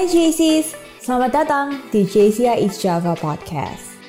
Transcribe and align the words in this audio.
Hai 0.00 0.08
JCs, 0.08 0.72
selamat 1.04 1.44
datang 1.44 1.76
di 1.92 2.08
JCI 2.08 2.64
East 2.64 2.80
Java 2.80 3.12
Podcast. 3.20 4.00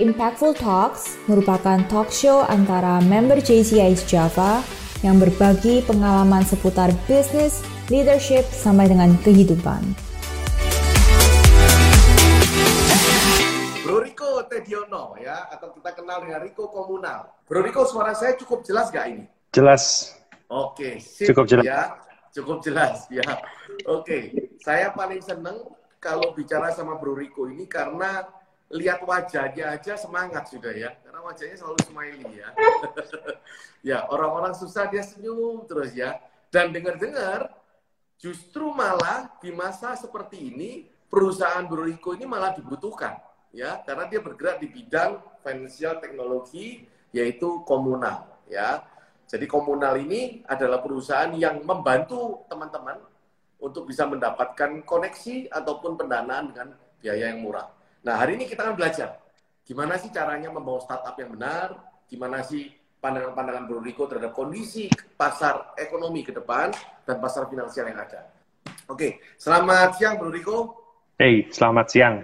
Impactful 0.00 0.56
Talks 0.56 1.20
merupakan 1.28 1.84
talk 1.92 2.08
show 2.08 2.48
antara 2.48 3.04
member 3.04 3.36
JCI 3.36 3.92
East 3.92 4.08
Java 4.08 4.64
yang 5.04 5.20
berbagi 5.20 5.84
pengalaman 5.84 6.48
seputar 6.48 6.88
bisnis, 7.04 7.60
leadership, 7.92 8.48
sampai 8.48 8.88
dengan 8.88 9.12
kehidupan. 9.20 9.84
Bro 13.84 14.00
Riko 14.00 14.48
Tediono 14.48 15.12
ya, 15.20 15.52
atau 15.52 15.76
kita 15.76 15.92
kenal 15.92 16.24
dengan 16.24 16.40
Riko 16.40 16.72
Komunal. 16.72 17.44
Bro 17.44 17.68
Riko, 17.68 17.84
suara 17.84 18.16
saya 18.16 18.32
cukup 18.40 18.64
jelas 18.64 18.88
gak 18.88 19.12
ini? 19.12 19.28
Jelas. 19.52 20.16
Oke, 20.48 21.04
sip, 21.04 21.28
Cukup 21.28 21.44
jelas. 21.44 21.68
ya. 21.68 22.00
Cukup 22.32 22.64
jelas 22.64 23.06
ya. 23.12 23.22
Oke, 23.84 24.18
saya 24.62 24.94
paling 24.94 25.20
seneng 25.20 25.60
kalau 25.98 26.36
bicara 26.36 26.70
sama 26.70 27.00
Bro 27.00 27.18
Riko 27.18 27.48
ini 27.48 27.66
karena 27.66 28.24
lihat 28.72 29.04
wajahnya 29.04 29.74
aja 29.74 29.98
semangat 29.98 30.48
sudah 30.48 30.72
ya. 30.72 30.90
Karena 31.02 31.20
wajahnya 31.24 31.56
selalu 31.58 31.78
smiley 31.84 32.30
ya. 32.38 32.48
ya, 33.94 33.98
orang-orang 34.08 34.54
susah 34.56 34.88
dia 34.88 35.02
senyum 35.04 35.64
terus 35.68 35.92
ya. 35.92 36.20
Dan 36.48 36.70
dengar-dengar 36.70 37.50
justru 38.20 38.70
malah 38.70 39.32
di 39.42 39.50
masa 39.50 39.98
seperti 39.98 40.54
ini 40.54 40.70
perusahaan 41.10 41.66
Bro 41.66 41.86
Riko 41.86 42.14
ini 42.14 42.26
malah 42.26 42.54
dibutuhkan 42.54 43.18
ya 43.54 43.78
karena 43.86 44.10
dia 44.10 44.18
bergerak 44.18 44.58
di 44.58 44.66
bidang 44.66 45.22
financial 45.46 46.02
teknologi 46.02 46.84
yaitu 47.14 47.62
komunal 47.62 48.26
ya. 48.50 48.82
Jadi 49.24 49.48
komunal 49.48 49.96
ini 49.96 50.44
adalah 50.44 50.84
perusahaan 50.84 51.32
yang 51.32 51.64
membantu 51.64 52.44
teman-teman 52.44 53.00
untuk 53.64 53.88
bisa 53.88 54.04
mendapatkan 54.04 54.84
koneksi 54.84 55.48
ataupun 55.48 55.96
pendanaan 55.96 56.52
dengan 56.52 56.76
biaya 57.00 57.32
yang 57.32 57.40
murah. 57.40 57.72
Nah, 58.04 58.20
hari 58.20 58.36
ini 58.36 58.44
kita 58.44 58.68
akan 58.68 58.76
belajar 58.76 59.16
gimana 59.64 59.96
sih 59.96 60.12
caranya 60.12 60.52
membawa 60.52 60.84
startup 60.84 61.16
yang 61.16 61.32
benar, 61.32 61.72
gimana 62.04 62.44
sih 62.44 62.68
pandangan-pandangan 63.00 63.64
Bro 63.64 63.80
Riko 63.80 64.04
terhadap 64.04 64.36
kondisi 64.36 64.92
pasar 65.16 65.72
ekonomi 65.80 66.20
ke 66.20 66.36
depan 66.36 66.68
dan 67.08 67.16
pasar 67.16 67.48
finansial 67.48 67.88
yang 67.88 67.96
ada. 67.96 68.28
Oke, 68.84 69.24
selamat 69.40 69.96
siang 69.96 70.20
Bro 70.20 70.28
Riko. 70.28 70.56
Hey, 71.16 71.48
selamat 71.48 71.86
siang, 71.88 72.14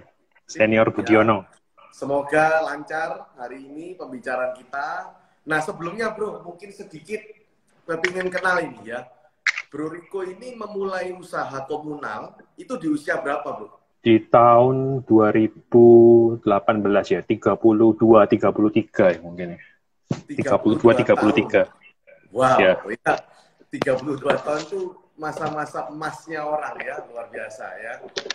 Senior 0.45 0.93
Budiono. 0.93 1.49
Semoga 1.89 2.61
lancar 2.69 3.33
hari 3.33 3.65
ini 3.65 3.97
pembicaraan 3.97 4.53
kita. 4.53 5.17
Nah, 5.49 5.59
sebelumnya 5.65 6.13
Bro, 6.13 6.45
mungkin 6.45 6.69
sedikit 6.69 7.25
kepingin 7.89 8.29
kenal 8.29 8.61
ini 8.61 8.93
ya. 8.93 9.01
Bro 9.71 9.87
Riko 9.87 10.19
ini 10.27 10.51
memulai 10.59 11.15
usaha 11.15 11.63
komunal 11.63 12.35
itu 12.59 12.75
di 12.75 12.91
usia 12.91 13.15
berapa, 13.23 13.47
Bro? 13.55 13.79
Di 14.03 14.19
tahun 14.27 15.07
2018 15.07 16.43
ya, 17.07 17.23
32, 17.23 18.27
33 18.27 19.15
ya 19.15 19.19
mungkin 19.23 19.55
ya. 19.55 19.59
32, 20.27 20.75
33. 20.75 21.71
Wow, 22.35 22.59
Ya. 22.59 22.75
ya. 22.83 23.15
32 23.71 24.35
tahun 24.43 24.61
itu 24.67 24.91
masa-masa 25.15 25.87
emasnya 25.87 26.43
orang 26.43 26.75
ya, 26.83 26.99
luar 27.07 27.31
biasa 27.31 27.65
ya. 27.79 27.93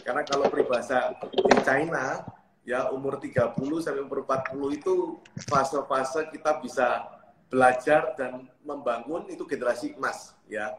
Karena 0.09 0.25
kalau 0.25 0.49
peribahasa 0.49 1.13
di 1.21 1.57
China, 1.61 2.25
ya 2.65 2.89
umur 2.89 3.21
30 3.21 3.85
sampai 3.85 4.01
umur 4.01 4.25
40 4.25 4.73
itu 4.73 5.21
fase-fase 5.45 6.33
kita 6.33 6.65
bisa 6.65 7.05
belajar 7.53 8.17
dan 8.17 8.49
membangun 8.65 9.29
itu 9.29 9.45
generasi 9.45 9.93
emas 10.01 10.33
ya. 10.49 10.73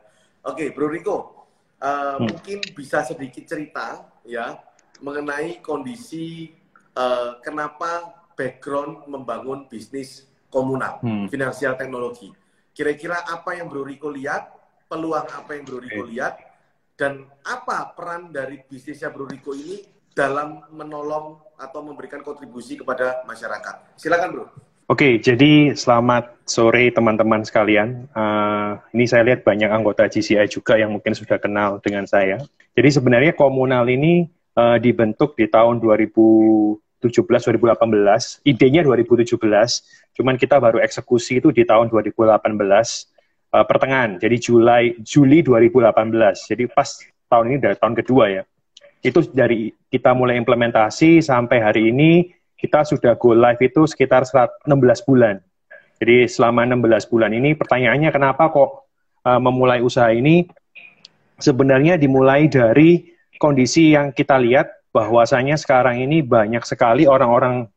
Oke, 0.48 0.72
Bro 0.72 0.88
Riko, 0.96 1.18
uh, 1.84 2.18
mungkin 2.24 2.64
bisa 2.72 3.04
sedikit 3.04 3.44
cerita 3.44 4.08
ya 4.24 4.56
mengenai 5.04 5.60
kondisi 5.60 6.56
uh, 6.96 7.38
kenapa 7.44 8.16
background 8.40 9.12
membangun 9.12 9.68
bisnis 9.68 10.24
komunal, 10.48 11.04
Hmm. 11.04 11.28
finansial 11.28 11.76
teknologi. 11.76 12.32
Kira-kira 12.72 13.28
apa 13.28 13.60
yang 13.60 13.68
Bro 13.68 13.84
Riko 13.84 14.08
lihat, 14.08 14.56
peluang 14.88 15.28
apa 15.28 15.52
yang 15.58 15.68
Bro 15.68 15.84
Riko 15.84 16.08
Oke. 16.08 16.16
lihat, 16.16 16.40
dan 16.96 17.28
apa 17.44 17.92
peran 17.92 18.32
dari 18.32 18.64
bisnisnya 18.64 19.12
Bro 19.12 19.28
Riko 19.28 19.52
ini 19.52 19.84
dalam 20.16 20.64
menolong 20.72 21.44
atau 21.60 21.82
memberikan 21.84 22.24
kontribusi 22.24 22.80
kepada 22.80 23.22
masyarakat. 23.28 24.00
Silakan 24.00 24.30
Bro. 24.32 24.46
Oke, 24.88 25.20
jadi 25.20 25.76
selamat 25.76 26.48
sore 26.48 26.96
teman-teman 26.96 27.44
sekalian. 27.44 28.08
Eh, 28.08 28.72
ini 28.96 29.04
saya 29.04 29.28
lihat 29.28 29.44
banyak 29.44 29.68
anggota 29.68 30.08
GCI 30.08 30.48
juga 30.48 30.80
yang 30.80 30.96
mungkin 30.96 31.12
sudah 31.12 31.36
kenal 31.44 31.84
dengan 31.84 32.08
saya. 32.08 32.40
Jadi 32.72 32.96
sebenarnya 32.96 33.36
komunal 33.36 33.84
ini 33.92 34.32
eh, 34.32 34.78
dibentuk 34.80 35.36
di 35.36 35.52
tahun 35.52 35.84
2017-2018. 35.84 38.48
Idenya 38.48 38.88
2017, 38.88 39.36
cuman 40.16 40.40
kita 40.40 40.56
baru 40.56 40.80
eksekusi 40.80 41.44
itu 41.44 41.52
di 41.52 41.68
tahun 41.68 41.92
2018 41.92 42.40
eh, 42.40 43.66
pertengahan. 43.68 44.24
Jadi 44.24 44.40
Juli 44.40 44.96
Juli 45.04 45.44
2018. 45.44 46.48
Jadi 46.48 46.64
pas 46.72 46.88
tahun 47.28 47.46
ini 47.52 47.58
dari 47.60 47.76
tahun 47.76 47.92
kedua 47.92 48.32
ya. 48.32 48.48
Itu 49.04 49.20
dari 49.36 49.68
kita 49.92 50.16
mulai 50.16 50.40
implementasi 50.40 51.20
sampai 51.20 51.60
hari 51.60 51.92
ini 51.92 52.37
kita 52.58 52.82
sudah 52.84 53.14
go 53.16 53.38
live 53.38 53.62
itu 53.62 53.86
sekitar 53.86 54.26
16 54.26 54.66
bulan. 55.06 55.38
Jadi 56.02 56.26
selama 56.30 56.66
16 56.66 57.10
bulan 57.10 57.32
ini 57.34 57.54
pertanyaannya 57.54 58.10
kenapa 58.10 58.50
kok 58.50 58.90
uh, 59.26 59.42
memulai 59.42 59.82
usaha 59.82 60.10
ini? 60.10 60.46
Sebenarnya 61.38 62.02
dimulai 62.02 62.50
dari 62.50 63.14
kondisi 63.38 63.94
yang 63.94 64.10
kita 64.10 64.42
lihat 64.42 64.90
bahwasanya 64.90 65.54
sekarang 65.54 66.02
ini 66.02 66.26
banyak 66.26 66.66
sekali 66.66 67.06
orang-orang 67.06 67.70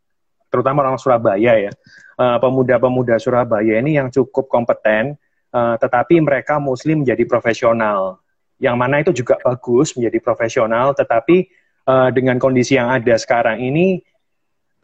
terutama 0.49 0.81
orang 0.83 0.97
Surabaya 0.97 1.69
ya. 1.69 1.73
uh, 2.17 2.41
pemuda-pemuda 2.41 3.21
Surabaya 3.21 3.81
ini 3.81 4.01
yang 4.01 4.09
cukup 4.09 4.49
kompeten 4.49 5.17
uh, 5.53 5.77
tetapi 5.77 6.25
mereka 6.25 6.57
muslim 6.57 7.05
menjadi 7.05 7.25
profesional. 7.29 8.21
Yang 8.61 8.77
mana 8.77 8.97
itu 9.01 9.13
juga 9.13 9.41
bagus 9.41 9.93
menjadi 9.97 10.19
profesional 10.21 10.93
tetapi 10.97 11.49
uh, 11.89 12.09
dengan 12.13 12.41
kondisi 12.41 12.77
yang 12.81 12.93
ada 12.93 13.17
sekarang 13.17 13.61
ini 13.61 14.01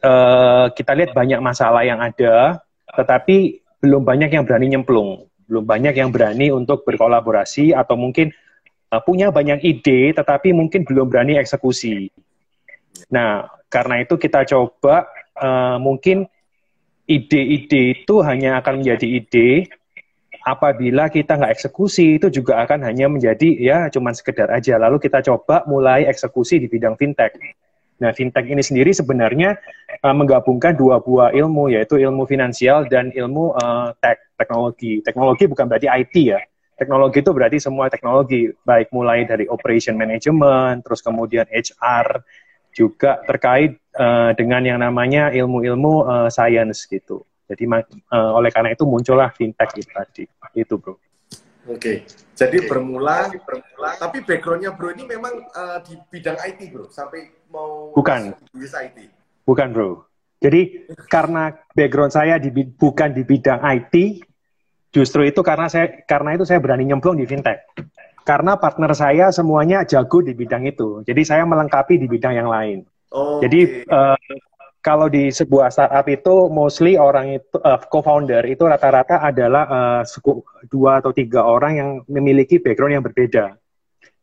eh, 0.03 0.67
kita 0.73 0.93
lihat 0.97 1.11
banyak 1.17 1.41
masalah 1.41 1.83
yang 1.85 2.01
ada, 2.01 2.61
tetapi 2.93 3.63
belum 3.81 4.03
banyak 4.03 4.31
yang 4.33 4.45
berani 4.45 4.67
nyemplung, 4.73 5.29
belum 5.47 5.65
banyak 5.65 5.95
yang 5.95 6.11
berani 6.11 6.51
untuk 6.51 6.83
berkolaborasi 6.89 7.77
atau 7.77 7.95
mungkin 7.95 8.33
eh, 8.93 9.03
punya 9.05 9.31
banyak 9.31 9.63
ide, 9.63 10.17
tetapi 10.17 10.53
mungkin 10.57 10.83
belum 10.85 11.09
berani 11.13 11.39
eksekusi. 11.41 12.11
Nah, 13.13 13.47
karena 13.69 14.03
itu 14.03 14.17
kita 14.17 14.45
coba 14.49 15.07
eh, 15.37 15.79
mungkin 15.79 16.27
ide-ide 17.07 18.03
itu 18.03 18.19
hanya 18.27 18.59
akan 18.59 18.83
menjadi 18.83 19.07
ide 19.07 19.71
apabila 20.47 21.11
kita 21.11 21.35
nggak 21.35 21.59
eksekusi 21.59 22.23
itu 22.23 22.31
juga 22.31 22.63
akan 22.63 22.87
hanya 22.87 23.11
menjadi 23.11 23.51
ya 23.59 23.79
cuman 23.91 24.15
sekedar 24.15 24.47
aja. 24.55 24.79
Lalu 24.79 25.03
kita 25.03 25.19
coba 25.27 25.67
mulai 25.67 26.07
eksekusi 26.07 26.63
di 26.63 26.71
bidang 26.71 26.95
fintech. 26.95 27.35
Nah, 27.97 28.13
fintech 28.13 28.45
ini 28.45 28.61
sendiri 28.61 28.93
sebenarnya 28.93 29.57
uh, 30.05 30.13
menggabungkan 30.13 30.77
dua 30.77 31.01
buah 31.01 31.33
ilmu, 31.33 31.73
yaitu 31.73 31.97
ilmu 31.97 32.29
finansial 32.29 32.85
dan 32.93 33.09
ilmu 33.09 33.57
uh, 33.57 33.97
tech, 34.05 34.21
teknologi. 34.37 35.01
Teknologi 35.01 35.49
bukan 35.49 35.65
berarti 35.65 35.89
IT 35.89 36.15
ya. 36.21 36.41
Teknologi 36.77 37.25
itu 37.25 37.33
berarti 37.33 37.57
semua 37.57 37.89
teknologi, 37.89 38.53
baik 38.69 38.93
mulai 38.93 39.25
dari 39.25 39.49
operation 39.49 39.97
management, 39.97 40.85
terus 40.85 41.01
kemudian 41.01 41.49
HR, 41.49 42.21
juga 42.77 43.25
terkait 43.25 43.81
uh, 43.97 44.37
dengan 44.37 44.61
yang 44.61 44.85
namanya 44.85 45.33
ilmu-ilmu 45.33 46.05
uh, 46.05 46.29
science 46.29 46.85
gitu. 46.85 47.25
Jadi 47.49 47.65
uh, 47.65 48.37
oleh 48.37 48.53
karena 48.53 48.77
itu 48.77 48.85
muncullah 48.85 49.33
fintech 49.33 49.73
itu 49.81 49.89
tadi. 49.89 50.25
Itu 50.53 50.77
bro. 50.77 51.01
Oke, 51.67 52.07
jadi 52.39 52.63
bermula, 52.71 53.27
bermula. 53.43 53.91
Tapi 53.99 54.23
backgroundnya 54.23 54.71
bro 54.71 54.95
ini 54.95 55.03
memang 55.03 55.35
uh, 55.51 55.83
di 55.83 55.99
bidang 55.99 56.39
IT 56.39 56.71
bro, 56.71 56.87
sampai 56.87 57.33
mau 57.51 57.91
Bukan. 57.91 58.31
IT. 58.55 58.99
Bukan 59.43 59.69
bro. 59.75 60.07
Jadi 60.39 60.87
karena 61.15 61.51
background 61.75 62.15
saya 62.15 62.39
di, 62.39 62.55
bukan 62.55 63.11
di 63.11 63.27
bidang 63.27 63.67
IT, 63.67 63.95
justru 64.95 65.27
itu 65.27 65.43
karena 65.43 65.67
saya 65.67 66.07
karena 66.07 66.39
itu 66.39 66.47
saya 66.47 66.63
berani 66.63 66.87
nyemplung 66.87 67.19
di 67.19 67.27
fintech. 67.27 67.67
Karena 68.27 68.59
partner 68.59 68.91
saya 68.95 69.31
semuanya 69.31 69.87
jago 69.87 70.23
di 70.23 70.35
bidang 70.35 70.67
itu. 70.67 71.03
Jadi 71.07 71.23
saya 71.23 71.47
melengkapi 71.47 71.99
di 71.99 72.07
bidang 72.11 72.35
yang 72.35 72.51
lain. 72.51 72.83
Oh, 73.15 73.39
Jadi 73.39 73.87
oke. 73.87 73.91
uh, 73.91 74.19
kalau 74.87 75.11
di 75.11 75.35
sebuah 75.35 75.75
startup 75.75 76.07
itu 76.07 76.47
mostly 76.47 76.95
orang 76.95 77.43
itu 77.43 77.59
uh, 77.59 77.75
co-founder 77.91 78.47
itu 78.47 78.63
rata-rata 78.71 79.19
adalah 79.19 79.67
uh, 79.67 80.03
dua 80.71 81.03
atau 81.03 81.11
tiga 81.11 81.43
orang 81.43 81.73
yang 81.75 81.91
memiliki 82.07 82.63
background 82.63 82.95
yang 82.95 83.03
berbeda. 83.03 83.59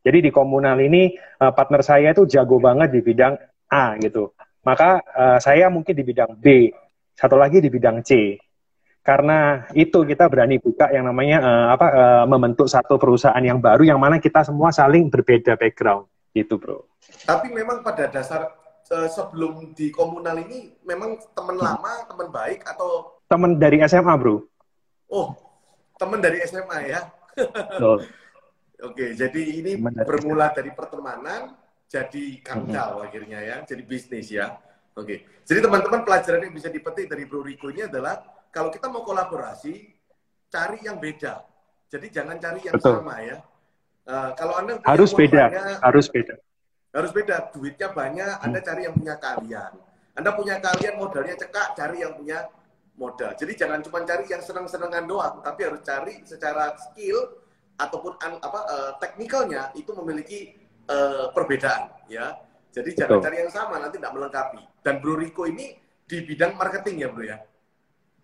Jadi 0.08 0.24
di 0.24 0.32
komunal 0.32 0.80
ini 0.80 1.20
uh, 1.44 1.52
partner 1.52 1.84
saya 1.84 2.16
itu 2.16 2.24
jago 2.32 2.64
banget 2.64 2.96
di 2.96 3.04
bidang 3.04 3.36
A 3.76 4.00
gitu. 4.00 4.32
Maka 4.64 5.04
uh, 5.04 5.38
saya 5.44 5.68
mungkin 5.68 6.00
di 6.00 6.04
bidang 6.08 6.40
B, 6.40 6.72
satu 7.12 7.36
lagi 7.36 7.60
di 7.60 7.68
bidang 7.68 8.00
C. 8.00 8.40
Karena 9.04 9.68
itu 9.76 10.08
kita 10.08 10.32
berani 10.32 10.64
buka 10.64 10.88
yang 10.96 11.12
namanya 11.12 11.44
uh, 11.44 11.68
apa 11.76 11.88
uh, 11.92 12.24
membentuk 12.24 12.72
satu 12.72 12.96
perusahaan 12.96 13.44
yang 13.44 13.60
baru 13.60 13.84
yang 13.84 14.00
mana 14.00 14.16
kita 14.16 14.48
semua 14.48 14.72
saling 14.72 15.12
berbeda 15.12 15.60
background 15.60 16.08
gitu, 16.32 16.56
Bro. 16.56 16.88
Tapi 17.28 17.52
memang 17.52 17.84
pada 17.84 18.08
dasar 18.08 18.63
sebelum 18.88 19.72
di 19.74 19.90
komunal 19.90 20.38
ini 20.44 20.76
memang 20.84 21.18
teman 21.32 21.58
lama, 21.58 22.04
teman 22.08 22.28
baik 22.30 22.68
atau 22.68 23.20
teman 23.32 23.58
dari 23.58 23.82
SMA, 23.88 24.14
Bro? 24.20 24.46
Oh, 25.10 25.34
teman 25.98 26.20
dari 26.20 26.44
SMA 26.46 26.80
ya. 26.92 27.02
oh. 27.82 28.00
Oke, 28.84 29.16
jadi 29.16 29.42
ini 29.64 29.80
bermula 29.80 30.52
dari 30.52 30.76
pertemanan 30.76 31.56
jadi 31.88 32.44
kapital 32.44 33.00
hmm. 33.00 33.06
akhirnya 33.08 33.40
ya, 33.40 33.56
jadi 33.64 33.80
bisnis 33.88 34.28
ya. 34.28 34.60
Oke. 35.00 35.24
Jadi 35.48 35.60
teman-teman 35.64 36.04
pelajaran 36.04 36.44
yang 36.44 36.52
bisa 36.52 36.68
dipetik 36.68 37.08
dari 37.08 37.24
Bro 37.24 37.48
Riko 37.48 37.72
ini 37.72 37.88
adalah 37.88 38.20
kalau 38.52 38.68
kita 38.70 38.92
mau 38.92 39.08
kolaborasi, 39.08 39.88
cari 40.52 40.84
yang 40.84 41.00
beda. 41.00 41.48
Jadi 41.88 42.12
jangan 42.12 42.38
cari 42.38 42.60
yang 42.60 42.76
Betul. 42.76 43.02
sama 43.02 43.16
ya. 43.24 43.38
Uh, 44.04 44.30
kalau 44.36 44.54
Anda 44.60 44.84
harus 44.84 45.16
beda, 45.16 45.44
harus 45.80 46.06
beda. 46.12 46.36
Harus 46.94 47.10
beda, 47.10 47.50
duitnya 47.50 47.90
banyak, 47.90 48.38
Anda 48.46 48.62
hmm. 48.62 48.68
cari 48.70 48.82
yang 48.86 48.96
punya 48.96 49.16
kalian. 49.18 49.72
Anda 50.14 50.30
punya 50.38 50.56
kalian 50.62 50.96
modalnya 51.02 51.36
cekak, 51.42 51.74
cari 51.74 52.06
yang 52.06 52.14
punya 52.14 52.46
modal. 52.94 53.34
Jadi 53.34 53.54
jangan 53.58 53.82
cuma 53.82 54.06
cari 54.06 54.30
yang 54.30 54.46
senang-senangan 54.46 55.04
doang, 55.10 55.42
tapi 55.42 55.66
harus 55.66 55.82
cari 55.82 56.22
secara 56.22 56.78
skill 56.78 57.42
ataupun 57.82 58.14
an, 58.22 58.38
apa 58.38 58.60
uh, 58.70 58.92
teknikalnya 59.02 59.74
itu 59.74 59.90
memiliki 59.98 60.54
uh, 60.86 61.34
perbedaan 61.34 61.90
ya. 62.06 62.38
Jadi 62.70 62.94
jangan 62.94 63.22
cari 63.22 63.38
yang 63.42 63.54
sama 63.54 63.82
nanti 63.82 63.98
tidak 63.98 64.14
melengkapi. 64.14 64.62
Dan 64.86 65.02
Bro 65.02 65.18
Rico 65.18 65.50
ini 65.50 65.74
di 66.06 66.18
bidang 66.22 66.54
marketing 66.58 66.96
ya 67.02 67.10
Bro 67.10 67.26
ya. 67.26 67.38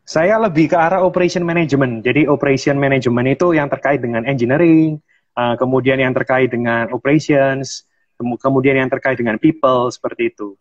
Saya 0.06 0.42
lebih 0.42 0.74
ke 0.74 0.78
arah 0.78 1.06
operation 1.06 1.46
management. 1.46 2.02
Jadi 2.02 2.26
operation 2.26 2.78
management 2.78 3.34
itu 3.34 3.54
yang 3.54 3.70
terkait 3.70 4.02
dengan 4.02 4.26
engineering, 4.26 4.98
uh, 5.38 5.54
kemudian 5.58 6.02
yang 6.02 6.14
terkait 6.14 6.50
dengan 6.50 6.90
operations, 6.94 7.89
kemudian 8.20 8.76
yang 8.78 8.92
terkait 8.92 9.16
dengan 9.16 9.40
people 9.40 9.88
seperti 9.90 10.36
itu. 10.36 10.60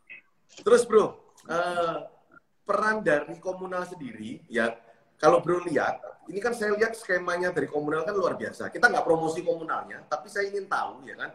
Terus 0.63 0.87
bro, 0.87 1.19
uh, 1.51 2.07
peran 2.63 3.03
dari 3.03 3.37
komunal 3.43 3.85
sendiri 3.85 4.43
ya 4.47 4.75
kalau 5.19 5.43
bro 5.43 5.59
lihat, 5.67 5.99
ini 6.31 6.39
kan 6.39 6.55
saya 6.55 6.79
lihat 6.79 6.95
skemanya 6.95 7.51
dari 7.51 7.67
komunal 7.67 8.07
kan 8.07 8.15
luar 8.15 8.39
biasa. 8.39 8.71
Kita 8.71 8.87
nggak 8.87 9.03
promosi 9.03 9.43
komunalnya, 9.43 10.07
tapi 10.07 10.31
saya 10.31 10.47
ingin 10.47 10.71
tahu 10.71 11.03
ya 11.03 11.19
kan, 11.19 11.31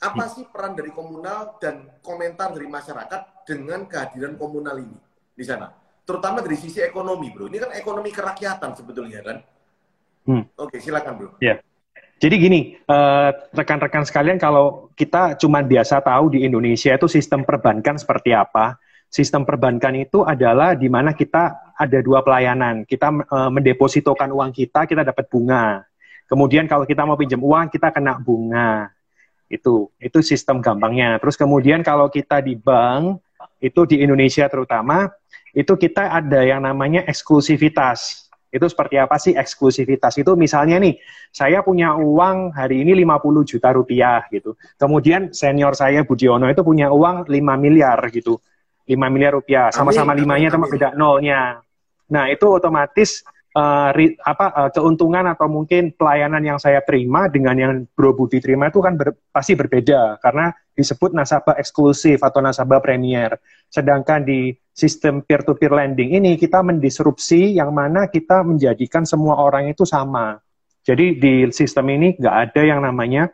apa 0.00 0.24
sih 0.32 0.48
peran 0.48 0.72
dari 0.72 0.88
komunal 0.88 1.60
dan 1.60 1.92
komentar 2.00 2.56
dari 2.56 2.64
masyarakat 2.64 3.44
dengan 3.44 3.84
kehadiran 3.84 4.40
komunal 4.40 4.80
ini 4.80 4.96
di 5.36 5.44
sana? 5.44 5.68
terutama 6.08 6.40
dari 6.40 6.56
sisi 6.56 6.80
ekonomi, 6.80 7.28
bro. 7.28 7.52
Ini 7.52 7.60
kan 7.60 7.70
ekonomi 7.76 8.08
kerakyatan 8.08 8.72
sebetulnya 8.72 9.20
kan. 9.20 9.36
Hmm. 10.24 10.42
Oke, 10.56 10.80
silakan, 10.80 11.12
bro. 11.20 11.30
Ya. 11.44 11.60
Jadi 12.18 12.34
gini, 12.34 12.60
eh, 12.74 13.30
rekan-rekan 13.54 14.02
sekalian, 14.02 14.42
kalau 14.42 14.90
kita 14.98 15.38
cuma 15.38 15.62
biasa 15.62 16.02
tahu 16.02 16.34
di 16.34 16.42
Indonesia 16.42 16.90
itu 16.90 17.06
sistem 17.06 17.46
perbankan 17.46 17.94
seperti 17.94 18.34
apa, 18.34 18.74
sistem 19.08 19.42
perbankan 19.46 19.96
itu 19.96 20.22
adalah 20.22 20.76
di 20.76 20.90
mana 20.90 21.16
kita 21.16 21.72
ada 21.78 21.98
dua 22.04 22.20
pelayanan. 22.20 22.84
Kita 22.84 23.08
uh, 23.08 23.50
mendepositokan 23.54 24.34
uang 24.34 24.50
kita, 24.52 24.84
kita 24.84 25.02
dapat 25.06 25.30
bunga. 25.30 25.86
Kemudian 26.28 26.68
kalau 26.68 26.84
kita 26.84 27.08
mau 27.08 27.16
pinjam 27.16 27.40
uang, 27.40 27.72
kita 27.72 27.88
kena 27.94 28.20
bunga. 28.20 28.92
Itu 29.48 29.88
itu 29.96 30.20
sistem 30.20 30.60
gampangnya. 30.60 31.16
Terus 31.22 31.40
kemudian 31.40 31.80
kalau 31.80 32.12
kita 32.12 32.44
di 32.44 32.52
bank, 32.52 33.22
itu 33.64 33.88
di 33.88 34.04
Indonesia 34.04 34.44
terutama, 34.50 35.08
itu 35.56 35.72
kita 35.72 36.12
ada 36.12 36.44
yang 36.44 36.60
namanya 36.60 37.06
eksklusivitas. 37.08 38.27
Itu 38.48 38.64
seperti 38.64 38.96
apa 38.96 39.20
sih 39.20 39.36
eksklusivitas? 39.36 40.16
Itu 40.16 40.32
misalnya 40.34 40.80
nih, 40.80 40.96
saya 41.28 41.60
punya 41.60 41.92
uang 41.96 42.56
hari 42.56 42.80
ini 42.80 42.96
50 43.04 43.44
juta 43.44 43.68
rupiah 43.76 44.24
gitu. 44.32 44.56
Kemudian 44.80 45.36
senior 45.36 45.76
saya 45.76 46.04
Budiono 46.04 46.48
itu 46.48 46.64
punya 46.64 46.88
uang 46.88 47.28
5 47.28 47.34
miliar 47.60 48.00
gitu. 48.08 48.40
5 48.88 48.96
miliar 49.12 49.36
rupiah, 49.36 49.68
sama-sama 49.68 50.16
limanya 50.16 50.48
sama 50.48 50.64
beda 50.64 50.96
nolnya. 50.96 51.60
Nah, 52.08 52.24
itu 52.32 52.48
otomatis 52.48 53.20
uh, 53.52 53.90
ri, 53.92 54.16
apa 54.24 54.46
uh, 54.52 54.70
keuntungan 54.72 55.28
atau 55.28 55.46
mungkin 55.50 55.92
pelayanan 55.92 56.40
yang 56.40 56.58
saya 56.60 56.80
terima 56.80 57.28
dengan 57.28 57.54
yang 57.56 57.72
Bro 57.92 58.16
Budi 58.16 58.40
terima 58.40 58.72
itu 58.72 58.80
kan 58.80 58.96
ber, 58.96 59.12
pasti 59.28 59.52
berbeda 59.52 60.16
karena 60.24 60.52
disebut 60.78 61.10
nasabah 61.10 61.58
eksklusif 61.58 62.22
atau 62.22 62.38
nasabah 62.38 62.78
premier. 62.78 63.34
Sedangkan 63.66 64.22
di 64.22 64.54
sistem 64.70 65.26
peer-to-peer 65.26 65.74
lending 65.74 66.22
ini 66.22 66.38
kita 66.38 66.62
mendisrupsi 66.62 67.58
yang 67.58 67.74
mana 67.74 68.06
kita 68.06 68.46
menjadikan 68.46 69.02
semua 69.02 69.42
orang 69.42 69.66
itu 69.66 69.82
sama. 69.82 70.38
Jadi 70.86 71.18
di 71.18 71.34
sistem 71.50 71.90
ini 71.90 72.14
nggak 72.14 72.36
ada 72.48 72.62
yang 72.62 72.78
namanya 72.86 73.26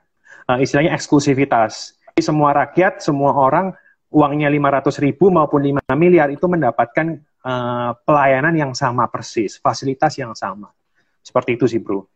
uh, 0.49 0.57
istilahnya 0.57 0.97
eksklusivitas. 0.97 2.01
Jadi 2.17 2.23
semua 2.25 2.57
rakyat, 2.57 3.05
semua 3.05 3.37
orang 3.37 3.77
uangnya 4.09 4.49
500 4.49 5.05
ribu 5.05 5.29
maupun 5.29 5.61
5 5.61 5.85
miliar 6.01 6.33
itu 6.33 6.49
mendapatkan 6.49 7.21
uh, 7.45 7.93
pelayanan 8.09 8.57
yang 8.57 8.73
sama 8.73 9.05
persis, 9.13 9.61
fasilitas 9.61 10.17
yang 10.17 10.33
sama. 10.33 10.73
Seperti 11.21 11.61
itu 11.61 11.69
sih, 11.69 11.83
Bro. 11.83 12.09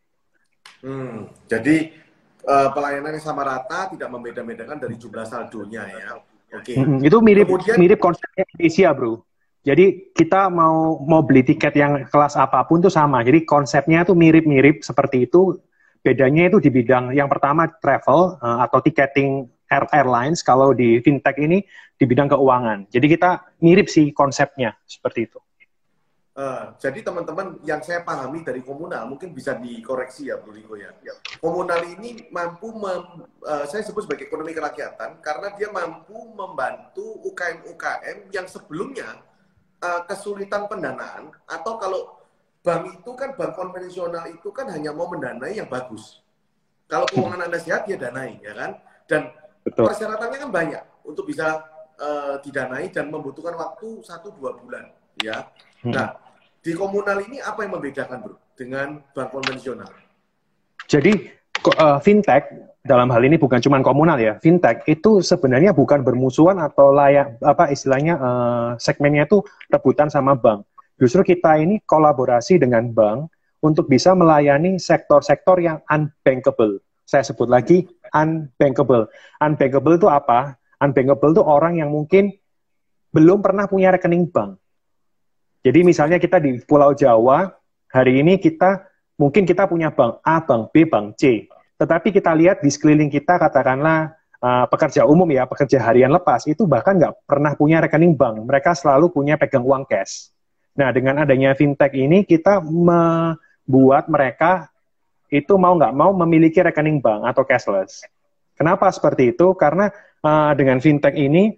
Hmm, 0.81 1.29
jadi 1.51 1.91
uh, 2.45 2.69
pelayanan 2.71 3.17
yang 3.17 3.25
sama 3.25 3.43
rata, 3.43 3.91
tidak 3.91 4.09
membeda-bedakan 4.13 4.79
dari 4.79 4.95
jumlah 5.01 5.27
saldonya 5.27 5.83
ya. 5.89 6.19
Oke. 6.55 6.75
Okay. 6.75 6.77
Hmm, 6.81 6.99
itu 7.05 7.17
mirip 7.21 7.47
Kemudian, 7.49 7.77
mirip 7.77 7.99
konsepnya 8.01 8.45
Indonesia, 8.55 8.89
Bro. 8.95 9.13
Jadi 9.67 10.15
kita 10.17 10.49
mau 10.49 11.03
mau 11.05 11.21
beli 11.21 11.45
tiket 11.45 11.77
yang 11.77 12.09
kelas 12.09 12.39
apa 12.41 12.65
pun 12.65 12.81
tuh 12.81 12.93
sama. 12.93 13.21
Jadi 13.21 13.45
konsepnya 13.45 14.07
tuh 14.07 14.17
mirip-mirip 14.17 14.81
seperti 14.81 15.29
itu. 15.29 15.59
Bedanya 15.99 16.47
itu 16.47 16.63
di 16.63 16.71
bidang 16.71 17.11
yang 17.13 17.27
pertama 17.27 17.69
travel 17.83 18.39
uh, 18.39 18.65
atau 18.65 18.79
ticketing 18.81 19.45
air 19.69 19.85
airlines. 19.93 20.41
Kalau 20.41 20.73
di 20.73 21.03
fintech 21.05 21.37
ini 21.37 21.61
di 21.99 22.05
bidang 22.07 22.33
keuangan. 22.33 22.89
Jadi 22.89 23.07
kita 23.13 23.59
mirip 23.61 23.91
sih 23.91 24.15
konsepnya 24.15 24.73
seperti 24.87 25.29
itu. 25.29 25.39
Uh, 26.39 26.71
jadi 26.79 27.03
teman-teman 27.03 27.59
yang 27.67 27.83
saya 27.83 28.07
pahami 28.07 28.47
dari 28.47 28.63
komunal 28.63 29.11
mungkin 29.11 29.35
bisa 29.35 29.59
dikoreksi 29.59 30.31
ya 30.31 30.39
Bu 30.39 30.55
Riko 30.55 30.79
ya. 30.79 30.95
ya. 31.03 31.11
Komunal 31.43 31.83
ini 31.83 32.31
mampu 32.31 32.71
mem, 32.79 33.27
uh, 33.43 33.67
saya 33.67 33.83
sebut 33.83 34.07
sebagai 34.07 34.31
ekonomi 34.31 34.55
kerakyatan 34.55 35.19
karena 35.19 35.51
dia 35.59 35.67
mampu 35.75 36.15
membantu 36.39 37.19
UKM-UKM 37.27 38.31
yang 38.31 38.47
sebelumnya 38.47 39.19
uh, 39.83 40.07
kesulitan 40.07 40.71
pendanaan 40.71 41.35
atau 41.51 41.75
kalau 41.75 42.23
bank 42.63 43.03
itu 43.03 43.11
kan 43.19 43.35
bank 43.35 43.59
konvensional 43.59 44.23
itu 44.31 44.55
kan 44.55 44.71
hanya 44.71 44.95
mau 44.95 45.11
mendanai 45.11 45.59
yang 45.59 45.67
bagus. 45.67 46.23
Kalau 46.87 47.11
keuangan 47.11 47.51
Anda 47.51 47.59
sehat 47.59 47.91
dia 47.91 47.99
danai 47.99 48.39
ya 48.47 48.55
kan. 48.55 48.79
Dan 49.11 49.35
Betul. 49.67 49.91
persyaratannya 49.91 50.39
kan 50.39 50.51
banyak 50.55 50.83
untuk 51.03 51.27
bisa 51.27 51.67
uh, 51.99 52.39
didanai 52.47 52.95
dan 52.95 53.11
membutuhkan 53.11 53.59
waktu 53.59 54.07
satu 54.07 54.31
dua 54.39 54.55
bulan 54.55 54.87
ya. 55.19 55.43
Hmm. 55.83 55.99
Nah 55.99 56.28
di 56.69 56.77
komunal 56.77 57.25
ini 57.25 57.41
apa 57.41 57.65
yang 57.65 57.81
membedakan 57.81 58.21
bro 58.21 58.37
dengan 58.53 59.01
bank 59.17 59.33
konvensional? 59.33 59.89
Jadi 60.85 61.33
uh, 61.81 61.97
fintech 61.97 62.45
dalam 62.85 63.09
hal 63.09 63.25
ini 63.25 63.41
bukan 63.41 63.57
cuma 63.65 63.81
komunal 63.81 64.21
ya, 64.21 64.37
fintech 64.37 64.85
itu 64.85 65.25
sebenarnya 65.25 65.73
bukan 65.73 66.05
bermusuhan 66.05 66.61
atau 66.61 66.93
layak 66.93 67.41
apa 67.41 67.73
istilahnya 67.73 68.21
uh, 68.21 68.69
segmennya 68.77 69.25
itu 69.25 69.41
rebutan 69.73 70.13
sama 70.13 70.37
bank. 70.37 70.69
Justru 71.01 71.25
kita 71.25 71.57
ini 71.57 71.81
kolaborasi 71.89 72.61
dengan 72.61 72.93
bank 72.93 73.33
untuk 73.65 73.89
bisa 73.89 74.13
melayani 74.13 74.77
sektor-sektor 74.77 75.57
yang 75.65 75.81
unbankable. 75.89 76.85
Saya 77.09 77.25
sebut 77.25 77.49
lagi 77.49 77.89
unbankable. 78.13 79.09
Unbankable 79.41 79.97
itu 79.97 80.09
apa? 80.13 80.61
Unbankable 80.85 81.33
itu 81.33 81.41
orang 81.41 81.81
yang 81.81 81.89
mungkin 81.89 82.37
belum 83.17 83.41
pernah 83.41 83.65
punya 83.65 83.89
rekening 83.89 84.29
bank 84.29 84.61
jadi 85.69 85.85
misalnya 85.85 86.17
kita 86.17 86.41
di 86.41 86.65
Pulau 86.65 86.97
Jawa, 86.97 87.53
hari 87.93 88.25
ini 88.25 88.41
kita 88.41 88.89
mungkin 89.21 89.45
kita 89.45 89.69
punya 89.69 89.93
bank 89.93 90.25
A, 90.25 90.41
bank 90.41 90.73
B, 90.73 90.89
bank 90.89 91.21
C. 91.21 91.45
Tetapi 91.77 92.09
kita 92.09 92.33
lihat 92.33 92.65
di 92.65 92.73
sekeliling 92.73 93.13
kita 93.13 93.37
katakanlah 93.37 94.17
uh, 94.41 94.65
pekerja 94.73 95.05
umum 95.05 95.29
ya, 95.29 95.45
pekerja 95.45 95.77
harian 95.85 96.09
lepas 96.09 96.49
itu 96.49 96.65
bahkan 96.65 96.97
nggak 96.97 97.21
pernah 97.29 97.53
punya 97.53 97.85
rekening 97.85 98.17
bank. 98.17 98.41
Mereka 98.49 98.73
selalu 98.81 99.13
punya 99.13 99.37
pegang 99.37 99.61
uang 99.61 99.85
cash. 99.85 100.33
Nah 100.73 100.89
dengan 100.89 101.21
adanya 101.21 101.53
fintech 101.53 101.93
ini 101.93 102.25
kita 102.25 102.65
membuat 102.65 104.09
mereka 104.09 104.73
itu 105.29 105.53
mau 105.61 105.77
nggak 105.77 105.93
mau 105.93 106.17
memiliki 106.17 106.65
rekening 106.65 107.05
bank 107.05 107.29
atau 107.29 107.45
cashless. 107.45 108.09
Kenapa 108.57 108.89
seperti 108.89 109.37
itu? 109.37 109.53
Karena 109.53 109.93
uh, 110.25 110.57
dengan 110.57 110.81
fintech 110.81 111.13
ini 111.13 111.53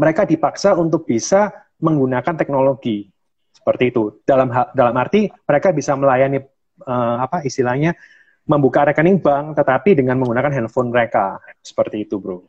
mereka 0.00 0.24
dipaksa 0.24 0.72
untuk 0.80 1.04
bisa 1.04 1.52
menggunakan 1.76 2.34
teknologi 2.34 3.10
seperti 3.58 3.90
itu. 3.90 4.22
Dalam 4.22 4.46
dalam 4.70 4.94
arti 4.94 5.26
mereka 5.26 5.74
bisa 5.74 5.98
melayani 5.98 6.38
uh, 6.86 7.16
apa 7.18 7.42
istilahnya 7.42 7.98
membuka 8.46 8.86
rekening 8.86 9.18
bank 9.18 9.58
tetapi 9.58 9.98
dengan 9.98 10.22
menggunakan 10.22 10.54
handphone 10.54 10.94
mereka. 10.94 11.42
Seperti 11.60 12.06
itu, 12.06 12.22
Bro. 12.22 12.46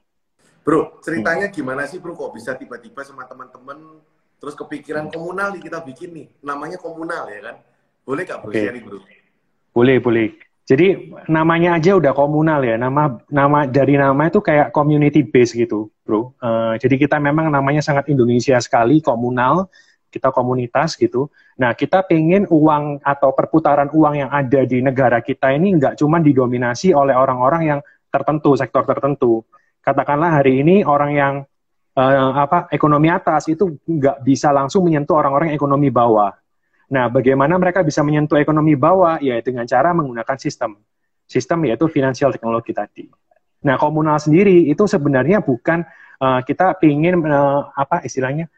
Bro, 0.62 1.02
ceritanya 1.02 1.50
gimana 1.50 1.90
sih, 1.90 1.98
Bro? 1.98 2.14
Kok 2.14 2.38
bisa 2.38 2.54
tiba-tiba 2.54 3.02
sama 3.02 3.26
teman-teman 3.26 4.06
terus 4.40 4.56
kepikiran 4.56 5.12
komunal 5.12 5.52
nih 5.58 5.66
kita 5.66 5.82
bikin 5.84 6.14
nih. 6.14 6.28
Namanya 6.46 6.78
komunal 6.78 7.28
ya 7.28 7.52
kan? 7.52 7.56
Boleh 8.06 8.24
nggak, 8.24 8.40
Bro? 8.46 8.50
Okay. 8.54 8.64
Sharing, 8.70 8.86
Bro. 8.86 9.00
Boleh, 9.74 9.98
boleh. 9.98 10.28
Jadi 10.70 11.10
namanya 11.26 11.82
aja 11.82 11.98
udah 11.98 12.14
komunal 12.14 12.62
ya. 12.62 12.78
Nama 12.78 13.18
nama 13.34 13.66
dari 13.66 13.98
nama 13.98 14.30
itu 14.30 14.38
kayak 14.38 14.70
community 14.70 15.26
base 15.26 15.58
gitu, 15.58 15.90
bro. 16.06 16.30
Uh, 16.38 16.78
jadi 16.78 16.94
kita 17.02 17.18
memang 17.18 17.50
namanya 17.50 17.82
sangat 17.82 18.06
Indonesia 18.06 18.54
sekali, 18.62 19.02
komunal. 19.02 19.66
Kita 20.10 20.34
komunitas 20.34 20.98
gitu. 20.98 21.30
Nah 21.62 21.78
kita 21.78 22.02
pengen 22.04 22.50
uang 22.50 23.06
atau 23.06 23.30
perputaran 23.38 23.94
uang 23.94 24.14
yang 24.26 24.30
ada 24.34 24.66
di 24.66 24.82
negara 24.82 25.22
kita 25.22 25.54
ini 25.54 25.78
nggak 25.78 26.02
cuma 26.02 26.18
didominasi 26.18 26.92
oleh 26.98 27.14
orang-orang 27.14 27.62
yang 27.78 27.80
tertentu, 28.10 28.58
sektor 28.58 28.84
tertentu. 28.90 29.46
Katakanlah 29.86 30.42
hari 30.42 30.66
ini 30.66 30.82
orang 30.82 31.12
yang 31.14 31.34
uh, 31.94 32.32
apa 32.34 32.66
ekonomi 32.74 33.14
atas 33.14 33.48
itu 33.54 33.78
nggak 33.86 34.26
bisa 34.26 34.50
langsung 34.50 34.84
menyentuh 34.90 35.14
orang-orang 35.14 35.54
ekonomi 35.54 35.94
bawah 35.94 36.34
Nah, 36.90 37.06
bagaimana 37.08 37.54
mereka 37.62 37.86
bisa 37.86 38.02
menyentuh 38.02 38.42
ekonomi 38.42 38.74
bawah? 38.74 39.22
Ya, 39.22 39.38
dengan 39.46 39.70
cara 39.70 39.94
menggunakan 39.94 40.38
sistem. 40.42 40.82
Sistem 41.30 41.70
yaitu 41.70 41.86
finansial 41.86 42.34
teknologi 42.34 42.74
tadi. 42.74 43.06
Nah, 43.62 43.78
komunal 43.78 44.18
sendiri 44.18 44.66
itu 44.66 44.90
sebenarnya 44.90 45.46
bukan 45.46 45.86
uh, 46.18 46.42
kita 46.42 46.82
ingin 46.82 47.22
uh, 47.30 47.70
apa 47.78 48.02
istilahnya 48.02 48.50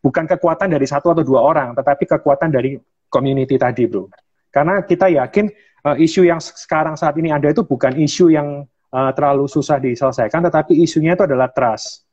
bukan 0.00 0.24
kekuatan 0.26 0.70
dari 0.70 0.86
satu 0.86 1.12
atau 1.12 1.24
dua 1.24 1.40
orang, 1.42 1.74
tetapi 1.74 2.04
kekuatan 2.06 2.48
dari 2.52 2.78
community 3.08 3.58
tadi, 3.58 3.86
bro. 3.86 4.06
Karena 4.48 4.80
kita 4.82 5.10
yakin 5.12 5.50
uh, 5.84 5.96
isu 5.98 6.24
yang 6.26 6.40
sekarang 6.40 6.96
saat 6.96 7.14
ini 7.20 7.34
ada 7.34 7.50
itu 7.50 7.62
bukan 7.66 7.94
isu 7.98 8.32
yang 8.32 8.64
uh, 8.90 9.10
terlalu 9.12 9.46
susah 9.46 9.76
diselesaikan, 9.82 10.44
tetapi 10.46 10.78
isunya 10.78 11.18
itu 11.18 11.24
adalah 11.26 11.52
trust. 11.52 12.06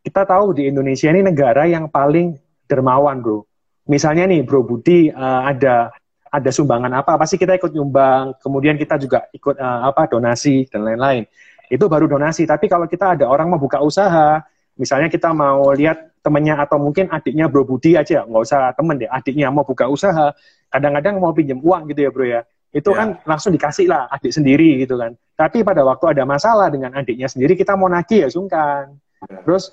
Kita 0.00 0.22
tahu 0.22 0.54
di 0.54 0.70
Indonesia 0.70 1.10
ini 1.10 1.20
negara 1.26 1.66
yang 1.66 1.90
paling 1.90 2.38
dermawan, 2.70 3.18
bro 3.18 3.42
misalnya 3.86 4.26
nih 4.28 4.42
Bro 4.42 4.66
Budi 4.66 5.08
uh, 5.10 5.42
ada 5.46 5.94
ada 6.26 6.50
sumbangan 6.50 6.90
apa 7.00 7.14
pasti 7.16 7.38
kita 7.38 7.54
ikut 7.56 7.70
nyumbang 7.72 8.36
kemudian 8.42 8.74
kita 8.76 8.98
juga 8.98 9.30
ikut 9.30 9.56
uh, 9.56 9.88
apa 9.88 10.10
donasi 10.10 10.66
dan 10.68 10.84
lain-lain 10.84 11.24
itu 11.70 11.86
baru 11.86 12.10
donasi 12.10 12.44
tapi 12.44 12.66
kalau 12.66 12.90
kita 12.90 13.16
ada 13.16 13.30
orang 13.30 13.46
mau 13.46 13.62
buka 13.62 13.80
usaha 13.80 14.42
misalnya 14.76 15.06
kita 15.08 15.30
mau 15.32 15.70
lihat 15.72 16.15
temennya 16.26 16.58
atau 16.58 16.82
mungkin 16.82 17.06
adiknya 17.06 17.46
Bro 17.46 17.62
Budi 17.62 17.94
aja 17.94 18.26
nggak 18.26 18.42
usah 18.42 18.74
temen 18.74 18.98
deh 18.98 19.06
adiknya 19.06 19.54
mau 19.54 19.62
buka 19.62 19.86
usaha 19.86 20.34
kadang-kadang 20.74 21.22
mau 21.22 21.30
pinjam 21.30 21.62
uang 21.62 21.86
gitu 21.94 22.02
ya 22.02 22.10
Bro 22.10 22.26
ya 22.26 22.42
itu 22.74 22.90
ya. 22.90 22.98
kan 22.98 23.08
langsung 23.22 23.54
dikasih 23.54 23.86
lah 23.86 24.10
adik 24.10 24.34
sendiri 24.34 24.82
gitu 24.82 24.98
kan 24.98 25.14
tapi 25.38 25.62
pada 25.62 25.86
waktu 25.86 26.18
ada 26.18 26.26
masalah 26.26 26.66
dengan 26.66 26.90
adiknya 26.98 27.30
sendiri 27.30 27.54
kita 27.54 27.78
mau 27.78 27.86
nagih 27.86 28.26
ya 28.26 28.28
sungkan 28.28 28.98
ya. 29.30 29.38
terus 29.46 29.70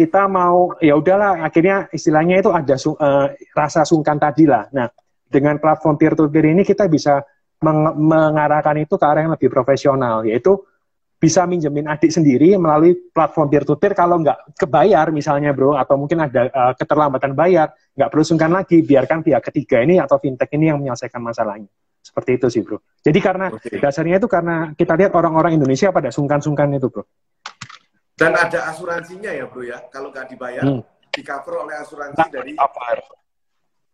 kita 0.00 0.24
mau 0.32 0.72
ya 0.80 0.96
udahlah 0.96 1.44
akhirnya 1.44 1.92
istilahnya 1.92 2.40
itu 2.40 2.48
ada 2.48 2.72
uh, 2.72 3.28
rasa 3.52 3.84
sungkan 3.84 4.16
tadi 4.16 4.48
lah. 4.48 4.64
Nah, 4.72 4.88
dengan 5.28 5.60
platform 5.60 6.00
peer 6.00 6.16
to 6.16 6.24
peer 6.32 6.48
ini 6.56 6.64
kita 6.64 6.88
bisa 6.88 7.20
meng 7.60 7.84
mengarahkan 8.00 8.80
itu 8.80 8.96
ke 8.96 9.04
arah 9.04 9.20
yang 9.28 9.36
lebih 9.36 9.52
profesional 9.52 10.24
yaitu 10.24 10.56
bisa 11.20 11.44
minjemin 11.44 11.84
adik 11.84 12.08
sendiri 12.08 12.56
melalui 12.56 12.96
platform 13.12 13.52
peer 13.52 13.64
to 13.68 13.76
peer 13.76 13.92
kalau 13.92 14.16
nggak 14.24 14.56
kebayar 14.56 15.12
misalnya 15.12 15.52
bro 15.52 15.76
atau 15.76 16.00
mungkin 16.00 16.24
ada 16.24 16.48
uh, 16.48 16.72
keterlambatan 16.72 17.36
bayar 17.36 17.76
nggak 17.92 18.08
perlu 18.08 18.24
sungkan 18.24 18.48
lagi 18.48 18.80
biarkan 18.80 19.20
pihak 19.20 19.44
ketiga 19.52 19.84
ini 19.84 20.00
atau 20.00 20.16
fintech 20.16 20.48
ini 20.56 20.72
yang 20.72 20.80
menyelesaikan 20.80 21.20
masalahnya 21.20 21.68
seperti 22.00 22.40
itu 22.40 22.46
sih 22.48 22.64
bro 22.64 22.80
jadi 23.04 23.18
karena 23.20 23.52
okay. 23.52 23.76
dasarnya 23.76 24.16
itu 24.16 24.32
karena 24.32 24.72
kita 24.72 24.96
lihat 24.96 25.12
orang-orang 25.12 25.60
Indonesia 25.60 25.92
pada 25.92 26.08
sungkan-sungkan 26.08 26.72
itu 26.72 26.88
bro 26.88 27.04
dan 28.20 28.36
ada 28.36 28.68
asuransinya 28.68 29.32
ya 29.32 29.48
bro 29.48 29.64
ya, 29.64 29.80
kalau 29.88 30.12
nggak 30.12 30.28
dibayar, 30.28 30.60
hmm. 30.60 30.84
di 31.08 31.24
cover 31.24 31.64
oleh 31.64 31.76
asuransi 31.80 32.20
nah, 32.20 32.28
dari 32.28 32.52
apa? 32.52 33.00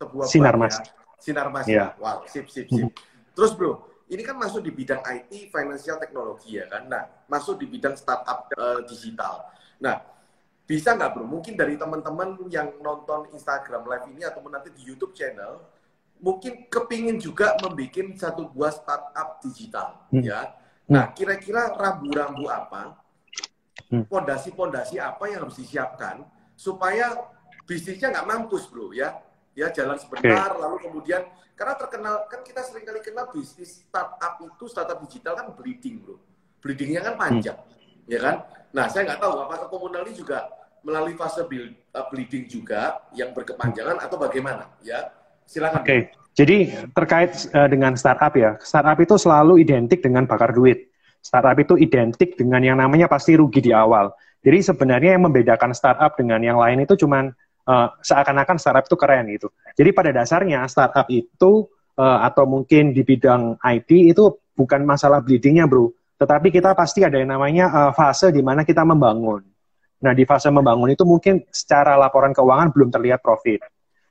sebuah 0.03 0.27
Sinar 0.27 0.57
Mas. 0.59 0.75
Ya. 0.75 0.85
Sinar 1.23 1.49
Mas 1.55 1.67
ya. 1.71 1.95
Wow, 2.03 2.27
sip, 2.27 2.51
sip, 2.51 2.67
sip. 2.67 2.91
Hmm. 2.91 2.93
Terus 3.39 3.55
bro, 3.55 3.87
ini 4.07 4.23
kan 4.23 4.39
masuk 4.39 4.63
di 4.63 4.71
bidang 4.71 5.03
IT, 5.03 5.51
financial 5.51 5.99
teknologi 5.99 6.59
ya 6.59 6.71
kan. 6.71 6.87
Nah, 6.87 7.07
masuk 7.27 7.59
di 7.59 7.67
bidang 7.67 7.99
startup 7.99 8.47
uh, 8.55 8.83
digital. 8.87 9.51
Nah, 9.83 9.99
bisa 10.67 10.95
nggak 10.95 11.11
bro? 11.15 11.27
Mungkin 11.27 11.59
dari 11.59 11.75
teman-teman 11.75 12.39
yang 12.47 12.75
nonton 12.79 13.31
Instagram 13.35 13.87
live 13.87 14.07
ini 14.15 14.23
atau 14.23 14.43
nanti 14.47 14.71
di 14.71 14.87
YouTube 14.87 15.15
channel, 15.15 15.63
mungkin 16.23 16.71
kepingin 16.71 17.19
juga 17.19 17.59
membuat 17.59 18.15
satu 18.15 18.47
buah 18.51 18.73
startup 18.75 19.43
digital 19.43 20.07
hmm. 20.15 20.23
ya. 20.23 20.55
Nah, 20.87 21.11
kira-kira 21.11 21.75
rambu-rambu 21.75 22.47
apa 22.47 23.07
Hmm. 23.87 24.03
pondasi-pondasi 24.11 24.99
apa 24.99 25.31
yang 25.31 25.47
harus 25.47 25.63
disiapkan 25.63 26.27
supaya 26.59 27.15
bisnisnya 27.71 28.11
nggak 28.11 28.27
mampus 28.27 28.67
bro 28.67 28.91
ya 28.91 29.15
ya 29.57 29.73
jalan 29.73 29.97
sebentar 29.97 30.53
okay. 30.53 30.61
lalu 30.61 30.77
kemudian 30.85 31.23
karena 31.57 31.75
terkenal 31.81 32.29
kan 32.29 32.41
kita 32.45 32.61
sering 32.61 32.85
kali 32.85 33.01
kenal 33.01 33.33
bisnis 33.33 33.89
startup 33.89 34.37
itu 34.45 34.65
startup 34.69 35.01
digital 35.09 35.33
kan 35.33 35.47
bleeding 35.57 36.05
bro 36.05 36.21
bleedingnya 36.61 37.01
kan 37.01 37.15
panjang 37.17 37.57
hmm. 37.57 38.13
ya 38.13 38.19
kan 38.21 38.37
nah 38.77 38.85
saya 38.93 39.09
nggak 39.09 39.21
tahu 39.25 39.33
apakah 39.41 39.69
komunal 39.73 40.05
ini 40.05 40.13
juga 40.13 40.45
melalui 40.87 41.19
fase 41.19 41.43
build, 41.51 41.75
uh, 41.99 42.07
bleeding 42.13 42.47
juga 42.47 43.03
yang 43.17 43.35
berkepanjangan 43.35 43.99
atau 43.99 44.21
bagaimana 44.21 44.71
ya 44.85 45.09
silakan 45.49 45.83
oke 45.83 45.89
okay. 45.89 46.01
jadi 46.37 46.87
terkait 46.93 47.33
uh, 47.57 47.67
dengan 47.67 47.97
startup 47.97 48.37
ya 48.37 48.61
startup 48.61 49.01
itu 49.01 49.17
selalu 49.17 49.65
identik 49.65 50.05
dengan 50.05 50.29
bakar 50.29 50.53
duit 50.53 50.93
startup 51.27 51.59
itu 51.59 51.75
identik 51.75 52.39
dengan 52.39 52.63
yang 52.63 52.79
namanya 52.79 53.11
pasti 53.11 53.35
rugi 53.35 53.59
di 53.59 53.75
awal. 53.75 54.15
Jadi 54.47 54.63
sebenarnya 54.63 55.19
yang 55.19 55.27
membedakan 55.27 55.75
startup 55.75 56.15
dengan 56.15 56.39
yang 56.39 56.55
lain 56.55 56.87
itu 56.87 56.95
cuman 56.95 57.35
uh, 57.67 57.89
seakan-akan 58.01 58.57
startup 58.57 58.87
itu 58.87 58.97
keren 58.97 59.25
gitu. 59.35 59.49
Jadi 59.75 59.91
pada 59.93 60.11
dasarnya 60.15 60.65
startup 60.71 61.07
itu 61.11 61.67
uh, 61.99 62.19
atau 62.25 62.47
mungkin 62.47 62.95
di 62.95 63.03
bidang 63.03 63.59
IT 63.61 63.91
itu 64.17 64.25
bukan 64.57 64.87
masalah 64.89 65.21
bleedingnya 65.21 65.69
bro, 65.69 65.93
tetapi 66.17 66.49
kita 66.49 66.73
pasti 66.73 67.05
ada 67.05 67.21
yang 67.21 67.35
namanya 67.37 67.69
uh, 67.69 67.93
fase 67.93 68.33
di 68.33 68.41
mana 68.41 68.65
kita 68.65 68.87
membangun. 68.87 69.45
Nah 70.01 70.13
di 70.17 70.25
fase 70.25 70.49
membangun 70.49 70.93
itu 70.93 71.05
mungkin 71.05 71.45
secara 71.53 71.99
laporan 72.01 72.33
keuangan 72.33 72.73
belum 72.73 72.89
terlihat 72.89 73.21
profit. 73.21 73.61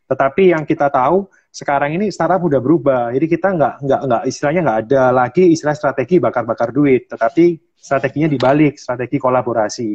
Tetapi 0.05 0.53
yang 0.53 0.69
kita 0.69 0.93
tahu 0.93 1.25
sekarang 1.49 1.97
ini 1.97 2.13
startup 2.13 2.43
udah 2.45 2.61
berubah. 2.61 3.03
Jadi 3.15 3.25
kita 3.25 3.47
nggak 3.57 3.73
nggak 3.81 4.01
nggak 4.05 4.21
istilahnya 4.29 4.61
nggak 4.61 4.79
ada 4.85 5.03
lagi 5.09 5.49
istilah 5.49 5.73
strategi 5.73 6.21
bakar-bakar 6.21 6.69
duit, 6.69 7.09
tetapi 7.09 7.57
strateginya 7.73 8.29
dibalik, 8.29 8.77
strategi 8.77 9.17
kolaborasi. 9.17 9.89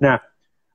Nah, 0.00 0.16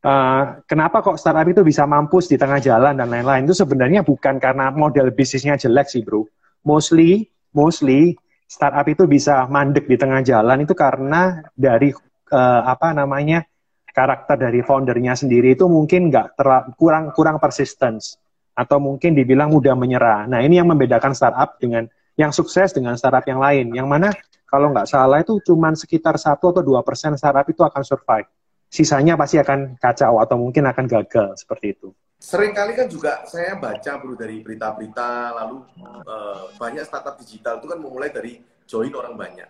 uh, 0.04 0.64
kenapa 0.66 1.04
kok 1.04 1.20
startup 1.20 1.48
itu 1.48 1.62
bisa 1.66 1.84
mampus 1.84 2.32
di 2.32 2.38
tengah 2.40 2.60
jalan 2.60 2.96
dan 2.96 3.08
lain-lain? 3.08 3.48
Itu 3.48 3.56
sebenarnya 3.58 4.04
bukan 4.04 4.40
karena 4.40 4.72
model 4.72 5.12
bisnisnya 5.12 5.60
jelek 5.60 5.88
sih, 5.92 6.04
bro. 6.04 6.28
Mostly, 6.64 7.28
mostly 7.56 8.16
startup 8.50 8.88
itu 8.90 9.06
bisa 9.06 9.46
mandek 9.48 9.86
di 9.86 9.96
tengah 9.96 10.26
jalan 10.26 10.66
itu 10.66 10.74
karena 10.74 11.40
dari 11.54 11.94
uh, 12.34 12.62
apa 12.66 12.92
namanya 12.98 13.46
karakter 13.90 14.38
dari 14.38 14.62
foundernya 14.66 15.14
sendiri 15.18 15.54
itu 15.54 15.66
mungkin 15.70 16.10
nggak 16.10 16.40
kurang 16.78 17.12
kurang 17.14 17.38
persistence 17.38 18.18
atau 18.58 18.78
mungkin 18.82 19.16
dibilang 19.16 19.56
mudah 19.56 19.72
menyerah. 19.78 20.28
Nah, 20.28 20.44
ini 20.44 20.60
yang 20.60 20.68
membedakan 20.68 21.16
startup 21.16 21.56
dengan 21.62 21.88
yang 22.20 22.36
sukses 22.36 22.76
dengan 22.76 23.00
startup 23.00 23.24
yang 23.24 23.40
lain. 23.40 23.72
Yang 23.72 23.88
mana 23.88 24.10
kalau 24.44 24.76
nggak 24.76 24.90
salah 24.90 25.24
itu 25.24 25.40
cuma 25.48 25.72
sekitar 25.72 26.20
satu 26.20 26.52
atau 26.52 26.64
dua 26.66 26.84
persen 26.84 27.16
startup 27.16 27.48
itu 27.48 27.64
akan 27.64 27.82
survive. 27.88 28.28
Sisanya 28.70 29.18
pasti 29.18 29.42
akan 29.42 29.82
kacau 29.82 30.22
atau 30.22 30.38
mungkin 30.38 30.70
akan 30.70 30.86
gagal 30.86 31.42
seperti 31.42 31.74
itu. 31.74 31.90
Sering 32.20 32.54
kali 32.54 32.76
kan 32.76 32.86
juga 32.86 33.24
saya 33.26 33.56
baca 33.58 33.98
bro 33.98 34.14
dari 34.14 34.44
berita-berita 34.44 35.34
lalu 35.40 35.64
uh, 36.06 36.52
banyak 36.60 36.84
startup 36.86 37.16
digital 37.18 37.58
itu 37.58 37.68
kan 37.72 37.80
memulai 37.82 38.14
dari 38.14 38.38
join 38.70 38.94
orang 38.94 39.16
banyak. 39.18 39.50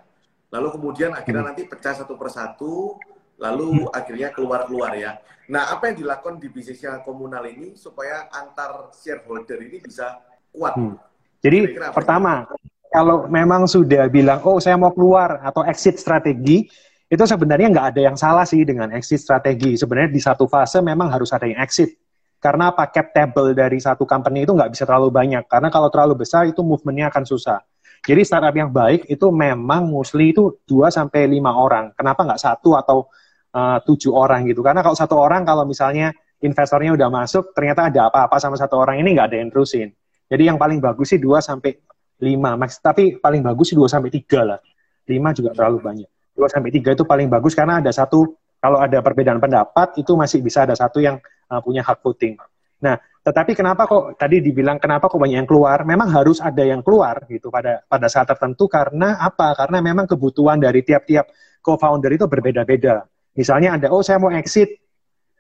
Lalu 0.53 0.67
kemudian 0.77 1.11
akhirnya 1.13 1.51
nanti 1.51 1.65
pecah 1.65 1.97
satu 1.99 2.15
persatu, 2.15 2.97
lalu 3.41 3.85
hmm. 3.85 3.91
akhirnya 3.91 4.29
keluar-keluar 4.31 4.95
ya. 4.97 5.17
Nah, 5.49 5.73
apa 5.73 5.89
yang 5.89 6.05
dilakukan 6.05 6.37
di 6.37 6.47
bisnisnya 6.49 7.01
komunal 7.01 7.41
ini 7.49 7.73
supaya 7.73 8.29
antar 8.29 8.93
shareholder 8.93 9.57
ini 9.65 9.81
bisa 9.81 10.21
kuat? 10.53 10.77
Hmm. 10.77 10.95
Jadi 11.41 11.73
Kira 11.73 11.89
-kira 11.89 11.95
pertama, 11.95 12.45
kalau 12.89 13.25
memang 13.29 13.65
sudah 13.65 14.09
bilang, 14.09 14.41
oh 14.45 14.61
saya 14.61 14.77
mau 14.77 14.93
keluar 14.93 15.41
atau 15.41 15.65
exit 15.65 15.97
strategi, 15.97 16.69
itu 17.09 17.23
sebenarnya 17.25 17.73
nggak 17.73 17.87
ada 17.95 18.01
yang 18.13 18.17
salah 18.17 18.45
sih 18.45 18.61
dengan 18.61 18.93
exit 18.93 19.19
strategi. 19.19 19.75
Sebenarnya 19.75 20.13
di 20.13 20.21
satu 20.21 20.45
fase 20.45 20.79
memang 20.85 21.09
harus 21.09 21.33
ada 21.33 21.49
yang 21.49 21.57
exit. 21.59 21.97
Karena 22.39 22.71
paket 22.71 23.11
table 23.11 23.51
dari 23.51 23.81
satu 23.81 24.07
company 24.07 24.47
itu 24.47 24.53
nggak 24.55 24.71
bisa 24.71 24.85
terlalu 24.85 25.11
banyak. 25.11 25.43
Karena 25.49 25.67
kalau 25.73 25.91
terlalu 25.91 26.23
besar 26.23 26.47
itu 26.47 26.61
movementnya 26.61 27.11
akan 27.11 27.25
susah. 27.25 27.59
Jadi 28.05 28.21
startup 28.23 28.55
yang 28.55 28.71
baik 28.71 29.11
itu 29.11 29.27
memang 29.27 29.89
mostly 29.91 30.31
itu 30.31 30.63
2 30.63 30.87
sampai 30.87 31.27
lima 31.27 31.51
orang. 31.51 31.91
Kenapa 31.97 32.23
nggak 32.23 32.39
satu 32.39 32.79
atau 32.79 33.11
Eh, 33.49 33.79
tujuh 33.81 34.13
orang 34.13 34.45
gitu. 34.45 34.61
Karena 34.61 34.85
kalau 34.85 34.93
satu 34.93 35.17
orang 35.17 35.41
kalau 35.41 35.65
misalnya 35.65 36.13
investornya 36.37 36.93
udah 36.93 37.09
masuk, 37.09 37.49
ternyata 37.57 37.89
ada 37.89 38.05
apa-apa 38.05 38.37
sama 38.37 38.53
satu 38.61 38.77
orang 38.77 39.01
ini 39.01 39.17
nggak 39.17 39.25
ada 39.33 39.37
yang 39.41 39.49
terusin. 39.49 39.89
Jadi 40.29 40.43
yang 40.45 40.61
paling 40.61 40.77
bagus 40.77 41.09
sih 41.09 41.17
dua 41.17 41.41
sampai 41.41 41.73
lima 42.21 42.53
max. 42.53 42.77
Tapi 42.77 43.17
paling 43.17 43.41
bagus 43.41 43.73
sih 43.73 43.77
dua 43.77 43.89
sampai 43.89 44.13
tiga 44.13 44.45
lah. 44.45 44.61
Lima 45.09 45.33
juga 45.33 45.57
terlalu 45.57 45.81
banyak. 45.81 46.09
Dua 46.39 46.47
sampai 46.47 46.71
tiga 46.71 46.95
itu 46.95 47.03
paling 47.03 47.27
bagus 47.27 47.51
karena 47.51 47.83
ada 47.83 47.91
satu 47.91 48.31
kalau 48.63 48.79
ada 48.79 49.03
perbedaan 49.03 49.43
pendapat 49.43 49.99
itu 49.99 50.15
masih 50.15 50.39
bisa 50.39 50.63
ada 50.63 50.75
satu 50.79 51.03
yang 51.03 51.19
uh, 51.51 51.59
punya 51.59 51.83
hak 51.83 51.99
voting. 51.99 52.39
Nah, 52.79 52.95
Tetapi 53.19 53.51
kenapa 53.51 53.83
kok 53.83 54.15
tadi 54.15 54.39
dibilang 54.39 54.79
kenapa 54.79 55.11
kok 55.11 55.19
banyak 55.19 55.43
yang 55.43 55.49
keluar? 55.49 55.83
Memang 55.83 56.07
harus 56.07 56.39
ada 56.39 56.63
yang 56.63 56.79
keluar 56.79 57.27
gitu 57.27 57.51
pada 57.51 57.83
pada 57.85 58.07
saat 58.07 58.25
tertentu 58.31 58.71
karena 58.71 59.19
apa? 59.19 59.51
Karena 59.59 59.83
memang 59.83 60.07
kebutuhan 60.07 60.55
dari 60.55 60.81
tiap-tiap 60.81 61.27
co-founder 61.59 62.09
itu 62.15 62.25
berbeda-beda. 62.25 63.03
Misalnya 63.35 63.75
ada 63.75 63.87
oh 63.91 63.99
saya 63.99 64.23
mau 64.23 64.31
exit 64.31 64.71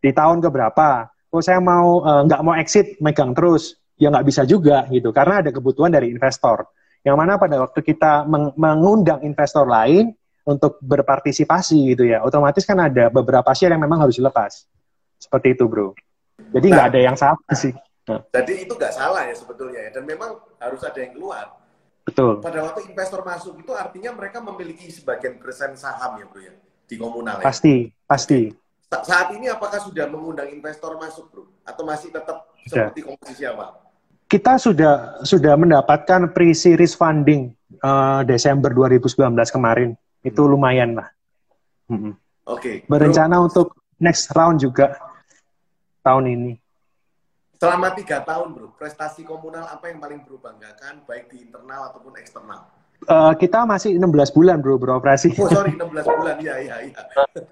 di 0.03 0.11
tahun 0.11 0.43
keberapa? 0.43 1.07
Oh 1.31 1.39
saya 1.39 1.63
mau 1.63 2.03
uh, 2.03 2.27
nggak 2.27 2.41
mau 2.43 2.53
exit 2.59 2.99
megang 2.99 3.31
terus? 3.31 3.79
Ya 3.95 4.11
nggak 4.11 4.27
bisa 4.27 4.43
juga 4.43 4.83
gitu 4.91 5.15
karena 5.15 5.39
ada 5.39 5.49
kebutuhan 5.49 5.89
dari 5.89 6.11
investor. 6.11 6.67
Yang 7.07 7.15
mana 7.15 7.39
pada 7.39 7.63
waktu 7.63 7.79
kita 7.79 8.27
meng 8.27 8.51
mengundang 8.59 9.23
investor 9.23 9.63
lain 9.63 10.18
untuk 10.49 10.81
berpartisipasi 10.81 11.93
gitu 11.93 12.09
ya, 12.09 12.25
otomatis 12.25 12.65
kan 12.65 12.81
ada 12.81 13.13
beberapa 13.13 13.53
share 13.53 13.77
yang 13.77 13.83
memang 13.85 14.01
harus 14.01 14.17
dilepas. 14.17 14.65
Seperti 15.21 15.53
itu, 15.53 15.69
bro. 15.69 15.93
Jadi 16.49 16.65
nggak 16.73 16.85
nah, 16.87 16.91
ada 16.91 16.99
yang 16.99 17.15
salah 17.19 17.53
sih. 17.53 17.73
Nah. 18.09 18.25
Jadi 18.33 18.65
itu 18.65 18.73
nggak 18.73 18.93
salah 18.95 19.29
ya 19.29 19.35
sebetulnya 19.37 19.79
ya. 19.85 19.89
Dan 19.93 20.03
memang 20.09 20.41
harus 20.57 20.81
ada 20.81 20.97
yang 20.97 21.13
keluar. 21.13 21.59
Betul. 22.09 22.41
Pada 22.41 22.65
waktu 22.65 22.89
investor 22.89 23.21
masuk 23.21 23.53
itu 23.61 23.71
artinya 23.77 24.09
mereka 24.17 24.41
memiliki 24.41 24.89
sebagian 24.89 25.37
persen 25.37 25.77
saham 25.77 26.17
ya 26.17 26.25
bro 26.25 26.41
ya 26.41 26.53
di 26.89 26.95
komunal. 26.97 27.37
Ya? 27.37 27.45
Pasti, 27.45 27.93
pasti. 28.09 28.49
Sa 28.89 29.05
saat 29.05 29.29
ini 29.37 29.45
apakah 29.45 29.77
sudah 29.77 30.09
mengundang 30.09 30.49
investor 30.49 30.97
masuk 30.97 31.29
bro? 31.29 31.43
Atau 31.61 31.85
masih 31.85 32.09
tetap 32.09 32.49
sudah. 32.65 32.89
seperti 32.89 33.05
komposisi 33.05 33.45
awal? 33.45 33.77
Kita 34.25 34.57
sudah 34.57 35.21
sudah 35.21 35.53
mendapatkan 35.53 36.33
pre-series 36.33 36.97
funding 36.97 37.53
uh, 37.85 38.25
Desember 38.25 38.73
2019 38.73 39.13
kemarin. 39.53 39.93
Itu 40.23 40.45
hmm. 40.45 40.51
lumayan 40.51 40.89
lah. 40.99 41.07
Hmm. 41.89 42.13
Oke. 42.49 42.59
Okay. 42.59 42.75
Berencana 42.89 43.39
bro, 43.39 43.45
untuk 43.49 43.67
next 43.99 44.31
round 44.33 44.59
juga 44.59 44.97
tahun 46.01 46.25
ini? 46.33 46.53
Selama 47.59 47.91
tiga 47.91 48.23
tahun, 48.23 48.55
bro, 48.55 48.71
prestasi 48.79 49.27
komunal 49.27 49.67
apa 49.67 49.91
yang 49.91 49.99
paling 49.99 50.23
bro 50.23 50.39
banggakan, 50.39 51.03
baik 51.03 51.27
di 51.27 51.43
internal 51.43 51.91
ataupun 51.91 52.15
eksternal? 52.15 52.71
Uh, 53.07 53.31
kita 53.35 53.63
masih 53.63 53.95
16 53.95 54.35
bulan, 54.35 54.59
bro, 54.59 54.75
beroperasi. 54.75 55.31
Oh, 55.39 55.47
sorry, 55.47 55.75
16 55.75 56.03
bulan, 56.03 56.35
iya, 56.43 56.55
iya, 56.59 56.75
iya. 56.87 56.99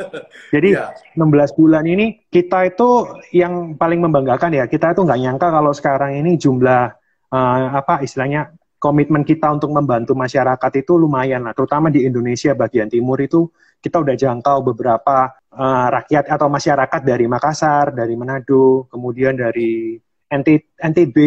Jadi, 0.56 0.76
ya. 0.76 0.92
16 1.16 1.60
bulan 1.60 1.88
ini, 1.88 2.24
kita 2.28 2.68
itu 2.68 3.20
yang 3.32 3.80
paling 3.80 4.04
membanggakan 4.04 4.52
ya, 4.56 4.68
kita 4.68 4.92
itu 4.92 5.08
nggak 5.08 5.20
nyangka 5.24 5.48
kalau 5.52 5.72
sekarang 5.72 6.20
ini 6.20 6.36
jumlah, 6.36 6.92
uh, 7.32 7.60
apa 7.80 8.04
istilahnya, 8.04 8.52
komitmen 8.77 9.25
kita 9.25 9.50
untuk 9.50 9.74
membantu 9.74 10.13
masyarakat 10.13 10.72
itu 10.77 10.93
lumayan 10.98 11.46
lah, 11.46 11.53
terutama 11.57 11.89
di 11.89 12.05
Indonesia 12.05 12.53
bagian 12.53 12.89
timur 12.89 13.17
itu 13.22 13.50
kita 13.81 14.01
udah 14.01 14.15
jangkau 14.17 14.74
beberapa 14.74 15.38
uh, 15.53 15.88
rakyat 15.93 16.29
atau 16.29 16.48
masyarakat 16.50 17.01
dari 17.01 17.25
Makassar, 17.29 17.93
dari 17.93 18.13
Manado, 18.17 18.89
kemudian 18.89 19.38
dari 19.38 19.98
NT, 20.29 20.77
NTB, 20.77 21.17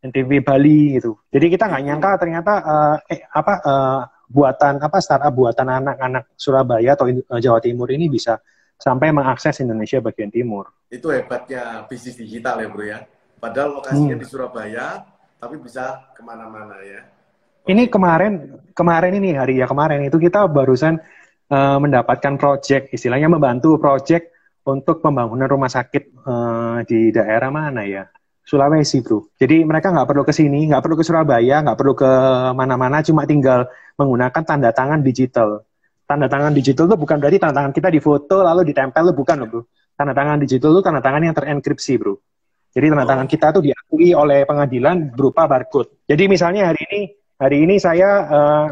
NTB 0.00 0.30
Bali 0.40 0.96
gitu. 0.96 1.20
Jadi 1.28 1.46
kita 1.52 1.68
nggak 1.68 1.84
nyangka 1.84 2.10
ternyata 2.20 2.52
uh, 2.64 2.96
eh, 3.04 3.20
apa 3.28 3.54
uh, 3.64 4.00
buatan 4.30 4.80
apa 4.80 4.98
startup 5.02 5.34
buatan 5.34 5.68
anak-anak 5.68 6.32
Surabaya 6.38 6.94
atau 6.94 7.10
Jawa 7.36 7.58
Timur 7.60 7.90
ini 7.90 8.06
bisa 8.06 8.38
sampai 8.80 9.12
mengakses 9.12 9.60
Indonesia 9.60 10.00
bagian 10.00 10.32
timur. 10.32 10.72
Itu 10.88 11.12
hebatnya 11.12 11.84
bisnis 11.84 12.16
digital 12.16 12.64
ya 12.64 12.68
bro 12.72 12.84
ya. 12.86 13.04
Padahal 13.36 13.80
lokasinya 13.80 14.16
hmm. 14.16 14.22
di 14.24 14.26
Surabaya, 14.28 14.86
tapi 15.40 15.56
bisa 15.56 16.12
ke 16.12 16.20
mana-mana 16.20 16.76
ya. 16.84 17.00
Ini 17.64 17.88
kemarin 17.88 18.60
kemarin 18.76 19.12
ini 19.16 19.32
hari 19.32 19.60
ya 19.60 19.66
kemarin 19.66 20.04
itu 20.04 20.20
kita 20.20 20.44
barusan 20.46 21.00
uh, 21.48 21.78
mendapatkan 21.80 22.36
proyek, 22.36 22.92
istilahnya 22.92 23.32
membantu 23.32 23.80
proyek 23.80 24.30
untuk 24.68 25.00
pembangunan 25.00 25.48
rumah 25.48 25.72
sakit 25.72 26.12
uh, 26.28 26.78
di 26.84 27.08
daerah 27.08 27.48
mana 27.48 27.82
ya? 27.88 28.04
Sulawesi, 28.44 28.98
bro. 29.00 29.30
Jadi 29.38 29.62
mereka 29.62 29.94
nggak 29.94 30.08
perlu 30.10 30.22
ke 30.26 30.34
sini, 30.34 30.66
nggak 30.66 30.82
perlu 30.82 30.96
ke 30.98 31.04
Surabaya, 31.06 31.62
nggak 31.62 31.78
perlu 31.78 31.94
ke 31.94 32.10
mana-mana, 32.52 32.98
cuma 33.00 33.22
tinggal 33.22 33.70
menggunakan 33.94 34.42
tanda 34.42 34.74
tangan 34.74 35.00
digital. 35.06 35.62
Tanda 36.02 36.26
tangan 36.26 36.50
digital 36.50 36.90
itu 36.90 36.96
bukan 36.98 37.22
berarti 37.22 37.38
tanda 37.38 37.54
tangan 37.54 37.70
kita 37.70 37.88
difoto 37.94 38.42
lalu 38.42 38.74
ditempel, 38.74 39.14
bukan 39.14 39.36
loh, 39.46 39.48
bro. 39.48 39.62
Tanda 39.94 40.12
tangan 40.16 40.42
digital 40.42 40.74
itu 40.74 40.82
tanda 40.82 40.98
tangan 40.98 41.22
yang 41.22 41.36
terenkripsi, 41.36 41.92
bro. 42.00 42.18
Jadi 42.70 42.86
tanda 42.86 43.06
tangan 43.06 43.26
kita 43.26 43.50
tuh 43.50 43.62
diakui 43.66 44.14
oleh 44.14 44.46
pengadilan 44.46 45.10
berupa 45.10 45.50
barcode. 45.50 46.06
Jadi 46.06 46.30
misalnya 46.30 46.70
hari 46.70 46.82
ini, 46.86 47.00
hari 47.34 47.56
ini 47.66 47.74
saya 47.82 48.10
uh, 48.30 48.66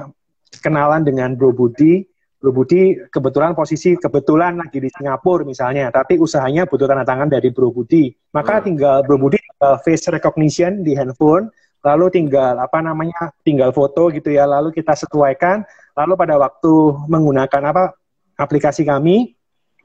kenalan 0.62 1.02
dengan 1.02 1.34
Bro 1.34 1.50
Budi, 1.54 2.06
Bro 2.38 2.54
Budi 2.54 2.94
kebetulan 3.11 3.58
posisi 3.58 3.98
kebetulan 3.98 4.54
lagi 4.54 4.78
di 4.78 4.87
Singapura 4.87 5.42
misalnya, 5.42 5.90
tapi 5.90 6.14
usahanya 6.22 6.70
butuh 6.70 6.87
tanda 6.87 7.02
tangan 7.02 7.26
dari 7.26 7.50
Bro 7.50 7.74
Budi. 7.74 8.14
Maka 8.30 8.62
hmm. 8.62 8.64
tinggal 8.70 8.96
Bro 9.02 9.18
Budi 9.18 9.42
uh, 9.58 9.78
face 9.82 10.06
recognition 10.14 10.87
di 10.87 10.94
handphone, 10.94 11.50
lalu 11.82 12.06
tinggal 12.14 12.54
apa 12.62 12.78
namanya, 12.78 13.34
tinggal 13.42 13.74
foto 13.74 14.14
gitu 14.14 14.30
ya, 14.30 14.46
lalu 14.46 14.70
kita 14.70 14.94
sesuaikan, 14.94 15.66
lalu 15.98 16.14
pada 16.14 16.38
waktu 16.38 16.72
menggunakan 17.11 17.62
apa 17.74 17.98
aplikasi 18.38 18.87
kami, 18.87 19.34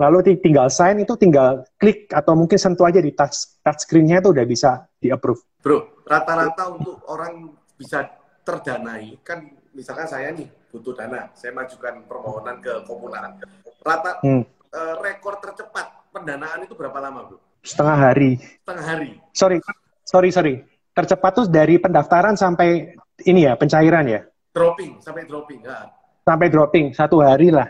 lalu 0.02 0.38
tinggal 0.42 0.68
sign 0.74 1.02
itu 1.02 1.14
tinggal 1.18 1.66
klik 1.78 2.10
atau 2.10 2.34
mungkin 2.34 2.58
sentuh 2.58 2.90
aja 2.90 2.98
di 2.98 3.14
touch 3.14 3.62
touch 3.62 3.86
screen-nya 3.86 4.22
itu 4.22 4.34
udah 4.34 4.46
bisa 4.46 4.90
di 4.98 5.14
approve. 5.14 5.42
Bro, 5.62 6.04
rata-rata 6.04 6.74
untuk 6.74 7.06
orang 7.08 7.54
bisa 7.78 8.10
terdanai 8.44 9.22
kan 9.24 9.46
misalkan 9.74 10.06
saya 10.10 10.34
nih 10.34 10.50
butuh 10.74 10.98
dana, 10.98 11.30
saya 11.38 11.54
majukan 11.54 12.02
permohonan 12.10 12.58
ke 12.58 12.74
komunal. 12.90 13.38
Rata 13.86 14.22
hmm. 14.26 14.44
uh, 14.74 14.96
rekor 15.06 15.38
tercepat 15.38 16.10
pendanaan 16.10 16.66
itu 16.66 16.74
berapa 16.74 16.98
lama, 16.98 17.30
Bro? 17.30 17.38
Setengah 17.64 17.98
hari. 17.98 18.42
Setengah 18.42 18.86
hari. 18.86 19.10
Sorry, 19.32 19.58
sorry, 20.04 20.30
sorry. 20.34 20.56
Tercepat 20.94 21.32
tuh 21.32 21.46
dari 21.50 21.78
pendaftaran 21.78 22.36
sampai 22.38 22.98
ini 23.26 23.46
ya, 23.46 23.54
pencairan 23.58 24.06
ya? 24.06 24.22
Dropping, 24.54 25.02
sampai 25.02 25.26
dropping, 25.26 25.60
ya. 25.66 25.90
Sampai 26.22 26.48
dropping, 26.50 26.86
satu 26.94 27.18
hari 27.22 27.50
lah. 27.50 27.70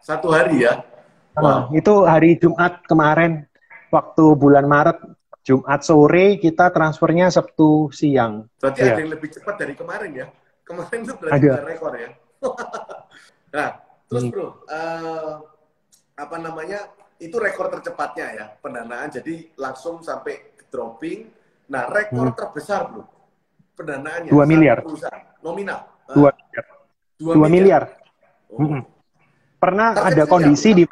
Satu 0.00 0.32
hari 0.32 0.64
ya? 0.64 0.80
Wow. 1.32 1.44
Nah, 1.44 1.60
itu 1.72 1.94
hari 2.04 2.36
Jumat 2.36 2.84
kemarin, 2.84 3.48
waktu 3.88 4.24
bulan 4.36 4.68
Maret, 4.68 5.00
Jumat 5.42 5.80
sore 5.82 6.38
kita 6.38 6.70
transfernya 6.70 7.32
Sabtu 7.32 7.88
siang. 7.90 8.46
Berarti 8.60 8.80
ya. 8.84 8.94
ada 8.94 9.00
yang 9.00 9.12
lebih 9.16 9.28
cepat 9.32 9.54
dari 9.58 9.74
kemarin 9.74 10.10
ya? 10.12 10.26
Kemarin 10.62 10.98
itu 11.02 11.14
berarti 11.18 11.46
rekor 11.66 11.92
ya? 11.98 12.10
nah, 13.56 13.68
terus 14.06 14.22
hmm. 14.28 14.32
bro, 14.32 14.46
uh, 14.70 15.32
apa 16.14 16.36
namanya? 16.38 16.92
Itu 17.18 17.38
rekor 17.38 17.70
tercepatnya 17.70 18.26
ya 18.34 18.46
pendanaan. 18.62 19.10
Jadi 19.10 19.54
langsung 19.58 20.02
sampai 20.04 20.58
dropping. 20.70 21.26
Nah, 21.72 21.90
rekor 21.90 22.30
hmm. 22.30 22.36
terbesar 22.38 22.92
bro, 22.92 23.02
pendanaannya. 23.74 24.30
Dua 24.30 24.44
miliar. 24.46 24.84
nominal. 25.42 25.80
Dua 26.12 26.30
uh, 26.30 26.34
miliar. 26.38 26.64
Dua, 27.18 27.34
miliar. 27.34 27.50
miliar. 27.50 27.82
Oh. 28.52 28.58
Hmm. 28.62 28.82
Pernah 29.58 29.94
ada 29.94 30.22
kondisi 30.26 30.70
di 30.74 30.84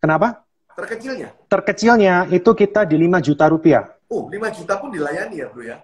Kenapa? 0.00 0.48
Terkecilnya? 0.74 1.28
Terkecilnya 1.46 2.14
itu 2.32 2.50
kita 2.56 2.88
di 2.88 2.96
5 2.96 3.20
juta 3.20 3.44
rupiah. 3.52 3.84
Oh, 4.08 4.26
5 4.32 4.56
juta 4.56 4.74
pun 4.80 4.88
dilayani 4.88 5.44
ya, 5.44 5.46
Bro 5.52 5.62
ya? 5.62 5.76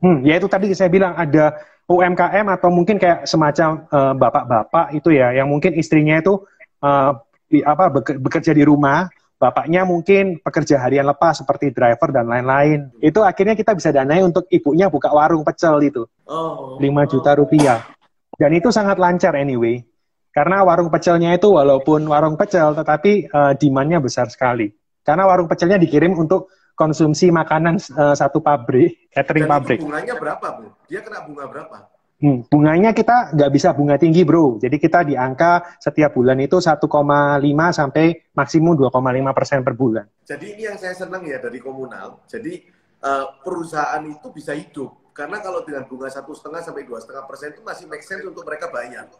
Hmm, 0.00 0.24
ya 0.24 0.40
itu 0.40 0.48
tadi 0.48 0.72
saya 0.72 0.88
bilang 0.88 1.12
ada 1.12 1.58
UMKM 1.88 2.46
atau 2.54 2.68
mungkin 2.70 2.96
kayak 2.96 3.26
semacam 3.26 3.84
eh, 3.88 4.12
bapak-bapak 4.14 4.86
itu 4.94 5.10
ya 5.12 5.34
yang 5.34 5.50
mungkin 5.50 5.74
istrinya 5.74 6.20
itu 6.22 6.38
uh, 6.84 7.18
di, 7.48 7.64
apa 7.64 7.88
bekerja 7.96 8.52
di 8.52 8.62
rumah 8.62 9.08
bapaknya 9.40 9.86
mungkin 9.86 10.36
pekerja 10.42 10.82
harian 10.82 11.06
lepas 11.08 11.40
seperti 11.40 11.72
driver 11.72 12.12
dan 12.12 12.28
lain-lain 12.28 12.92
itu 13.00 13.24
akhirnya 13.24 13.56
kita 13.56 13.72
bisa 13.72 13.88
danai 13.94 14.20
untuk 14.20 14.44
ibunya 14.52 14.90
buka 14.90 15.08
warung 15.14 15.46
pecel 15.46 15.80
itu 15.80 16.04
oh, 16.28 16.76
5 16.76 16.84
juta 17.10 17.30
rupiah 17.38 17.80
dan 18.36 18.50
itu 18.52 18.68
sangat 18.68 19.00
lancar 19.00 19.32
anyway 19.38 19.80
karena 20.38 20.62
warung 20.62 20.86
pecelnya 20.86 21.34
itu 21.34 21.50
walaupun 21.50 22.06
warung 22.06 22.38
pecel 22.38 22.78
tetapi 22.78 23.26
uh, 23.34 23.52
demandnya 23.58 23.98
besar 23.98 24.30
sekali 24.30 24.70
karena 25.02 25.26
warung 25.26 25.50
pecelnya 25.50 25.82
dikirim 25.82 26.14
untuk 26.14 26.46
konsumsi 26.78 27.34
makanan 27.34 27.82
uh, 27.98 28.14
satu 28.14 28.38
pabrik, 28.38 29.10
catering 29.10 29.50
Dan 29.50 29.52
pabrik. 29.58 29.78
Bunganya 29.82 30.14
berapa, 30.14 30.46
Bu? 30.62 30.64
Dia 30.86 31.02
kena 31.02 31.26
bunga 31.26 31.44
berapa? 31.50 31.76
Hmm, 32.18 32.46
bunganya 32.46 32.90
kita 32.94 33.34
nggak 33.34 33.50
bisa 33.50 33.74
bunga 33.74 33.98
tinggi, 33.98 34.22
bro. 34.22 34.62
Jadi 34.62 34.78
kita 34.78 35.02
di 35.02 35.18
angka 35.18 35.78
setiap 35.82 36.14
bulan 36.14 36.38
itu 36.38 36.58
1,5 36.58 36.82
sampai 37.74 38.06
maksimum 38.34 38.74
2,5 38.78 39.38
persen 39.38 39.58
per 39.66 39.74
bulan. 39.74 40.06
Jadi 40.22 40.54
ini 40.54 40.62
yang 40.70 40.78
saya 40.78 40.94
senang 40.94 41.22
ya 41.26 41.38
dari 41.42 41.58
komunal. 41.62 42.22
Jadi 42.26 42.62
uh, 43.02 43.38
perusahaan 43.42 44.02
itu 44.02 44.30
bisa 44.34 44.54
hidup 44.54 45.14
karena 45.14 45.42
kalau 45.42 45.66
dengan 45.66 45.82
bunga 45.86 46.06
satu 46.10 46.30
setengah 46.30 46.62
sampai 46.62 46.86
dua 46.86 47.02
setengah 47.02 47.26
persen 47.26 47.50
itu 47.50 47.62
masih 47.66 47.90
make 47.90 48.06
sense 48.06 48.22
untuk 48.22 48.46
mereka 48.46 48.70
bayar. 48.70 49.10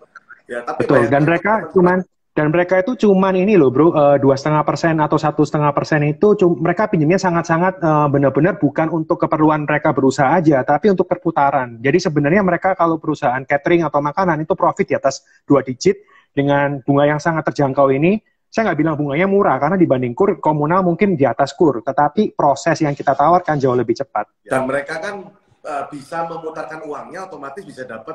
Ya, 0.48 0.64
tapi 0.64 0.88
Betul. 0.88 1.12
Dan 1.12 1.28
mereka 1.28 1.68
cuman 1.76 2.00
dan 2.32 2.54
mereka 2.54 2.78
itu 2.78 2.94
cuman 2.94 3.34
ini 3.34 3.58
loh 3.58 3.74
bro, 3.74 3.90
eh, 3.90 4.16
dua 4.22 4.38
setengah 4.38 4.62
persen 4.62 4.94
atau 5.02 5.18
satu 5.18 5.42
setengah 5.42 5.74
persen 5.74 6.06
itu 6.06 6.38
mereka 6.54 6.87
pinjamnya 6.87 7.18
sangat-sangat 7.18 7.82
uh, 7.82 8.06
benar-benar 8.06 8.62
bukan 8.62 8.94
untuk 8.94 9.18
keperluan 9.26 9.66
mereka 9.66 9.90
berusaha 9.90 10.38
aja, 10.38 10.62
tapi 10.62 10.87
untuk 10.87 11.11
perputaran. 11.11 11.82
Jadi 11.82 11.98
sebenarnya 11.98 12.46
mereka 12.46 12.78
kalau 12.78 12.94
perusahaan 13.02 13.42
catering 13.42 13.82
atau 13.82 13.98
makanan 13.98 14.46
itu 14.46 14.54
profit 14.54 14.87
di 14.87 14.94
atas 14.94 15.26
dua 15.50 15.66
digit 15.66 15.98
dengan 16.30 16.78
bunga 16.87 17.11
yang 17.11 17.18
sangat 17.18 17.50
terjangkau 17.50 17.90
ini, 17.90 18.22
saya 18.46 18.70
nggak 18.70 18.78
bilang 18.87 18.94
bunganya 18.94 19.26
murah 19.26 19.58
karena 19.58 19.74
dibanding 19.74 20.14
kur 20.14 20.38
komunal 20.38 20.87
mungkin 20.87 21.18
di 21.18 21.26
atas 21.26 21.58
kur, 21.58 21.82
tetapi 21.82 22.38
proses 22.38 22.78
yang 22.87 22.94
kita 22.94 23.18
tawarkan 23.18 23.58
jauh 23.58 23.74
lebih 23.74 23.98
cepat. 23.98 24.30
Dan 24.46 24.62
mereka 24.62 25.02
kan 25.02 25.26
uh, 25.66 25.84
bisa 25.90 26.22
memutarkan 26.30 26.87
uangnya, 26.87 27.26
otomatis 27.26 27.66
bisa 27.66 27.82
dapat 27.82 28.14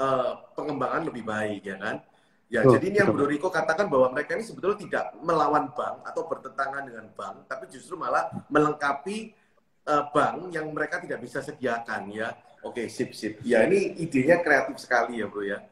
uh, 0.00 0.30
pengembangan 0.56 1.04
lebih 1.12 1.22
baik, 1.28 1.60
ya 1.68 1.76
kan? 1.76 1.96
Ya, 2.50 2.66
oh, 2.66 2.74
jadi 2.74 2.90
ini 2.90 2.96
yang 2.98 3.14
Bro 3.14 3.30
Riko 3.30 3.46
katakan 3.46 3.86
bahwa 3.86 4.10
mereka 4.10 4.34
ini 4.34 4.42
sebetulnya 4.42 4.82
tidak 4.82 5.04
melawan 5.22 5.70
bank 5.70 6.02
atau 6.02 6.26
bertentangan 6.26 6.82
dengan 6.82 7.06
bank, 7.14 7.46
tapi 7.46 7.70
justru 7.70 7.94
malah 7.94 8.26
melengkapi 8.50 9.30
uh, 9.86 10.10
bank 10.10 10.50
yang 10.50 10.66
mereka 10.74 10.98
tidak 10.98 11.22
bisa 11.22 11.38
sediakan 11.38 12.10
ya. 12.10 12.34
Oke, 12.66 12.90
sip 12.90 13.14
sip. 13.14 13.38
Ya, 13.46 13.62
ini 13.70 13.94
idenya 14.02 14.42
kreatif 14.42 14.82
sekali 14.82 15.22
ya, 15.22 15.30
Bro 15.30 15.46
ya. 15.46 15.62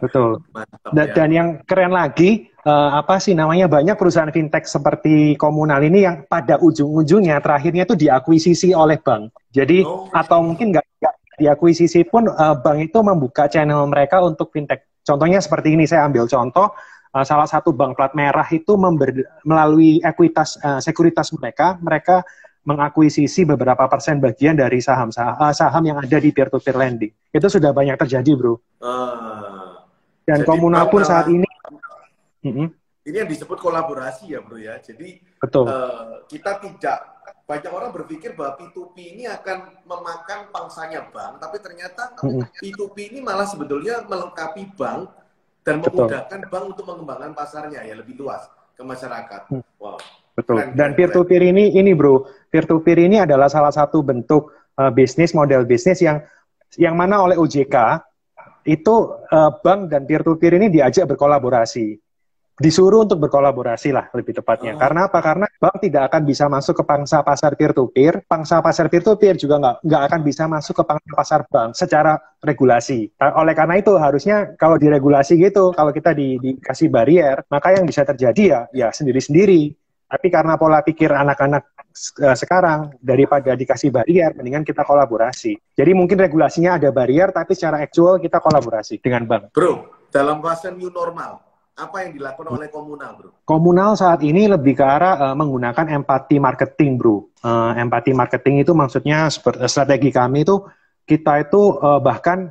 Betul. 0.00 0.40
Mantap, 0.56 0.90
dan, 0.96 1.06
ya. 1.10 1.12
dan 1.12 1.28
yang 1.28 1.48
keren 1.68 1.92
lagi, 1.92 2.48
uh, 2.64 3.04
apa 3.04 3.20
sih 3.20 3.36
namanya 3.36 3.68
banyak 3.68 3.92
perusahaan 4.00 4.32
fintech 4.32 4.64
seperti 4.64 5.36
komunal 5.36 5.84
ini 5.84 6.08
yang 6.08 6.24
pada 6.24 6.56
ujung-ujungnya 6.56 7.36
terakhirnya 7.44 7.84
itu 7.84 8.00
diakuisisi 8.00 8.72
oleh 8.72 8.96
bank. 8.96 9.28
Jadi 9.52 9.84
oh, 9.84 10.08
atau 10.08 10.40
mungkin 10.40 10.72
nggak 10.72 10.88
diakuisisi 11.38 12.04
pun 12.10 12.26
uh, 12.26 12.58
bank 12.58 12.90
itu 12.90 12.98
membuka 13.00 13.46
channel 13.46 13.86
mereka 13.86 14.18
untuk 14.20 14.50
fintech 14.50 14.88
Contohnya 15.08 15.40
seperti 15.40 15.72
ini, 15.72 15.88
saya 15.88 16.04
ambil 16.04 16.28
contoh, 16.28 16.68
uh, 17.16 17.24
salah 17.24 17.48
satu 17.48 17.72
bank 17.72 17.96
plat 17.96 18.12
merah 18.12 18.44
itu 18.52 18.76
member, 18.76 19.24
melalui 19.48 20.04
ekuitas 20.04 20.60
uh, 20.60 20.84
sekuritas 20.84 21.32
mereka, 21.32 21.80
mereka 21.80 22.20
mengakuisisi 22.68 23.48
beberapa 23.48 23.88
persen 23.88 24.20
bagian 24.20 24.52
dari 24.52 24.84
saham 24.84 25.08
saham, 25.08 25.40
uh, 25.40 25.54
saham 25.56 25.80
yang 25.88 25.96
ada 25.96 26.20
di 26.20 26.28
peer-to-peer 26.28 26.76
lending. 26.76 27.12
Itu 27.32 27.48
sudah 27.48 27.72
banyak 27.72 27.96
terjadi, 27.96 28.36
bro. 28.36 28.60
Uh, 28.84 29.80
Dan 30.28 30.44
komunal 30.44 30.92
pun 30.92 31.00
saat 31.00 31.32
ini. 31.32 31.48
Uh. 32.44 32.68
Ini 33.08 33.24
yang 33.24 33.30
disebut 33.32 33.56
kolaborasi 33.56 34.36
ya, 34.36 34.44
bro 34.44 34.60
ya. 34.60 34.76
Jadi 34.84 35.24
Betul. 35.40 35.72
Uh, 35.72 36.20
kita 36.28 36.60
tidak 36.60 37.17
banyak 37.48 37.72
orang 37.72 37.90
berpikir 37.96 38.36
bahwa 38.36 38.60
P2P 38.60 39.16
ini 39.16 39.24
akan 39.24 39.80
memakan 39.88 40.52
pangsanya 40.52 41.08
bank, 41.08 41.40
tapi 41.40 41.56
ternyata 41.64 42.12
P2P 42.60 42.96
ini 43.08 43.18
malah 43.24 43.48
sebetulnya 43.48 44.04
melengkapi 44.04 44.68
bank 44.76 45.08
dan 45.64 45.80
memudahkan 45.80 46.44
bank 46.52 46.64
untuk 46.76 46.84
mengembangkan 46.84 47.32
pasarnya 47.32 47.88
ya 47.88 47.96
lebih 47.96 48.20
luas 48.20 48.44
ke 48.76 48.84
masyarakat. 48.84 49.48
Mm. 49.48 49.64
Wow. 49.80 49.96
Betul. 50.36 50.60
Keren, 50.60 50.76
dan 50.76 50.92
peer-to-peer 50.92 51.42
ini, 51.50 51.72
ini 51.72 51.96
bro, 51.96 52.28
peer-to-peer 52.52 53.00
ini 53.10 53.24
adalah 53.24 53.48
salah 53.48 53.72
satu 53.72 54.04
bentuk 54.04 54.52
uh, 54.76 54.92
bisnis, 54.92 55.32
model 55.32 55.64
bisnis 55.64 56.04
yang 56.04 56.20
yang 56.76 56.94
mana 56.94 57.24
oleh 57.24 57.40
OJK 57.40 58.04
itu 58.68 59.16
uh, 59.32 59.50
bank 59.64 59.88
dan 59.88 60.04
peer-to-peer 60.04 60.60
ini 60.60 60.68
diajak 60.68 61.08
berkolaborasi 61.08 61.96
disuruh 62.58 63.06
untuk 63.06 63.22
berkolaborasi 63.22 63.94
lah 63.94 64.10
lebih 64.12 64.42
tepatnya. 64.42 64.74
Oh. 64.74 64.80
Karena 64.82 65.06
apa? 65.06 65.18
Karena 65.22 65.46
bank 65.46 65.78
tidak 65.78 66.10
akan 66.12 66.22
bisa 66.26 66.44
masuk 66.50 66.82
ke 66.82 66.84
pangsa 66.84 67.22
pasar 67.22 67.54
peer 67.54 67.70
to 67.70 67.86
peer, 67.88 68.20
pangsa 68.26 68.58
pasar 68.58 68.90
peer 68.90 69.06
to 69.06 69.14
peer 69.14 69.38
juga 69.38 69.62
nggak 69.62 69.76
nggak 69.86 70.02
akan 70.10 70.20
bisa 70.26 70.44
masuk 70.50 70.74
ke 70.82 70.84
pangsa 70.84 71.10
pasar 71.14 71.40
bank 71.46 71.70
secara 71.78 72.18
regulasi. 72.42 73.08
Oleh 73.18 73.54
karena 73.54 73.78
itu 73.78 73.94
harusnya 73.94 74.58
kalau 74.58 74.74
diregulasi 74.74 75.38
gitu, 75.38 75.70
kalau 75.72 75.94
kita 75.94 76.12
di, 76.12 76.36
dikasih 76.42 76.90
barrier, 76.90 77.46
maka 77.46 77.78
yang 77.78 77.86
bisa 77.86 78.02
terjadi 78.02 78.42
ya 78.42 78.60
ya 78.74 78.88
sendiri-sendiri. 78.90 79.72
Tapi 80.08 80.32
karena 80.32 80.56
pola 80.56 80.80
pikir 80.80 81.12
anak-anak 81.12 81.68
uh, 82.24 82.32
sekarang 82.32 82.96
daripada 82.96 83.52
dikasih 83.52 83.92
barrier, 83.92 84.32
mendingan 84.32 84.64
kita 84.64 84.80
kolaborasi. 84.80 85.52
Jadi 85.76 85.92
mungkin 85.92 86.16
regulasinya 86.16 86.80
ada 86.80 86.88
barrier, 86.88 87.28
tapi 87.28 87.52
secara 87.52 87.84
actual 87.84 88.16
kita 88.16 88.40
kolaborasi 88.40 89.04
dengan 89.04 89.28
bank. 89.28 89.52
Bro, 89.52 90.08
dalam 90.08 90.40
fase 90.40 90.72
new 90.72 90.88
normal, 90.88 91.47
apa 91.78 91.96
yang 92.02 92.10
dilakukan 92.18 92.58
oleh 92.58 92.68
komunal, 92.68 93.10
bro? 93.14 93.30
Komunal 93.46 93.94
saat 93.94 94.20
ini 94.26 94.50
lebih 94.50 94.74
ke 94.74 94.82
arah 94.82 95.30
uh, 95.30 95.36
menggunakan 95.38 95.86
empati 96.02 96.42
marketing, 96.42 96.98
bro. 96.98 97.30
Uh, 97.38 97.72
empati 97.78 98.10
marketing 98.10 98.66
itu 98.66 98.74
maksudnya 98.74 99.30
strategi 99.70 100.10
kami 100.10 100.42
itu 100.42 100.58
kita 101.06 101.46
itu 101.46 101.78
uh, 101.78 102.02
bahkan 102.02 102.50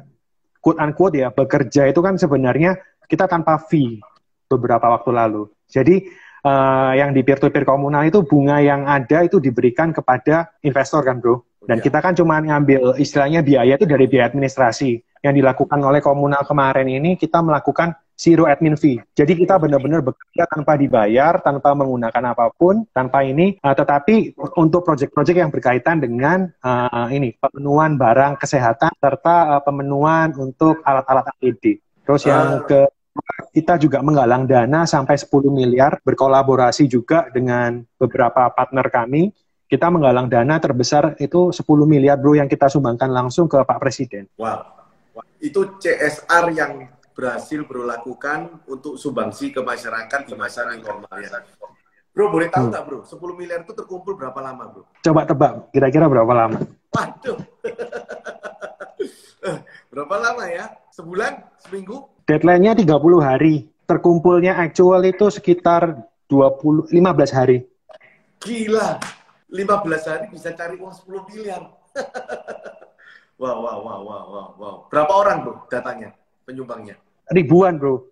quote 0.63 0.79
unquote 0.79 1.19
ya 1.19 1.29
bekerja 1.29 1.91
itu 1.91 1.99
kan 1.99 2.15
sebenarnya 2.15 2.79
kita 3.05 3.27
tanpa 3.27 3.59
fee 3.59 3.99
beberapa 4.47 4.87
waktu 4.87 5.11
lalu. 5.11 5.51
Jadi 5.67 6.07
uh, 6.47 6.95
yang 6.95 7.11
di 7.11 7.21
peer 7.27 7.37
to 7.43 7.51
peer 7.51 7.67
komunal 7.67 8.07
itu 8.07 8.23
bunga 8.23 8.63
yang 8.63 8.87
ada 8.87 9.27
itu 9.27 9.43
diberikan 9.43 9.91
kepada 9.91 10.55
investor 10.63 11.03
kan, 11.03 11.19
bro. 11.19 11.43
Dan 11.67 11.83
ya. 11.83 11.91
kita 11.91 11.99
kan 11.99 12.15
cuma 12.15 12.39
ngambil 12.39 12.95
istilahnya 12.95 13.43
biaya 13.43 13.75
itu 13.75 13.83
dari 13.83 14.07
biaya 14.07 14.31
administrasi. 14.31 15.03
Yang 15.19 15.43
dilakukan 15.43 15.79
oleh 15.83 15.99
komunal 15.99 16.47
kemarin 16.47 16.87
ini 16.87 17.19
kita 17.19 17.43
melakukan 17.43 17.91
zero 18.17 18.49
admin 18.49 18.73
fee. 18.73 18.97
Jadi 19.13 19.37
kita 19.37 19.61
benar-benar 19.61 20.01
bekerja 20.01 20.49
tanpa 20.49 20.73
dibayar, 20.75 21.37
tanpa 21.39 21.77
menggunakan 21.77 22.33
apa 22.33 22.49
pun, 22.57 22.83
tanpa 22.89 23.21
ini. 23.21 23.61
Uh, 23.61 23.77
tetapi 23.77 24.33
untuk 24.57 24.81
proyek-proyek 24.83 25.37
yang 25.37 25.53
berkaitan 25.53 26.01
dengan 26.01 26.49
uh, 26.65 27.07
ini 27.13 27.37
pemenuhan 27.37 27.95
barang 27.95 28.41
kesehatan 28.41 28.91
serta 28.97 29.55
uh, 29.55 29.61
pemenuhan 29.61 30.33
untuk 30.35 30.81
alat-alat 30.81 31.29
APD. 31.37 31.77
Terus 32.03 32.25
yang 32.25 32.65
ke 32.65 32.89
kita 33.53 33.81
juga 33.81 34.05
menggalang 34.05 34.45
dana 34.45 34.85
sampai 34.85 35.17
10 35.17 35.29
miliar 35.49 35.97
berkolaborasi 36.05 36.85
juga 36.85 37.25
dengan 37.33 37.81
beberapa 37.97 38.49
partner 38.53 38.87
kami. 38.89 39.33
Kita 39.67 39.91
menggalang 39.91 40.31
dana 40.31 40.55
terbesar 40.61 41.19
itu 41.19 41.51
10 41.51 41.65
miliar 41.83 42.15
bro 42.15 42.37
yang 42.39 42.47
kita 42.47 42.71
sumbangkan 42.71 43.11
langsung 43.11 43.51
ke 43.51 43.59
Pak 43.59 43.77
Presiden. 43.83 44.29
Wow. 44.39 44.63
Itu 45.43 45.75
CSR 45.81 46.45
yang 46.55 46.96
berhasil 47.17 47.65
bro 47.65 47.81
lakukan 47.81 48.61
untuk 48.69 49.01
sumbangsi 49.01 49.49
ke 49.49 49.65
masyarakat 49.65 50.29
di 50.29 50.37
masa 50.37 50.69
yang 50.69 50.85
normal 50.85 51.17
ya. 51.17 51.41
Bro, 52.13 52.29
boleh 52.29 52.53
tahu 52.53 52.69
hmm. 52.69 52.71
nggak 52.77 52.83
hmm. 52.85 53.09
bro, 53.09 53.33
10 53.33 53.41
miliar 53.41 53.59
itu 53.65 53.73
terkumpul 53.73 54.13
berapa 54.13 54.37
lama 54.37 54.69
bro? 54.69 54.85
Coba 55.01 55.25
tebak, 55.25 55.73
kira-kira 55.73 56.05
berapa 56.05 56.29
lama? 56.29 56.61
Waduh. 56.93 57.41
berapa 59.93 60.15
lama 60.21 60.45
ya? 60.45 60.69
Sebulan? 60.93 61.41
Seminggu? 61.57 62.05
Deadline-nya 62.29 62.77
30 62.77 62.85
hari. 63.17 63.65
Terkumpulnya 63.89 64.61
actual 64.61 65.01
itu 65.05 65.29
sekitar 65.33 66.05
20, 66.29 66.93
15 66.93 67.33
hari. 67.33 67.65
Gila, 68.45 69.01
15 69.49 70.09
hari 70.09 70.25
bisa 70.29 70.53
cari 70.53 70.77
uang 70.77 70.93
10 70.93 71.29
miliar. 71.33 71.65
wow, 73.41 73.57
wow, 73.57 73.77
wow, 73.81 73.99
wow, 74.05 74.23
wow, 74.29 74.49
wow. 74.57 74.75
Berapa 74.91 75.13
orang 75.17 75.37
bro 75.41 75.65
datanya, 75.71 76.13
penyumbangnya? 76.45 77.06
Ribuan 77.31 77.79
bro 77.79 78.07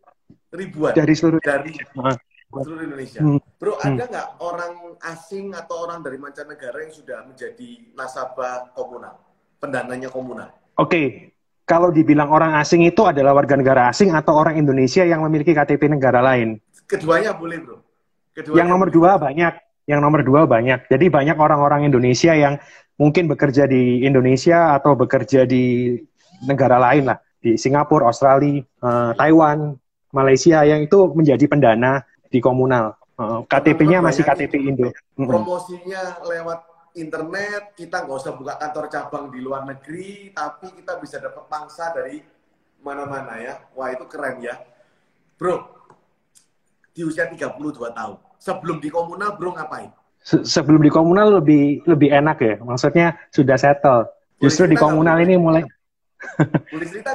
ribuan 0.51 0.91
dari 0.95 1.13
seluruh 1.15 1.39
dari 1.43 1.71
seluruh 1.75 2.83
Indonesia 2.83 3.19
hmm. 3.19 3.39
bro 3.59 3.73
ada 3.79 4.03
hmm. 4.05 4.11
nggak 4.11 4.27
orang 4.39 4.73
asing 5.11 5.51
atau 5.51 5.75
orang 5.87 5.99
dari 6.03 6.17
mancanegara 6.19 6.77
yang 6.83 6.93
sudah 6.93 7.23
menjadi 7.27 7.69
nasabah 7.95 8.71
komunal 8.75 9.19
pendananya 9.59 10.09
komunal 10.11 10.49
oke 10.79 10.89
okay. 10.91 11.07
Kalau 11.65 11.89
dibilang 11.89 12.29
orang 12.29 12.61
asing 12.61 12.85
itu 12.85 13.01
adalah 13.09 13.33
warga 13.33 13.57
negara 13.57 13.89
asing 13.89 14.13
atau 14.13 14.37
orang 14.37 14.53
Indonesia 14.61 15.01
yang 15.01 15.25
memiliki 15.25 15.49
KTP 15.49 15.89
negara 15.89 16.21
lain? 16.21 16.61
Keduanya 16.85 17.33
boleh, 17.33 17.57
bro. 17.57 17.81
Keduanya 18.37 18.61
yang 18.61 18.67
nomor 18.69 18.93
dua 18.93 19.17
banyak. 19.17 19.53
Yang 19.89 19.99
nomor 20.05 20.21
dua 20.21 20.45
banyak. 20.45 20.85
Jadi 20.85 21.09
banyak 21.09 21.33
orang-orang 21.33 21.89
Indonesia 21.89 22.37
yang 22.37 22.61
mungkin 23.01 23.25
bekerja 23.25 23.65
di 23.65 24.05
Indonesia 24.05 24.77
atau 24.77 24.93
bekerja 24.93 25.49
di 25.49 25.97
negara 26.45 26.77
lain 26.77 27.09
lah 27.09 27.17
di 27.45 27.61
Singapura, 27.61 28.09
Australia, 28.09 28.65
uh, 28.81 29.13
Taiwan, 29.13 29.77
Malaysia 30.09 30.65
yang 30.65 30.81
itu 30.81 31.13
menjadi 31.13 31.45
pendana 31.45 32.01
di 32.33 32.41
komunal. 32.41 32.97
Uh, 33.21 33.45
KTP-nya 33.45 34.01
masih 34.01 34.25
KTP 34.25 34.65
Indo. 34.65 34.89
Promosinya 35.13 36.17
lewat 36.25 36.65
internet, 36.97 37.77
kita 37.77 38.01
nggak 38.01 38.17
usah 38.17 38.33
buka 38.33 38.57
kantor 38.57 38.89
cabang 38.89 39.29
di 39.29 39.39
luar 39.45 39.61
negeri, 39.69 40.33
tapi 40.33 40.73
kita 40.73 40.97
bisa 40.97 41.21
dapat 41.21 41.45
pangsa 41.45 41.93
dari 41.93 42.17
mana-mana 42.81 43.37
ya. 43.37 43.61
Wah 43.77 43.93
itu 43.93 44.09
keren 44.09 44.41
ya. 44.41 44.57
Bro, 45.37 45.69
di 46.97 47.05
usia 47.05 47.29
32 47.29 47.61
tahun, 47.93 48.17
sebelum 48.41 48.81
di 48.81 48.89
komunal 48.89 49.37
bro 49.37 49.53
ngapain? 49.53 49.91
Se 50.25 50.41
sebelum 50.41 50.81
di 50.81 50.89
komunal 50.89 51.37
lebih 51.37 51.85
lebih 51.85 52.09
enak 52.09 52.37
ya, 52.41 52.55
maksudnya 52.63 53.13
sudah 53.29 53.59
settle. 53.59 54.09
Justru 54.41 54.65
di 54.65 54.79
komunal 54.79 55.21
ini 55.21 55.37
mulai 55.37 55.63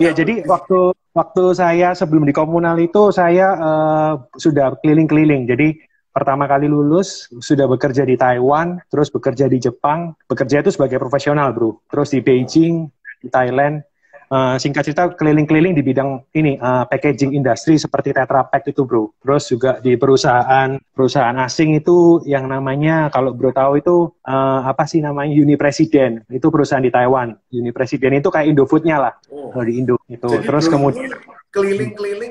ya 0.03 0.11
jadi 0.15 0.45
waktu 0.47 0.95
waktu 1.15 1.45
saya 1.55 1.93
sebelum 1.93 2.23
di 2.27 2.35
komunal 2.35 2.79
itu 2.79 3.11
saya 3.11 3.57
uh, 3.59 4.15
sudah 4.39 4.79
keliling-keliling. 4.81 5.47
Jadi 5.51 5.79
pertama 6.11 6.47
kali 6.47 6.67
lulus 6.67 7.31
sudah 7.43 7.67
bekerja 7.67 8.07
di 8.07 8.15
Taiwan, 8.19 8.79
terus 8.91 9.11
bekerja 9.11 9.47
di 9.51 9.59
Jepang, 9.59 10.15
bekerja 10.27 10.63
itu 10.63 10.71
sebagai 10.75 10.99
profesional 11.03 11.51
bro. 11.55 11.83
Terus 11.91 12.15
di 12.15 12.21
Beijing, 12.23 12.87
di 13.23 13.29
Thailand, 13.29 13.83
uh, 14.31 14.57
singkat 14.57 14.87
cerita 14.87 15.11
keliling-keliling 15.13 15.75
di 15.75 15.83
bidang 15.83 16.23
ini 16.33 16.57
uh, 16.57 16.87
packaging 16.87 17.35
industri 17.35 17.77
seperti 17.77 18.15
Tetra 18.15 18.47
Pak 18.47 18.71
itu 18.71 18.87
bro. 18.87 19.11
Terus 19.21 19.51
juga 19.51 19.83
di 19.83 19.99
perusahaan 19.99 20.79
perusahaan 20.95 21.37
asing 21.43 21.77
itu 21.77 22.23
yang 22.25 22.47
namanya 22.47 23.11
kalau 23.11 23.35
bro 23.35 23.51
tahu 23.51 23.83
itu 23.83 23.97
uh, 24.25 24.61
apa 24.65 24.87
sih 24.87 25.03
namanya 25.03 25.35
Uni 25.35 25.59
Presiden 25.59 26.23
itu 26.31 26.47
perusahaan 26.49 26.83
di 26.83 26.95
Taiwan. 26.95 27.35
Uni 27.53 27.75
Presiden 27.75 28.17
itu 28.17 28.31
kayak 28.31 28.49
Indofoodnya 28.55 28.97
lah 29.03 29.13
oh. 29.35 29.53
di 29.61 29.77
Indo 29.77 29.99
itu. 30.07 30.31
Jadi 30.31 30.47
Terus 30.47 30.67
kemudian 30.71 31.11
keliling-keliling 31.51 32.31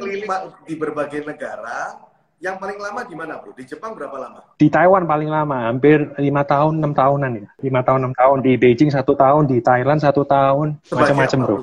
di 0.64 0.74
berbagai 0.80 1.28
negara 1.28 2.08
Yang 2.40 2.56
paling 2.56 2.80
lama 2.80 3.04
di 3.04 3.16
mana, 3.20 3.36
bro? 3.36 3.52
Di 3.52 3.68
Jepang 3.68 3.92
berapa 4.00 4.16
lama? 4.16 4.40
Di 4.56 4.72
Taiwan 4.72 5.04
paling 5.04 5.28
lama, 5.28 5.68
hampir 5.68 6.08
lima 6.16 6.48
tahun, 6.48 6.80
enam 6.80 6.96
tahunan 6.96 7.32
ya. 7.36 7.48
Lima 7.60 7.84
tahun, 7.84 8.00
enam 8.00 8.16
tahun. 8.16 8.38
Di 8.48 8.56
Beijing 8.56 8.96
satu 8.96 9.12
tahun, 9.12 9.52
di 9.52 9.60
Thailand 9.60 10.00
satu 10.00 10.24
tahun, 10.24 10.80
macam-macam, 10.88 11.40
bro. 11.44 11.58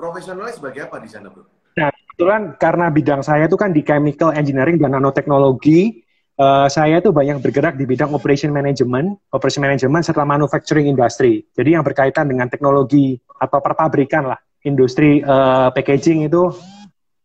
Profesionalnya 0.00 0.56
sebagai 0.56 0.88
apa 0.88 0.96
di 0.96 1.08
sana, 1.12 1.28
bro? 1.28 1.44
Nah, 1.76 1.92
kebetulan 1.92 2.56
karena 2.56 2.88
bidang 2.88 3.20
saya 3.20 3.44
itu 3.44 3.60
kan 3.60 3.76
di 3.76 3.84
chemical 3.84 4.32
engineering 4.32 4.80
dan 4.80 4.96
nanoteknologi, 4.96 6.00
uh, 6.40 6.64
saya 6.72 7.04
itu 7.04 7.12
banyak 7.12 7.44
bergerak 7.44 7.76
di 7.76 7.84
bidang 7.84 8.16
operation 8.16 8.48
management, 8.48 9.20
operation 9.36 9.60
management 9.60 10.08
setelah 10.08 10.24
manufacturing 10.24 10.88
industry. 10.88 11.44
Jadi 11.52 11.76
yang 11.76 11.84
berkaitan 11.84 12.32
dengan 12.32 12.48
teknologi 12.48 13.20
atau 13.36 13.60
perpabrikan 13.60 14.32
lah, 14.32 14.40
industri 14.64 15.20
uh, 15.20 15.68
packaging 15.68 16.24
itu 16.24 16.48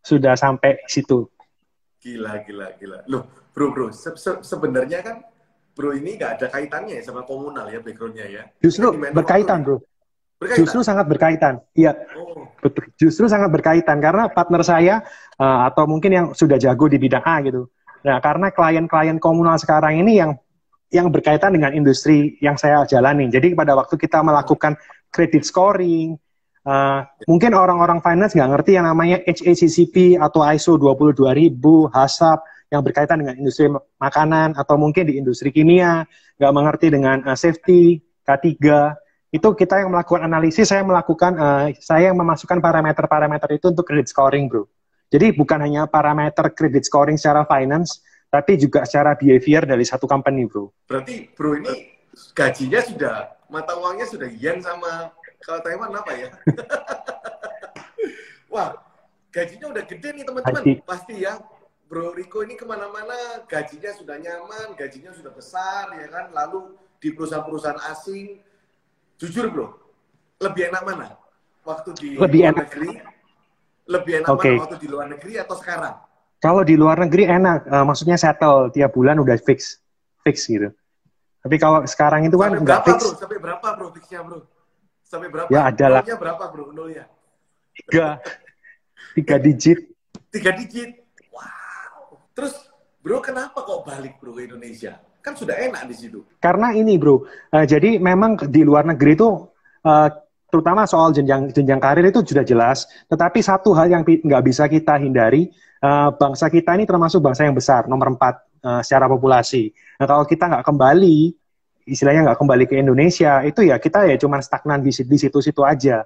sudah 0.03 0.35
sampai 0.35 0.83
situ. 0.91 1.31
Gila, 2.03 2.43
gila, 2.43 2.75
gila. 2.75 2.97
Loh, 3.07 3.23
bro, 3.55 3.71
bro, 3.71 3.87
se 3.95 4.11
-se 4.19 4.43
sebenarnya 4.43 4.99
kan 4.99 5.23
bro 5.75 5.91
ini 5.91 6.15
nggak 6.19 6.31
ada 6.39 6.47
kaitannya 6.51 6.99
ya 6.99 7.03
sama 7.03 7.23
komunal 7.23 7.71
ya 7.71 7.79
backgroundnya 7.79 8.27
ya? 8.27 8.43
Justru 8.59 8.93
berkaitan, 9.15 9.63
bro. 9.63 9.79
Berkaitan? 10.35 10.59
Justru 10.59 10.79
sangat 10.83 11.05
berkaitan. 11.07 11.53
Iya, 11.71 11.91
oh. 12.19 12.51
betul. 12.59 12.83
Justru 12.99 13.25
sangat 13.31 13.49
berkaitan 13.55 13.97
karena 14.03 14.27
partner 14.27 14.61
saya 14.67 14.95
uh, 15.39 15.67
atau 15.71 15.87
mungkin 15.87 16.11
yang 16.11 16.25
sudah 16.35 16.59
jago 16.59 16.91
di 16.91 16.99
bidang 16.99 17.23
A 17.23 17.39
gitu. 17.41 17.71
Nah, 18.05 18.19
karena 18.21 18.51
klien-klien 18.51 19.17
komunal 19.17 19.57
sekarang 19.57 19.97
ini 19.97 20.19
yang 20.19 20.35
yang 20.93 21.09
berkaitan 21.09 21.55
dengan 21.55 21.73
industri 21.73 22.37
yang 22.43 22.59
saya 22.59 22.85
jalani. 22.85 23.31
Jadi 23.31 23.57
pada 23.57 23.73
waktu 23.73 23.97
kita 23.97 24.21
melakukan 24.21 24.77
credit 25.09 25.47
scoring, 25.47 26.19
Uh, 26.65 27.05
mungkin 27.29 27.53
orang-orang 27.53 28.01
finance 28.01 28.33
nggak 28.33 28.49
ngerti 28.57 28.73
yang 28.73 28.89
namanya 28.89 29.21
HACCP 29.21 30.17
atau 30.17 30.41
ISO 30.49 30.81
22000, 30.81 31.93
HACCP 31.93 32.41
yang 32.73 32.81
berkaitan 32.81 33.21
dengan 33.21 33.37
industri 33.37 33.69
makanan 34.01 34.57
atau 34.57 34.73
mungkin 34.73 35.05
di 35.05 35.21
industri 35.21 35.53
kimia, 35.53 36.09
nggak 36.41 36.53
mengerti 36.57 36.89
dengan 36.89 37.21
uh, 37.21 37.37
safety, 37.37 38.01
K3. 38.25 38.49
Itu 39.35 39.51
kita 39.51 39.83
yang 39.83 39.91
melakukan 39.91 40.23
analisis, 40.23 40.71
saya 40.71 40.79
melakukan, 40.87 41.35
uh, 41.35 41.67
saya 41.83 42.07
yang 42.07 42.15
memasukkan 42.15 42.63
parameter-parameter 42.63 43.59
itu 43.59 43.67
untuk 43.67 43.83
credit 43.83 44.07
scoring, 44.07 44.47
bro. 44.47 44.63
Jadi 45.11 45.35
bukan 45.35 45.59
hanya 45.59 45.91
parameter 45.91 46.55
credit 46.55 46.87
scoring 46.87 47.19
secara 47.19 47.43
finance, 47.43 47.99
tapi 48.31 48.55
juga 48.55 48.87
secara 48.87 49.11
behavior 49.19 49.67
dari 49.67 49.83
satu 49.83 50.07
company, 50.07 50.47
bro. 50.47 50.71
Berarti, 50.87 51.27
bro 51.35 51.51
ini 51.59 51.99
gajinya 52.31 52.79
sudah, 52.79 53.15
mata 53.51 53.75
uangnya 53.75 54.07
sudah 54.07 54.31
yen 54.31 54.63
sama 54.63 55.11
kalau 55.43 55.59
Taiwan 55.59 55.91
apa 55.91 56.11
ya? 56.15 56.29
Wah, 58.55 58.71
gajinya 59.35 59.67
udah 59.75 59.83
gede 59.83 60.15
nih 60.15 60.23
teman-teman. 60.23 60.63
Pasti 60.87 61.19
ya. 61.19 61.43
Bro 61.85 62.17
Riko 62.17 62.41
ini 62.41 62.57
ke 62.57 62.65
mana-mana 62.65 63.45
gajinya 63.45 63.91
sudah 63.93 64.17
nyaman, 64.17 64.73
gajinya 64.79 65.11
sudah 65.11 65.29
besar 65.35 65.91
ya 65.93 66.07
kan. 66.07 66.31
Lalu 66.31 66.73
di 66.97 67.13
perusahaan-perusahaan 67.13 67.77
asing, 67.93 68.41
jujur 69.19 69.45
bro, 69.51 69.67
lebih 70.43 70.71
enak 70.71 70.81
mana? 70.83 71.07
Waktu 71.65 71.89
di 71.97 72.07
lebih 72.19 72.41
luar 72.45 72.51
enak. 72.53 72.61
negeri, 72.67 72.89
lebih 73.89 74.11
enak 74.21 74.27
okay. 74.29 74.55
mana 74.55 74.63
waktu 74.67 74.77
di 74.77 74.87
luar 74.87 75.07
negeri 75.09 75.33
atau 75.41 75.55
sekarang? 75.57 75.95
Kalau 76.43 76.61
di 76.61 76.75
luar 76.77 76.97
negeri 77.01 77.23
enak, 77.25 77.59
uh, 77.65 77.85
maksudnya 77.87 78.19
settle 78.19 78.69
tiap 78.69 78.93
bulan 78.93 79.17
udah 79.17 79.33
fix, 79.41 79.81
fix 80.21 80.45
gitu. 80.45 80.69
Tapi 81.41 81.55
kalau 81.61 81.85
sekarang 81.85 82.25
itu 82.25 82.37
kan 82.37 82.57
nggak 82.57 82.81
fix. 82.85 82.99
Bro? 83.01 83.17
Sampai 83.21 83.37
berapa 83.37 83.67
bro 83.77 83.87
fixnya 83.93 84.19
bro? 84.25 84.39
Sampai 85.05 85.27
berapa? 85.29 85.49
Ya 85.49 85.69
adalah. 85.69 86.01
Nolnya 86.01 86.17
berapa 86.17 86.43
bro 86.49 86.65
nolnya? 86.73 87.05
Tiga. 87.73 88.17
Tiga 89.15 89.35
digit. 89.39 89.79
Tiga 90.33 90.51
digit. 90.57 91.05
Wow. 91.29 92.17
Terus 92.33 92.53
bro 92.99 93.21
kenapa 93.21 93.61
kok 93.61 93.85
balik 93.85 94.17
bro 94.17 94.33
ke 94.33 94.49
Indonesia? 94.49 94.97
Kan 95.25 95.33
sudah 95.33 95.57
enak 95.57 95.89
di 95.89 95.95
situ. 95.97 96.21
Karena 96.37 96.69
ini 96.77 97.01
bro, 97.01 97.17
uh, 97.17 97.65
jadi 97.65 97.97
memang 97.97 98.37
di 98.45 98.61
luar 98.61 98.85
negeri 98.85 99.17
itu 99.17 99.49
uh, 99.81 100.09
terutama 100.53 100.85
soal 100.85 101.09
jenjang 101.17 101.49
jenjang 101.49 101.81
karir 101.81 102.05
itu 102.05 102.21
sudah 102.21 102.45
jelas. 102.45 102.85
Tetapi 103.09 103.41
satu 103.41 103.73
hal 103.73 103.89
yang 103.89 104.05
nggak 104.05 104.43
bisa 104.45 104.69
kita 104.69 105.01
hindari, 105.01 105.49
uh, 105.81 106.13
bangsa 106.13 106.53
kita 106.53 106.77
ini 106.77 106.85
termasuk 106.85 107.25
bangsa 107.25 107.41
yang 107.41 107.57
besar, 107.57 107.89
nomor 107.89 108.13
empat 108.13 108.37
uh, 108.61 108.85
secara 108.85 109.09
populasi. 109.09 109.73
Nah 109.97 110.05
kalau 110.05 110.29
kita 110.29 110.45
nggak 110.45 110.61
kembali 110.61 111.17
istilahnya 111.89 112.29
nggak 112.29 112.39
kembali 112.45 112.63
ke 112.69 112.75
Indonesia, 112.77 113.41
itu 113.41 113.65
ya 113.65 113.81
kita 113.81 114.05
ya 114.05 114.21
cuma 114.21 114.37
stagnan 114.45 114.85
di, 114.85 114.93
di 114.93 115.17
situ-situ 115.17 115.65
aja. 115.65 116.05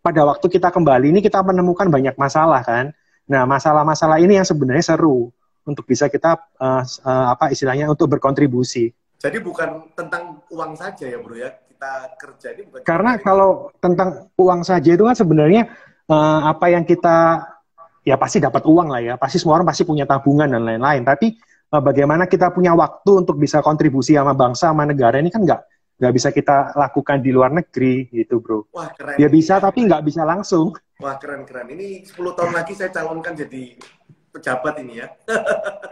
Pada 0.00 0.24
waktu 0.24 0.48
kita 0.48 0.72
kembali 0.72 1.12
ini 1.12 1.20
kita 1.20 1.44
menemukan 1.44 1.92
banyak 1.92 2.16
masalah 2.16 2.64
kan. 2.64 2.96
Nah 3.28 3.44
masalah-masalah 3.44 4.24
ini 4.24 4.40
yang 4.40 4.48
sebenarnya 4.48 4.96
seru 4.96 5.32
untuk 5.64 5.84
bisa 5.88 6.12
kita 6.12 6.36
uh, 6.60 6.82
uh, 6.84 7.26
apa 7.32 7.50
istilahnya 7.50 7.88
untuk 7.88 8.12
berkontribusi. 8.12 8.92
Jadi 9.20 9.40
bukan 9.40 9.88
tentang 9.96 10.44
uang 10.52 10.76
saja 10.76 11.08
ya 11.08 11.16
bro 11.16 11.36
ya 11.36 11.50
kita 11.50 11.92
kerja 12.20 12.48
ini 12.54 12.62
bukan. 12.68 12.84
Karena 12.84 13.16
kalau 13.20 13.72
ini. 13.72 13.80
tentang 13.80 14.08
uang 14.36 14.60
saja 14.62 14.90
itu 14.92 15.04
kan 15.04 15.16
sebenarnya 15.16 15.72
uh, 16.12 16.52
apa 16.52 16.68
yang 16.68 16.84
kita 16.84 17.40
ya 18.04 18.20
pasti 18.20 18.36
dapat 18.36 18.62
uang 18.68 18.92
lah 18.92 19.00
ya, 19.00 19.14
pasti 19.16 19.40
semua 19.40 19.56
orang 19.56 19.68
pasti 19.72 19.88
punya 19.88 20.04
tabungan 20.04 20.52
dan 20.52 20.62
lain-lain. 20.62 21.02
Tapi 21.08 21.40
Eh, 21.74 21.82
bagaimana 21.82 22.30
kita 22.30 22.54
punya 22.54 22.70
waktu 22.78 23.26
untuk 23.26 23.34
bisa 23.34 23.58
kontribusi 23.58 24.14
sama 24.14 24.30
bangsa 24.30 24.70
sama 24.70 24.86
negara 24.86 25.18
ini 25.18 25.26
kan 25.26 25.42
nggak 25.42 25.60
nggak 25.98 26.12
bisa 26.14 26.30
kita 26.30 26.70
lakukan 26.78 27.18
di 27.18 27.34
luar 27.34 27.50
negeri 27.50 28.06
gitu 28.14 28.38
bro. 28.38 28.62
Wah 28.70 28.94
keren. 28.94 29.18
Ya 29.18 29.26
bisa 29.26 29.58
tapi 29.58 29.82
nggak 29.82 30.06
bisa 30.06 30.22
langsung. 30.22 30.70
Wah 31.02 31.18
keren 31.18 31.42
keren. 31.42 31.74
Ini 31.74 32.06
10 32.06 32.38
tahun 32.38 32.54
lagi 32.54 32.78
saya 32.78 32.94
calonkan 32.94 33.34
jadi 33.34 33.74
pejabat 34.34 34.82
ini 34.82 34.98
ya. 34.98 35.08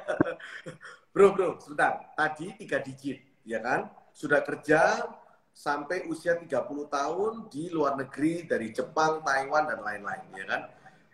bro 1.14 1.30
bro, 1.30 1.62
sebentar. 1.62 2.10
Tadi 2.18 2.58
tiga 2.58 2.82
digit, 2.82 3.22
ya 3.46 3.62
kan? 3.62 3.86
Sudah 4.10 4.42
kerja 4.42 5.06
sampai 5.54 6.10
usia 6.10 6.34
30 6.34 6.50
tahun 6.90 7.32
di 7.46 7.70
luar 7.70 7.94
negeri 7.94 8.48
dari 8.50 8.74
Jepang, 8.74 9.22
Taiwan 9.22 9.70
dan 9.70 9.78
lain-lain, 9.78 10.26
ya 10.34 10.44
kan? 10.50 10.60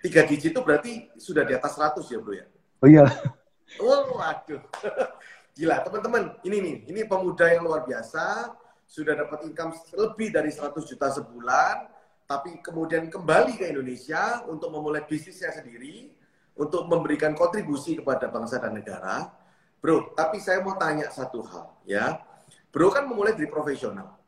Tiga 0.01 0.25
digit 0.25 0.57
itu 0.57 0.61
berarti 0.65 1.13
sudah 1.21 1.45
di 1.45 1.53
atas 1.53 1.77
100 1.77 2.01
ya 2.09 2.19
bro 2.23 2.33
ya? 2.33 2.47
Oh 2.81 2.89
iya. 2.89 3.05
Oh, 3.83 4.17
waduh. 4.17 4.63
Gila, 5.59 5.83
teman-teman. 5.83 6.39
Ini 6.47 6.57
nih, 6.63 6.77
ini 6.87 7.01
pemuda 7.05 7.51
yang 7.51 7.67
luar 7.67 7.83
biasa. 7.83 8.55
Sudah 8.89 9.19
dapat 9.19 9.45
income 9.45 9.75
lebih 9.99 10.31
dari 10.31 10.55
100 10.55 10.73
juta 10.87 11.11
sebulan. 11.11 11.91
Tapi 12.25 12.63
kemudian 12.63 13.11
kembali 13.11 13.59
ke 13.59 13.67
Indonesia 13.75 14.47
untuk 14.47 14.71
memulai 14.71 15.03
bisnisnya 15.03 15.51
sendiri. 15.51 16.15
Untuk 16.59 16.91
memberikan 16.91 17.39
kontribusi 17.39 17.95
kepada 17.95 18.27
bangsa 18.29 18.59
dan 18.59 18.75
negara. 18.75 19.31
Bro, 19.79 20.11
tapi 20.19 20.43
saya 20.43 20.59
mau 20.59 20.75
tanya 20.75 21.07
satu 21.07 21.39
hal. 21.47 21.71
ya. 21.87 22.19
Bro 22.75 22.91
kan 22.91 23.07
memulai 23.07 23.39
dari 23.39 23.47
profesional. 23.47 24.19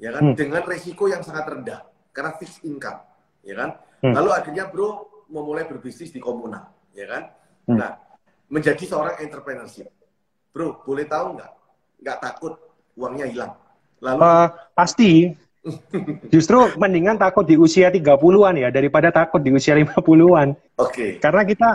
Ya 0.00 0.14
kan? 0.14 0.32
Hmm. 0.32 0.34
Dengan 0.38 0.64
resiko 0.64 1.10
yang 1.12 1.20
sangat 1.20 1.44
rendah. 1.44 1.84
Karena 2.16 2.32
fixed 2.40 2.64
income. 2.64 3.04
Ya 3.44 3.54
kan? 3.58 3.70
Hmm. 4.00 4.14
Lalu 4.16 4.30
akhirnya 4.32 4.64
bro 4.70 5.06
memulai 5.28 5.68
berbisnis 5.68 6.14
di 6.14 6.22
komunal. 6.22 6.72
Ya 6.96 7.04
kan? 7.04 7.22
Hmm. 7.68 7.78
Nah, 7.78 7.92
menjadi 8.48 8.80
seorang 8.88 9.20
entrepreneurship. 9.20 9.92
Bro, 10.54 10.82
boleh 10.88 11.04
tahu 11.04 11.36
nggak? 11.36 11.52
Nggak 12.00 12.18
takut 12.24 12.54
uangnya 12.96 13.26
hilang? 13.28 13.52
Lalu 14.00 14.20
uh, 14.24 14.48
pasti. 14.72 15.34
Justru 16.34 16.58
mendingan 16.76 17.16
takut 17.20 17.44
di 17.44 17.54
usia 17.54 17.92
30-an 17.92 18.54
ya 18.56 18.68
daripada 18.68 19.12
takut 19.12 19.40
di 19.42 19.52
usia 19.52 19.76
50-an. 19.76 20.54
Oke. 20.78 20.92
Okay. 20.92 21.10
Karena 21.20 21.42
kita 21.44 21.68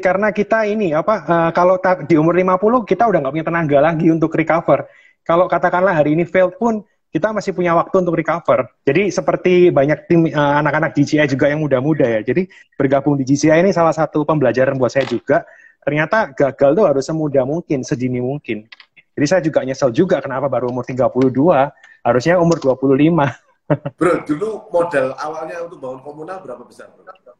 karena 0.00 0.28
kita 0.34 0.58
ini 0.66 0.92
apa 0.96 1.14
uh, 1.26 1.50
kalau 1.54 1.78
tak, 1.78 2.10
di 2.10 2.18
umur 2.18 2.34
50 2.34 2.88
kita 2.88 3.06
udah 3.06 3.18
nggak 3.22 3.34
punya 3.34 3.46
tenaga 3.46 3.78
lagi 3.80 4.06
untuk 4.10 4.32
recover. 4.34 4.88
Kalau 5.26 5.50
katakanlah 5.50 5.94
hari 5.96 6.14
ini 6.14 6.22
failed 6.26 6.54
pun 6.58 6.82
kita 7.10 7.32
masih 7.32 7.56
punya 7.56 7.72
waktu 7.72 7.96
untuk 8.02 8.16
recover. 8.18 8.68
Jadi 8.84 9.08
seperti 9.08 9.72
banyak 9.72 10.10
tim 10.10 10.28
uh, 10.28 10.60
anak-anak 10.60 10.92
GCI 10.92 11.26
juga 11.30 11.48
yang 11.48 11.64
muda-muda 11.64 12.04
ya. 12.04 12.20
Jadi 12.20 12.48
bergabung 12.76 13.16
di 13.16 13.24
GCI 13.24 13.62
ini 13.64 13.72
salah 13.72 13.92
satu 13.94 14.26
pembelajaran 14.26 14.76
buat 14.76 14.92
saya 14.92 15.08
juga 15.08 15.46
ternyata 15.86 16.34
gagal 16.34 16.74
tuh 16.74 16.84
harus 16.90 17.04
semudah 17.06 17.46
mungkin, 17.46 17.86
sedini 17.86 18.18
mungkin. 18.18 18.66
Jadi 19.16 19.26
saya 19.30 19.40
juga 19.40 19.62
nyesel 19.62 19.94
juga 19.94 20.18
kenapa 20.18 20.50
baru 20.50 20.74
umur 20.74 20.82
32, 20.82 21.22
harusnya 22.06 22.38
umur 22.38 22.62
25. 22.62 22.86
bro, 23.98 24.22
dulu 24.22 24.70
modal 24.70 25.18
awalnya 25.18 25.66
untuk 25.66 25.82
bangun 25.82 26.00
komunal 26.06 26.38
berapa 26.38 26.62
besar? 26.62 26.94
Bro? 26.94 27.34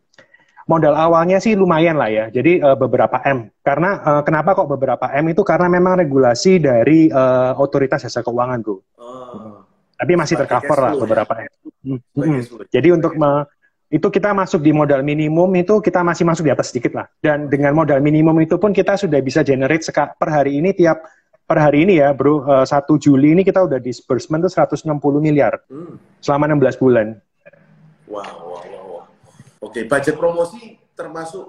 Modal 0.66 0.98
awalnya 0.98 1.38
sih 1.38 1.55
lumayan 1.55 1.94
lah 1.94 2.11
ya, 2.11 2.26
jadi 2.26 2.59
uh, 2.59 2.74
beberapa 2.74 3.22
M. 3.22 3.55
Karena 3.62 4.02
uh, 4.02 4.22
kenapa 4.26 4.59
kok 4.59 4.66
beberapa 4.66 5.07
M 5.14 5.31
itu 5.31 5.46
karena 5.46 5.70
memang 5.70 5.94
regulasi 6.02 6.59
dari 6.59 7.07
uh, 7.07 7.55
otoritas 7.55 8.02
jasa 8.02 8.26
keuangan, 8.26 8.66
bro. 8.66 8.83
Oh. 8.98 9.62
Tapi 9.94 10.12
masih 10.18 10.35
tercover 10.35 10.79
lah 10.83 10.92
ya? 10.98 11.00
beberapa 11.07 11.33
M. 11.38 11.52
Hmm. 11.87 12.00
Hmm. 12.18 12.42
Jadi 12.66 12.88
untuk 12.90 13.14
itu 13.87 14.11
kita 14.11 14.35
masuk 14.35 14.59
di 14.59 14.74
modal 14.74 15.07
minimum 15.07 15.46
itu 15.55 15.79
kita 15.79 16.02
masih 16.02 16.26
masuk 16.26 16.42
di 16.42 16.50
atas 16.50 16.74
sedikit 16.74 16.98
lah. 16.98 17.07
Dan 17.22 17.46
dengan 17.46 17.70
modal 17.70 18.02
minimum 18.02 18.35
itu 18.42 18.59
pun 18.59 18.74
kita 18.74 18.98
sudah 18.98 19.22
bisa 19.22 19.46
generate 19.46 19.87
per 19.94 20.29
hari 20.35 20.59
ini 20.59 20.74
tiap 20.74 21.07
per 21.46 21.62
hari 21.62 21.87
ini 21.87 22.02
ya 22.02 22.11
bro, 22.11 22.42
uh, 22.42 22.66
eh, 22.66 22.66
1 22.66 22.98
Juli 22.98 23.38
ini 23.38 23.46
kita 23.46 23.62
udah 23.62 23.78
disbursement 23.78 24.42
tuh 24.42 24.52
160 24.52 24.90
miliar 25.22 25.62
hmm. 25.70 26.18
selama 26.18 26.50
16 26.50 26.82
bulan. 26.82 27.06
Wow, 28.11 28.20
wow, 28.20 28.62
wow. 28.66 28.85
wow. 28.98 29.04
Oke, 29.62 29.87
budget 29.87 30.18
promosi 30.18 30.74
termasuk 30.98 31.46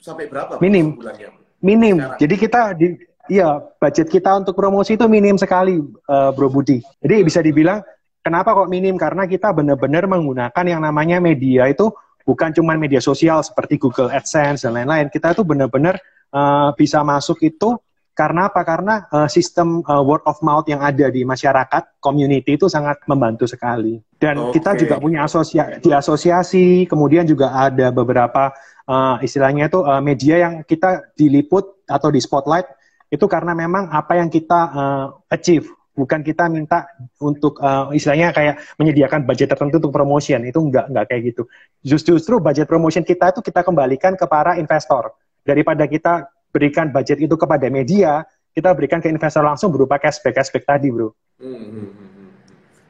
sampai 0.00 0.32
berapa? 0.32 0.56
Minim. 0.64 0.96
Bulannya? 0.96 1.28
Minim. 1.60 1.96
Sekarang. 2.00 2.20
Jadi 2.20 2.34
kita 2.40 2.60
di 2.72 2.86
iya 3.28 3.56
budget 3.56 4.08
kita 4.08 4.36
untuk 4.36 4.56
promosi 4.56 4.96
itu 4.96 5.04
minim 5.08 5.36
sekali, 5.36 5.80
uh, 6.08 6.32
Bro 6.32 6.48
Budi. 6.48 6.80
Jadi 7.04 7.24
bisa 7.24 7.44
dibilang 7.44 7.84
kenapa 8.24 8.56
kok 8.56 8.72
minim? 8.72 8.96
Karena 8.96 9.28
kita 9.28 9.52
benar-benar 9.52 10.08
menggunakan 10.08 10.64
yang 10.64 10.80
namanya 10.80 11.20
media 11.20 11.68
itu 11.68 11.92
bukan 12.24 12.52
cuma 12.56 12.76
media 12.80 13.00
sosial 13.00 13.44
seperti 13.44 13.76
Google 13.76 14.08
AdSense 14.08 14.64
dan 14.64 14.76
lain-lain. 14.76 15.12
Kita 15.12 15.36
itu 15.36 15.44
benar-benar 15.44 16.00
uh, 16.32 16.72
bisa 16.76 17.04
masuk 17.04 17.40
itu 17.44 17.76
karena 18.14 18.46
apa? 18.46 18.62
Karena 18.62 18.94
uh, 19.10 19.26
sistem 19.26 19.82
uh, 19.82 19.98
word 20.00 20.22
of 20.22 20.38
mouth 20.38 20.64
yang 20.70 20.78
ada 20.78 21.10
di 21.10 21.26
masyarakat, 21.26 21.98
community 21.98 22.54
itu 22.54 22.70
sangat 22.70 23.02
membantu 23.10 23.50
sekali. 23.50 23.98
Dan 24.16 24.38
okay. 24.38 24.62
kita 24.62 24.78
juga 24.78 25.02
punya 25.02 25.26
asosia 25.26 25.82
di 25.82 25.90
asosiasi, 25.90 26.86
kemudian 26.86 27.26
juga 27.26 27.50
ada 27.50 27.90
beberapa 27.90 28.54
uh, 28.86 29.18
istilahnya 29.18 29.66
itu 29.66 29.82
uh, 29.82 29.98
media 29.98 30.46
yang 30.46 30.54
kita 30.62 31.10
diliput 31.18 31.84
atau 31.90 32.08
di 32.14 32.22
spotlight 32.22 32.70
itu 33.10 33.26
karena 33.26 33.52
memang 33.52 33.90
apa 33.90 34.16
yang 34.18 34.30
kita 34.30 34.60
uh, 34.72 35.06
achieve 35.28 35.68
bukan 35.94 36.26
kita 36.26 36.50
minta 36.50 36.90
untuk 37.22 37.62
uh, 37.62 37.94
istilahnya 37.94 38.34
kayak 38.34 38.58
menyediakan 38.78 39.22
budget 39.22 39.54
tertentu 39.54 39.78
untuk 39.78 39.94
promotion 39.94 40.42
itu 40.42 40.58
enggak 40.58 40.90
enggak 40.90 41.04
kayak 41.06 41.22
gitu 41.30 41.42
justru 41.86 42.18
justru 42.18 42.42
budget 42.42 42.66
promotion 42.66 43.06
kita 43.06 43.30
itu 43.30 43.40
kita 43.46 43.62
kembalikan 43.62 44.18
ke 44.18 44.26
para 44.26 44.58
investor 44.58 45.14
daripada 45.46 45.86
kita 45.86 46.33
berikan 46.54 46.94
budget 46.94 47.18
itu 47.18 47.34
kepada 47.34 47.66
media, 47.66 48.22
kita 48.54 48.70
berikan 48.70 49.02
ke 49.02 49.10
investor 49.10 49.42
langsung 49.42 49.74
berupa 49.74 49.98
cashback 49.98 50.38
cashback 50.38 50.62
tadi, 50.62 50.94
bro. 50.94 51.10
Hmm, 51.42 51.50
hmm, 51.50 51.90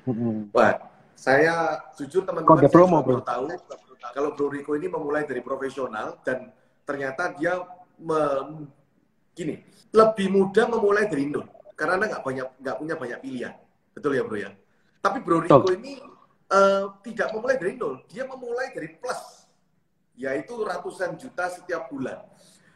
hmm, 0.05 0.13
hmm. 0.13 0.41
Wah, 0.53 0.77
saya 1.17 1.81
jujur 1.97 2.29
teman-teman 2.29 2.69
promo, 2.69 3.01
bro. 3.01 3.25
tahu 3.25 3.49
kalau 4.13 4.37
Bro 4.37 4.53
Rico 4.53 4.77
ini 4.77 4.93
memulai 4.93 5.25
dari 5.25 5.41
profesional 5.41 6.21
dan 6.21 6.53
ternyata 6.85 7.33
dia 7.33 7.57
me, 7.97 8.21
gini 9.33 9.65
lebih 9.89 10.29
mudah 10.29 10.69
memulai 10.69 11.09
dari 11.09 11.33
nol 11.33 11.49
karena 11.73 11.97
anda 11.97 12.07
nggak 12.13 12.23
banyak 12.23 12.49
nggak 12.61 12.77
punya 12.77 12.95
banyak 13.01 13.19
pilihan, 13.25 13.55
betul 13.97 14.13
ya, 14.13 14.23
bro 14.23 14.37
ya. 14.37 14.53
Tapi 15.01 15.19
Bro 15.25 15.49
Rico 15.49 15.73
ini 15.73 15.99
uh, 16.53 16.93
tidak 17.01 17.33
memulai 17.33 17.57
dari 17.57 17.73
nol, 17.81 18.05
dia 18.13 18.29
memulai 18.29 18.71
dari 18.77 18.93
plus, 18.95 19.49
yaitu 20.15 20.55
ratusan 20.61 21.17
juta 21.17 21.49
setiap 21.49 21.89
bulan 21.89 22.21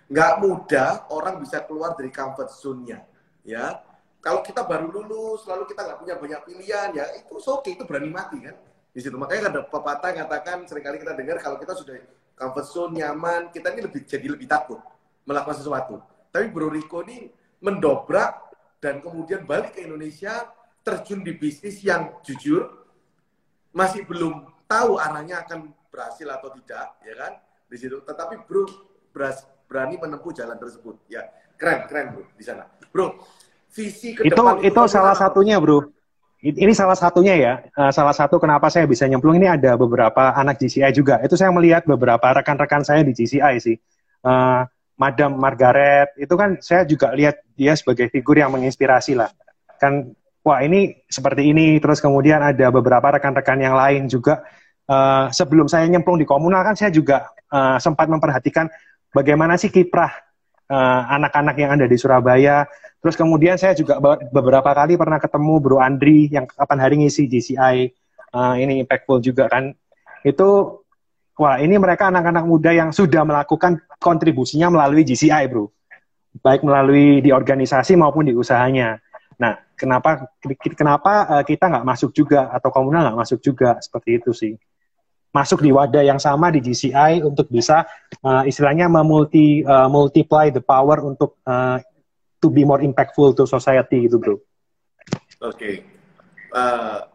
nggak 0.08 0.32
mudah 0.40 1.12
orang 1.12 1.36
bisa 1.36 1.60
keluar 1.68 1.92
dari 1.92 2.08
comfort 2.08 2.48
zone-nya 2.48 3.04
ya. 3.44 3.84
Kalau 4.18 4.42
kita 4.42 4.66
baru 4.66 4.90
lulus 4.90 5.46
lalu 5.46 5.68
kita 5.70 5.84
nggak 5.84 5.98
punya 6.02 6.14
banyak 6.18 6.40
pilihan 6.48 6.88
ya 6.96 7.04
itu 7.14 7.38
oke 7.38 7.62
okay, 7.62 7.76
itu 7.76 7.84
berani 7.84 8.10
mati 8.10 8.40
kan? 8.40 8.56
Di 8.90 9.00
situ. 9.04 9.14
Makanya 9.14 9.52
ada 9.52 9.60
pepatah 9.68 10.10
katakan 10.10 10.66
sering 10.66 10.84
kali 10.84 10.96
kita 10.98 11.12
dengar 11.14 11.36
kalau 11.38 11.60
kita 11.60 11.76
sudah 11.76 11.94
comfort 12.34 12.66
zone 12.66 12.92
nyaman 12.98 13.52
kita 13.52 13.70
ini 13.76 13.80
lebih 13.84 14.02
jadi 14.08 14.26
lebih 14.26 14.48
takut 14.48 14.80
melakukan 15.28 15.60
sesuatu. 15.60 16.00
Tapi 16.32 16.50
Bro 16.50 16.72
Rico 16.72 17.04
ini 17.04 17.28
mendobrak 17.60 18.48
dan 18.80 19.04
kemudian 19.04 19.44
balik 19.44 19.76
ke 19.76 19.84
Indonesia 19.84 20.48
terjun 20.82 21.20
di 21.20 21.36
bisnis 21.36 21.84
yang 21.84 22.16
jujur 22.24 22.64
masih 23.76 24.08
belum 24.08 24.48
tahu 24.64 24.96
arahnya 24.96 25.44
akan 25.44 25.68
berhasil 25.92 26.26
atau 26.26 26.48
tidak 26.58 26.96
ya 27.04 27.14
kan? 27.14 27.32
Di 27.68 27.76
situ. 27.76 28.00
Tetapi 28.02 28.48
Bro 28.48 28.64
berhasil 29.12 29.57
berani 29.68 30.00
menempuh 30.00 30.32
jalan 30.32 30.56
tersebut. 30.56 30.96
Ya, 31.12 31.28
keren, 31.60 31.84
keren 31.86 32.16
bro 32.16 32.24
di 32.34 32.42
sana. 32.42 32.64
Bro, 32.88 33.20
visi 33.70 34.16
ke 34.16 34.24
itu, 34.24 34.32
depan 34.32 34.64
itu, 34.64 34.72
itu 34.72 34.82
salah 34.88 35.12
apa? 35.12 35.22
satunya 35.28 35.60
bro. 35.60 35.84
Ini 36.38 36.70
salah 36.70 36.94
satunya 36.94 37.34
ya, 37.34 37.52
uh, 37.74 37.90
salah 37.90 38.14
satu 38.14 38.38
kenapa 38.38 38.70
saya 38.70 38.86
bisa 38.86 39.10
nyemplung 39.10 39.42
ini 39.42 39.50
ada 39.50 39.74
beberapa 39.74 40.30
anak 40.38 40.62
GCI 40.62 40.94
juga. 40.94 41.18
Itu 41.18 41.34
saya 41.34 41.50
melihat 41.50 41.82
beberapa 41.82 42.30
rekan-rekan 42.30 42.86
saya 42.86 43.02
di 43.02 43.10
GCI 43.10 43.58
sih. 43.58 43.74
Uh, 44.22 44.62
Madam 44.98 45.34
Margaret, 45.34 46.14
itu 46.14 46.30
kan 46.38 46.58
saya 46.62 46.86
juga 46.86 47.10
lihat 47.10 47.42
dia 47.58 47.74
sebagai 47.74 48.06
figur 48.06 48.38
yang 48.38 48.54
menginspirasi 48.54 49.18
lah. 49.18 49.34
Kan, 49.82 50.14
wah 50.46 50.62
ini 50.62 50.94
seperti 51.10 51.50
ini, 51.50 51.82
terus 51.82 51.98
kemudian 51.98 52.38
ada 52.38 52.70
beberapa 52.70 53.18
rekan-rekan 53.18 53.58
yang 53.58 53.74
lain 53.74 54.06
juga. 54.06 54.46
Uh, 54.86 55.26
sebelum 55.34 55.66
saya 55.66 55.90
nyemplung 55.90 56.22
di 56.22 56.24
komunal 56.24 56.64
kan 56.64 56.78
saya 56.78 56.94
juga 56.94 57.34
uh, 57.50 57.76
sempat 57.82 58.06
memperhatikan 58.08 58.70
bagaimana 59.12 59.56
sih 59.56 59.72
kiprah 59.72 60.12
eh, 60.68 61.02
anak-anak 61.16 61.54
uh, 61.56 61.60
yang 61.60 61.70
ada 61.78 61.86
di 61.88 61.96
Surabaya. 61.96 62.68
Terus 62.98 63.14
kemudian 63.14 63.54
saya 63.54 63.78
juga 63.78 64.02
beberapa 64.34 64.74
kali 64.74 64.98
pernah 64.98 65.22
ketemu 65.22 65.54
Bro 65.62 65.78
Andri 65.78 66.26
yang 66.28 66.50
kapan 66.50 66.78
hari 66.82 66.94
ngisi 67.04 67.30
GCI. 67.30 67.76
Uh, 68.28 68.54
eh, 68.58 68.66
ini 68.66 68.82
impactful 68.84 69.22
juga 69.24 69.48
kan. 69.48 69.72
Itu 70.26 70.82
wah 71.38 71.62
ini 71.62 71.78
mereka 71.78 72.10
anak-anak 72.10 72.44
muda 72.44 72.74
yang 72.74 72.90
sudah 72.90 73.22
melakukan 73.22 73.80
kontribusinya 74.02 74.68
melalui 74.74 75.06
GCI, 75.06 75.46
Bro. 75.48 75.70
Baik 76.42 76.62
melalui 76.66 77.24
di 77.24 77.30
organisasi 77.32 77.96
maupun 77.96 78.28
di 78.28 78.34
usahanya. 78.36 79.00
Nah, 79.38 79.54
kenapa 79.78 80.26
kenapa 80.74 81.12
uh, 81.30 81.44
kita 81.46 81.70
nggak 81.70 81.86
masuk 81.86 82.10
juga 82.10 82.50
atau 82.50 82.74
komunal 82.74 83.06
nggak 83.08 83.18
masuk 83.22 83.38
juga 83.38 83.78
seperti 83.78 84.18
itu 84.18 84.30
sih? 84.34 84.52
Masuk 85.32 85.60
di 85.60 85.70
wadah 85.70 86.00
yang 86.00 86.16
sama 86.16 86.48
di 86.48 86.64
GCI 86.64 87.20
untuk 87.20 87.52
bisa 87.52 87.84
uh, 88.24 88.42
istilahnya 88.48 88.88
memulti 88.88 89.60
uh, 89.62 89.86
multiply 89.86 90.48
the 90.48 90.62
power 90.62 91.04
untuk 91.04 91.36
uh, 91.44 91.76
to 92.40 92.48
be 92.48 92.64
more 92.64 92.80
impactful 92.80 93.36
to 93.36 93.44
society 93.44 94.08
gitu 94.08 94.16
bro. 94.16 94.34
Oke, 94.34 94.42
okay. 95.40 95.74
uh, 96.56 97.06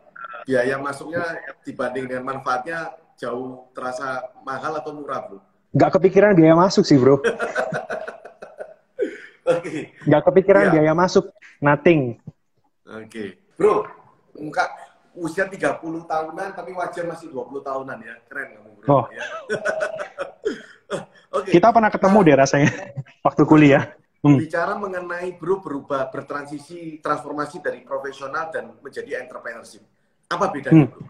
biaya 0.46 0.78
masuknya 0.80 1.24
dibanding 1.66 2.08
dengan 2.08 2.24
manfaatnya 2.38 2.96
jauh 3.18 3.68
terasa 3.74 4.30
mahal 4.46 4.78
atau 4.80 4.94
murah 4.96 5.26
bro? 5.28 5.40
Gak 5.74 5.98
kepikiran 5.98 6.38
biaya 6.38 6.54
masuk 6.54 6.86
sih 6.86 7.02
bro. 7.02 7.18
Oke. 7.24 7.34
okay. 9.44 9.80
Gak 10.08 10.24
kepikiran 10.24 10.70
yeah. 10.70 10.74
biaya 10.80 10.94
masuk, 10.96 11.34
nothing. 11.60 12.22
Oke, 12.88 13.10
okay. 13.10 13.28
bro, 13.58 13.84
enggak 14.38 14.70
usia 15.18 15.46
30 15.46 15.82
tahunan 15.82 16.50
tapi 16.58 16.72
wajah 16.74 17.04
masih 17.06 17.30
20 17.30 17.62
tahunan 17.62 17.98
ya. 18.02 18.16
Keren 18.26 18.48
kamu 18.58 18.70
bro. 18.82 18.88
Oh. 18.90 19.06
Ya. 20.94 21.02
okay. 21.34 21.58
Kita 21.58 21.74
pernah 21.74 21.90
ketemu 21.90 22.18
deh 22.22 22.36
rasanya 22.38 22.70
waktu 23.26 23.44
kuliah. 23.50 23.98
Hmm. 24.22 24.38
Bicara 24.38 24.78
mengenai 24.78 25.34
bro 25.36 25.58
berubah, 25.58 26.14
bertransisi, 26.14 27.02
transformasi 27.02 27.66
dari 27.66 27.82
profesional 27.82 28.54
dan 28.54 28.78
menjadi 28.78 29.26
entrepreneurship. 29.26 29.82
Apa 30.30 30.54
bedanya 30.54 30.86
hmm. 30.86 30.94
bro? 30.94 31.02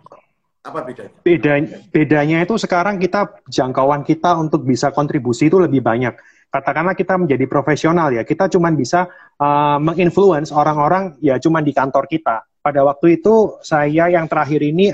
Apa 0.64 0.80
bedanya? 0.88 1.12
Bedanya, 1.20 1.76
bedanya 1.92 2.38
itu 2.48 2.56
sekarang 2.56 2.96
kita 2.96 3.44
jangkauan 3.52 4.08
kita 4.08 4.40
untuk 4.40 4.64
bisa 4.64 4.96
kontribusi 4.96 5.52
itu 5.52 5.60
lebih 5.60 5.84
banyak. 5.84 6.16
Katakanlah 6.48 6.96
kita 6.96 7.20
menjadi 7.20 7.44
profesional 7.44 8.16
ya, 8.16 8.24
kita 8.24 8.48
cuma 8.48 8.72
bisa 8.72 9.12
uh, 9.44 9.76
menginfluence 9.84 10.56
orang-orang 10.56 11.20
ya 11.20 11.36
cuma 11.44 11.60
di 11.60 11.76
kantor 11.76 12.08
kita 12.08 12.48
pada 12.64 12.82
waktu 12.88 13.20
itu 13.20 13.60
saya 13.60 14.08
yang 14.08 14.26
terakhir 14.32 14.64
ini 14.64 14.90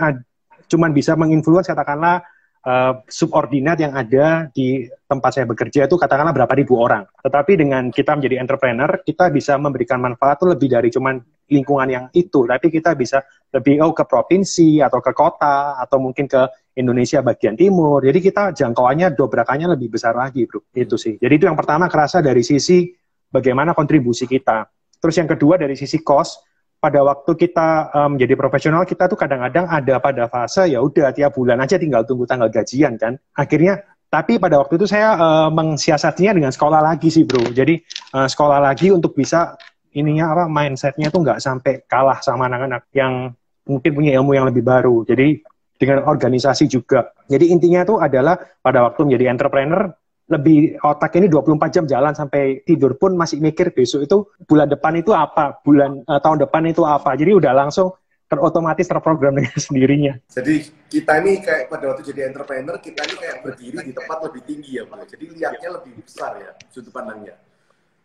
cuma 0.65 0.89
bisa 0.89 1.13
menginfluence 1.13 1.69
katakanlah 1.69 2.25
uh, 2.65 2.93
subordinat 3.07 3.77
yang 3.79 3.93
ada 3.93 4.49
di 4.51 4.89
tempat 5.05 5.31
saya 5.37 5.45
bekerja 5.45 5.85
itu 5.85 5.95
katakanlah 5.95 6.33
berapa 6.33 6.53
ribu 6.57 6.81
orang. 6.81 7.05
Tetapi 7.21 7.53
dengan 7.55 7.93
kita 7.93 8.17
menjadi 8.17 8.41
entrepreneur, 8.41 8.89
kita 9.05 9.29
bisa 9.29 9.55
memberikan 9.61 10.01
manfaat 10.01 10.41
itu 10.41 10.47
lebih 10.49 10.67
dari 10.73 10.89
cuman 10.89 11.15
lingkungan 11.49 11.89
yang 11.89 12.05
itu, 12.13 12.45
tapi 12.45 12.69
kita 12.69 12.93
bisa 12.93 13.25
lebih 13.49 13.81
oh 13.81 13.93
ke 13.93 14.05
provinsi 14.05 14.85
atau 14.85 15.01
ke 15.01 15.11
kota 15.17 15.81
atau 15.81 15.97
mungkin 15.97 16.29
ke 16.29 16.41
Indonesia 16.77 17.25
bagian 17.25 17.57
timur. 17.57 18.05
Jadi 18.05 18.19
kita 18.21 18.53
jangkauannya 18.53 19.17
dobrakannya 19.17 19.73
lebih 19.73 19.97
besar 19.97 20.13
lagi, 20.13 20.45
bro. 20.45 20.61
Itu 20.69 20.95
sih. 20.95 21.17
Jadi 21.17 21.33
itu 21.41 21.45
yang 21.49 21.57
pertama 21.57 21.89
kerasa 21.89 22.21
dari 22.21 22.45
sisi 22.45 22.93
bagaimana 23.33 23.73
kontribusi 23.73 24.29
kita. 24.29 24.69
Terus 25.01 25.15
yang 25.17 25.29
kedua 25.31 25.57
dari 25.57 25.73
sisi 25.73 26.05
cost, 26.05 26.48
pada 26.79 27.03
waktu 27.03 27.35
kita 27.35 27.91
menjadi 28.15 28.33
um, 28.35 28.39
profesional 28.39 28.81
kita 28.87 29.11
tuh 29.11 29.19
kadang-kadang 29.19 29.67
ada 29.67 29.99
pada 29.99 30.31
fase 30.31 30.71
ya 30.71 30.79
udah 30.79 31.11
tiap 31.11 31.35
bulan 31.35 31.59
aja 31.59 31.75
tinggal 31.75 32.07
tunggu 32.07 32.23
tanggal 32.23 32.47
gajian 32.47 32.95
kan. 32.95 33.19
Akhirnya 33.35 33.83
tapi 34.09 34.41
pada 34.41 34.57
waktu 34.57 34.79
itu 34.79 34.89
saya 34.89 35.13
uh, 35.19 35.49
mengsiasatinya 35.53 36.33
dengan 36.33 36.51
sekolah 36.55 36.81
lagi 36.81 37.11
sih 37.11 37.27
bro. 37.27 37.51
Jadi 37.51 37.77
uh, 38.15 38.25
sekolah 38.25 38.63
lagi 38.63 38.89
untuk 38.89 39.13
bisa 39.13 39.59
ininya 39.93 40.33
apa 40.33 40.43
mindsetnya 40.47 41.11
tuh 41.13 41.21
nggak 41.27 41.39
sampai 41.43 41.83
kalah 41.85 42.17
sama 42.23 42.47
anak-anak 42.49 42.89
yang 42.95 43.35
mungkin 43.69 43.91
punya 43.93 44.15
ilmu 44.17 44.33
yang 44.33 44.47
lebih 44.49 44.65
baru. 44.65 45.03
Jadi 45.03 45.43
dengan 45.79 46.03
organisasi 46.07 46.67
juga. 46.67 47.11
Jadi 47.29 47.51
intinya 47.53 47.87
tuh 47.87 48.03
adalah 48.03 48.35
pada 48.59 48.83
waktu 48.87 49.07
menjadi 49.07 49.31
entrepreneur 49.31 49.93
lebih 50.29 50.77
otak 50.85 51.17
ini 51.17 51.25
24 51.25 51.73
jam 51.73 51.85
jalan 51.89 52.13
sampai 52.13 52.61
tidur 52.61 52.93
pun 53.01 53.17
masih 53.17 53.41
mikir 53.41 53.73
besok 53.73 54.05
itu 54.05 54.17
bulan 54.45 54.69
depan 54.69 54.93
itu 55.01 55.09
apa, 55.09 55.57
bulan 55.65 56.05
uh, 56.05 56.21
tahun 56.21 56.45
depan 56.45 56.69
itu 56.69 56.85
apa. 56.85 57.17
Jadi 57.17 57.33
udah 57.33 57.53
langsung 57.57 57.97
terotomatis 58.29 58.85
terprogram 58.85 59.33
dengan 59.33 59.57
sendirinya. 59.65 60.13
Jadi 60.29 60.69
kita 60.85 61.17
ini 61.25 61.41
kayak 61.41 61.73
pada 61.73 61.89
waktu 61.89 62.13
jadi 62.13 62.29
entrepreneur 62.29 62.77
kita 62.77 63.01
ini 63.09 63.15
kayak 63.17 63.37
berdiri 63.41 63.77
di 63.81 63.91
tempat 63.91 64.17
lebih 64.29 64.41
tinggi 64.45 64.71
ya, 64.77 64.85
Bro. 64.85 65.01
Jadi 65.09 65.25
lihatnya 65.33 65.69
lebih 65.81 65.93
besar 66.05 66.37
ya 66.37 66.51
sudut 66.69 66.93
pandangnya. 66.93 67.35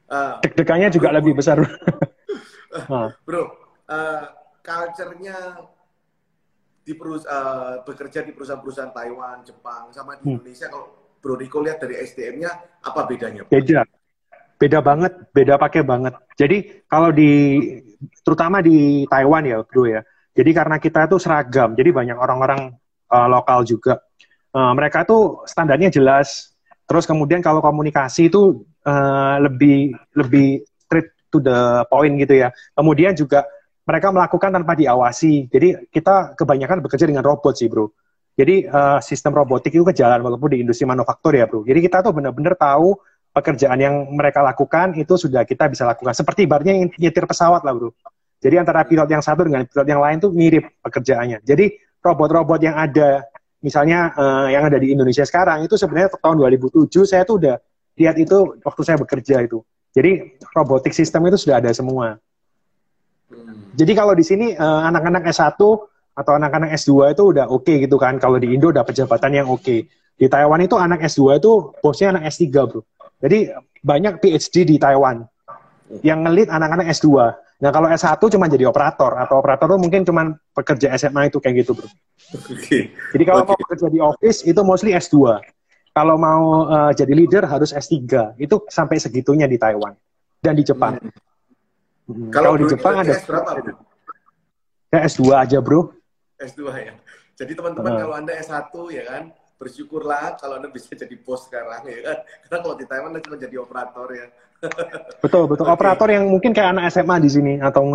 Uh, 0.09 0.41
Deg-degannya 0.45 0.89
juga 0.93 1.13
bro, 1.13 1.17
lebih 1.21 1.33
besar. 1.37 1.61
uh, 1.61 3.09
bro, 3.29 3.53
uh, 3.89 4.25
culture-nya 4.65 5.65
di 6.85 6.93
perus 6.93 7.25
uh, 7.25 7.81
bekerja 7.89 8.21
di 8.21 8.37
perusahaan-perusahaan 8.37 8.93
Taiwan, 8.93 9.41
Jepang, 9.45 9.89
sama 9.93 10.21
di 10.21 10.29
hmm. 10.29 10.33
Indonesia 10.37 10.69
kalau 10.69 11.04
Bro 11.25 11.41
Riko 11.41 11.65
lihat 11.65 11.81
dari 11.81 11.97
SDM-nya 12.05 12.53
apa 12.85 13.01
bedanya? 13.09 13.49
Beda. 13.49 13.89
beda 14.55 14.79
banget, 14.85 15.13
beda 15.35 15.59
pakai 15.59 15.83
banget. 15.83 16.15
Jadi 16.39 16.87
kalau 16.87 17.11
di 17.11 17.59
terutama 18.23 18.61
di 18.61 19.03
Taiwan 19.09 19.49
ya, 19.49 19.65
bro 19.65 19.89
ya. 19.89 20.05
Jadi 20.37 20.51
karena 20.53 20.77
kita 20.79 21.11
itu 21.11 21.17
seragam, 21.19 21.75
jadi 21.75 21.91
banyak 21.91 22.15
orang-orang 22.15 22.77
uh, 23.11 23.29
lokal 23.29 23.67
juga. 23.67 23.99
Uh, 24.55 24.71
mereka 24.77 25.03
tuh 25.03 25.43
standarnya 25.49 25.91
jelas. 25.91 26.55
Terus 26.85 27.09
kemudian 27.09 27.43
kalau 27.43 27.65
komunikasi 27.65 28.31
itu 28.31 28.63
uh, 28.87 29.37
lebih 29.43 29.97
lebih 30.15 30.63
straight 30.87 31.11
to 31.33 31.43
the 31.43 31.83
point 31.91 32.15
gitu 32.21 32.47
ya. 32.47 32.49
Kemudian 32.77 33.17
juga 33.19 33.49
mereka 33.85 34.15
melakukan 34.15 34.55
tanpa 34.55 34.79
diawasi. 34.79 35.51
Jadi 35.51 35.91
kita 35.91 36.39
kebanyakan 36.39 36.85
bekerja 36.85 37.11
dengan 37.11 37.25
robot 37.25 37.55
sih, 37.57 37.67
bro. 37.67 37.91
Jadi 38.35 38.67
uh, 38.67 38.99
sistem 38.99 39.31
robotik 39.39 39.71
itu 39.71 39.87
ke 39.87 39.95
jalan 39.95 40.19
walaupun 40.19 40.51
di 40.51 40.67
industri 40.67 40.83
manufaktur 40.83 41.39
ya, 41.39 41.47
bro. 41.47 41.63
Jadi 41.63 41.79
kita 41.79 42.03
tuh 42.03 42.11
benar-benar 42.11 42.59
tahu 42.59 42.99
pekerjaan 43.31 43.79
yang 43.79 43.95
mereka 44.11 44.43
lakukan 44.43 44.95
itu 44.99 45.15
sudah 45.15 45.47
kita 45.47 45.71
bisa 45.71 45.87
lakukan. 45.87 46.15
Seperti 46.15 46.47
ibaratnya 46.47 46.75
nyetir 46.99 47.27
pesawat 47.27 47.63
lah 47.63 47.75
bro. 47.75 47.95
Jadi 48.43 48.55
antara 48.61 48.83
pilot 48.85 49.09
yang 49.09 49.23
satu 49.23 49.47
dengan 49.47 49.65
pilot 49.65 49.87
yang 49.87 50.03
lain 50.03 50.17
tuh 50.19 50.31
mirip 50.35 50.67
pekerjaannya. 50.83 51.47
Jadi 51.47 51.79
robot-robot 52.05 52.61
yang 52.61 52.77
ada, 52.77 53.25
misalnya 53.65 54.13
uh, 54.13 54.47
yang 54.53 54.69
ada 54.69 54.77
di 54.77 54.93
Indonesia 54.93 55.25
sekarang 55.25 55.65
itu 55.65 55.81
sebenarnya 55.81 56.13
tahun 56.21 56.37
2007 56.43 56.91
saya 57.09 57.25
tuh 57.25 57.41
udah 57.41 57.57
lihat 57.97 58.19
itu 58.21 58.61
waktu 58.61 58.83
saya 58.85 58.99
bekerja 59.01 59.47
itu. 59.47 59.65
Jadi 59.95 60.43
robotik 60.53 60.93
sistem 60.93 61.31
itu 61.31 61.39
sudah 61.39 61.63
ada 61.63 61.71
semua. 61.71 62.19
Hmm. 63.31 63.73
Jadi 63.73 63.93
kalau 63.95 64.13
di 64.13 64.27
sini 64.27 64.53
uh, 64.53 64.83
anak-anak 64.91 65.31
S1 65.31 65.57
atau 66.15 66.33
anak-anak 66.39 66.79
S2 66.79 67.15
itu 67.15 67.23
udah 67.35 67.51
oke 67.51 67.67
okay 67.67 67.83
gitu 67.83 67.99
kan. 67.99 68.17
Kalau 68.23 68.39
di 68.39 68.55
Indo 68.55 68.71
udah 68.71 68.87
jabatan 68.87 69.31
yang 69.35 69.47
oke. 69.51 69.63
Okay. 69.63 69.91
Di 70.15 70.31
Taiwan 70.31 70.63
itu 70.63 70.79
anak 70.79 71.03
S2 71.03 71.43
itu 71.43 71.75
bosnya 71.83 72.15
anak 72.15 72.31
S3 72.31 72.47
bro. 72.71 72.81
Jadi 73.19 73.51
banyak 73.83 74.23
PhD 74.23 74.63
di 74.63 74.77
Taiwan 74.79 75.27
yang 76.07 76.23
ngelit 76.23 76.49
anak-anak 76.49 76.87
S2. 76.95 77.09
Nah 77.61 77.71
kalau 77.75 77.91
S1 77.91 78.19
cuma 78.19 78.47
jadi 78.47 78.71
operator 78.71 79.19
atau 79.19 79.43
operator 79.43 79.75
itu 79.75 79.79
mungkin 79.79 80.01
cuma 80.07 80.39
pekerja 80.55 80.95
SMA 80.95 81.35
itu 81.35 81.43
kayak 81.43 81.67
gitu 81.67 81.75
bro. 81.75 81.89
Okay. 82.31 82.95
Jadi 83.11 83.25
kalau 83.27 83.43
okay. 83.43 83.51
mau 83.51 83.59
bekerja 83.59 83.87
di 83.91 84.01
office 84.01 84.47
itu 84.47 84.61
mostly 84.63 84.95
S2. 84.95 85.43
Kalau 85.95 86.19
mau 86.19 86.67
uh, 86.67 86.91
jadi 86.91 87.13
leader 87.15 87.47
harus 87.47 87.71
S3. 87.71 88.35
Itu 88.39 88.67
sampai 88.67 88.99
segitunya 88.99 89.47
di 89.47 89.59
Taiwan 89.59 89.95
dan 90.43 90.55
di 90.59 90.67
Jepang. 90.67 90.99
Hmm. 90.99 91.11
hmm. 92.11 92.31
Kalau, 92.35 92.59
di 92.59 92.67
Jepang 92.67 93.01
ada 93.01 93.15
berapa? 93.15 93.51
Ya 94.91 95.01
S2 95.07 95.23
aja 95.35 95.59
bro. 95.63 95.95
S2 96.45 96.63
ya. 96.77 96.95
Jadi 97.35 97.53
teman-teman 97.57 97.93
uh. 97.97 97.99
kalau 98.05 98.15
anda 98.15 98.33
S1 98.37 98.71
ya 98.93 99.05
kan 99.09 99.25
bersyukurlah 99.65 100.37
kalau 100.37 100.59
anda 100.59 100.69
bisa 100.69 100.93
jadi 100.99 101.15
bos 101.23 101.47
sekarang 101.47 101.87
ya 101.87 101.99
kan 102.03 102.19
karena 102.47 102.59
kalau 102.61 102.75
di 102.77 102.85
Taiwan 102.85 103.09
anda 103.15 103.23
cuma 103.23 103.37
jadi 103.39 103.57
operator 103.63 104.09
ya 104.11 104.27
betul 105.23 105.47
betul 105.47 105.67
okay. 105.67 105.75
operator 105.75 106.09
yang 106.11 106.25
mungkin 106.27 106.51
kayak 106.51 106.75
anak 106.75 106.91
SMA 106.91 107.17
di 107.23 107.31
sini 107.31 107.53
atau 107.63 107.87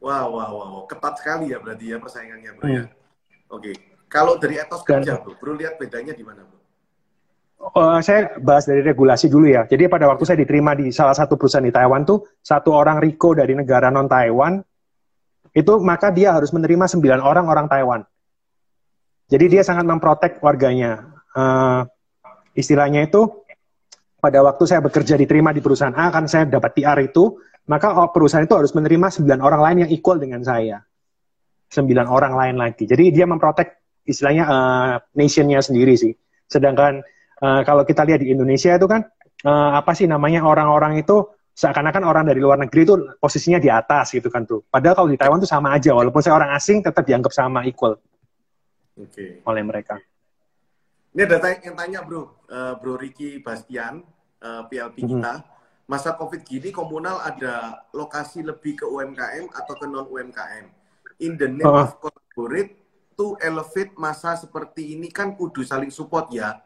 wow 0.00 0.26
wow 0.32 0.52
wow 0.52 0.82
ketat 0.88 1.14
sekali 1.20 1.52
ya 1.52 1.60
berarti 1.60 1.84
ya 1.92 1.96
persaingannya 2.00 2.50
bro 2.56 2.64
ya. 2.64 2.66
hmm. 2.66 2.74
ya 2.74 2.84
oke 3.52 3.62
okay. 3.62 3.74
kalau 4.08 4.34
dari 4.40 4.56
etos 4.56 4.82
kerja 4.82 5.20
bro 5.20 5.36
bro 5.36 5.52
lihat 5.54 5.76
bedanya 5.76 6.16
di 6.16 6.24
mana 6.26 6.42
bro 6.42 6.54
Uh, 7.56 7.98
saya 8.04 8.36
bahas 8.36 8.68
dari 8.68 8.84
regulasi 8.84 9.32
dulu 9.32 9.48
ya. 9.48 9.64
Jadi 9.64 9.88
pada 9.88 10.04
waktu 10.06 10.28
saya 10.28 10.38
diterima 10.38 10.76
di 10.76 10.92
salah 10.92 11.16
satu 11.16 11.40
perusahaan 11.40 11.64
di 11.64 11.72
Taiwan 11.72 12.04
tuh 12.04 12.22
satu 12.44 12.68
orang 12.70 13.00
Riko 13.00 13.32
dari 13.32 13.56
negara 13.56 13.88
non 13.88 14.06
Taiwan 14.06 14.60
itu 15.56 15.72
maka 15.80 16.12
dia 16.12 16.36
harus 16.36 16.52
menerima 16.52 16.84
sembilan 16.84 17.24
orang 17.24 17.48
orang 17.48 17.66
Taiwan. 17.72 18.04
Jadi 19.26 19.44
dia 19.48 19.62
sangat 19.64 19.88
memprotek 19.88 20.38
warganya. 20.44 21.16
Uh, 21.32 21.82
istilahnya 22.52 23.08
itu 23.08 23.24
pada 24.20 24.44
waktu 24.44 24.64
saya 24.68 24.84
bekerja 24.84 25.16
diterima 25.16 25.56
di 25.56 25.64
perusahaan 25.64 25.96
A 25.96 26.12
kan 26.12 26.28
saya 26.28 26.44
dapat 26.44 26.76
TR 26.76 26.98
itu, 27.00 27.40
maka 27.72 27.88
perusahaan 28.12 28.44
itu 28.44 28.52
harus 28.52 28.76
menerima 28.76 29.08
sembilan 29.08 29.40
orang 29.40 29.60
lain 29.64 29.78
yang 29.88 29.90
equal 29.90 30.20
dengan 30.20 30.44
saya. 30.44 30.78
Sembilan 31.66 32.06
orang 32.06 32.32
lain 32.36 32.56
lagi. 32.60 32.84
Jadi 32.86 33.10
dia 33.10 33.26
memprotek 33.26 34.02
istilahnya 34.06 34.44
uh, 34.46 34.94
nationnya 35.16 35.58
sendiri 35.64 35.96
sih. 35.98 36.14
Sedangkan 36.46 37.02
uh, 37.42 37.60
kalau 37.66 37.82
kita 37.82 38.06
lihat 38.06 38.22
di 38.22 38.30
Indonesia 38.30 38.76
itu 38.76 38.86
kan 38.86 39.02
uh, 39.42 39.70
apa 39.74 39.96
sih 39.98 40.06
namanya 40.06 40.46
orang-orang 40.46 41.02
itu 41.02 41.26
seakan-akan 41.56 42.04
orang 42.04 42.24
dari 42.28 42.36
luar 42.36 42.60
negeri 42.60 42.84
itu 42.84 42.94
posisinya 43.16 43.56
di 43.56 43.72
atas 43.72 44.12
gitu 44.12 44.28
kan 44.28 44.44
tuh. 44.44 44.60
Padahal 44.68 44.92
kalau 44.92 45.08
di 45.08 45.16
Taiwan 45.16 45.40
tuh 45.40 45.48
sama 45.48 45.72
aja, 45.72 45.96
walaupun 45.96 46.20
saya 46.20 46.36
orang 46.36 46.52
asing 46.52 46.84
tetap 46.84 47.08
dianggap 47.08 47.32
sama 47.32 47.64
equal 47.64 47.96
okay. 48.92 49.40
oleh 49.40 49.64
mereka. 49.64 49.96
Ini 51.16 51.24
ada 51.24 51.48
yang 51.56 51.72
tanya 51.80 52.04
bro, 52.04 52.44
uh, 52.52 52.76
bro 52.76 53.00
Ricky 53.00 53.40
Bastian, 53.40 54.04
uh, 54.44 54.60
eh, 54.60 54.62
PLP 54.68 55.00
mm-hmm. 55.00 55.12
kita, 55.16 55.32
masa 55.88 56.12
COVID 56.12 56.44
gini 56.44 56.68
komunal 56.68 57.24
ada 57.24 57.88
lokasi 57.96 58.44
lebih 58.44 58.76
ke 58.76 58.84
UMKM 58.84 59.48
atau 59.48 59.74
ke 59.80 59.88
non 59.88 60.04
UMKM? 60.12 60.68
In 61.24 61.40
the 61.40 61.48
name 61.48 61.64
uh. 61.64 61.88
of 61.88 61.96
collaborate 62.04 62.76
to 63.16 63.32
elevate 63.40 63.96
masa 63.96 64.36
seperti 64.36 64.92
ini 64.92 65.08
kan 65.08 65.32
kudu 65.32 65.64
saling 65.64 65.88
support 65.88 66.28
ya. 66.28 66.60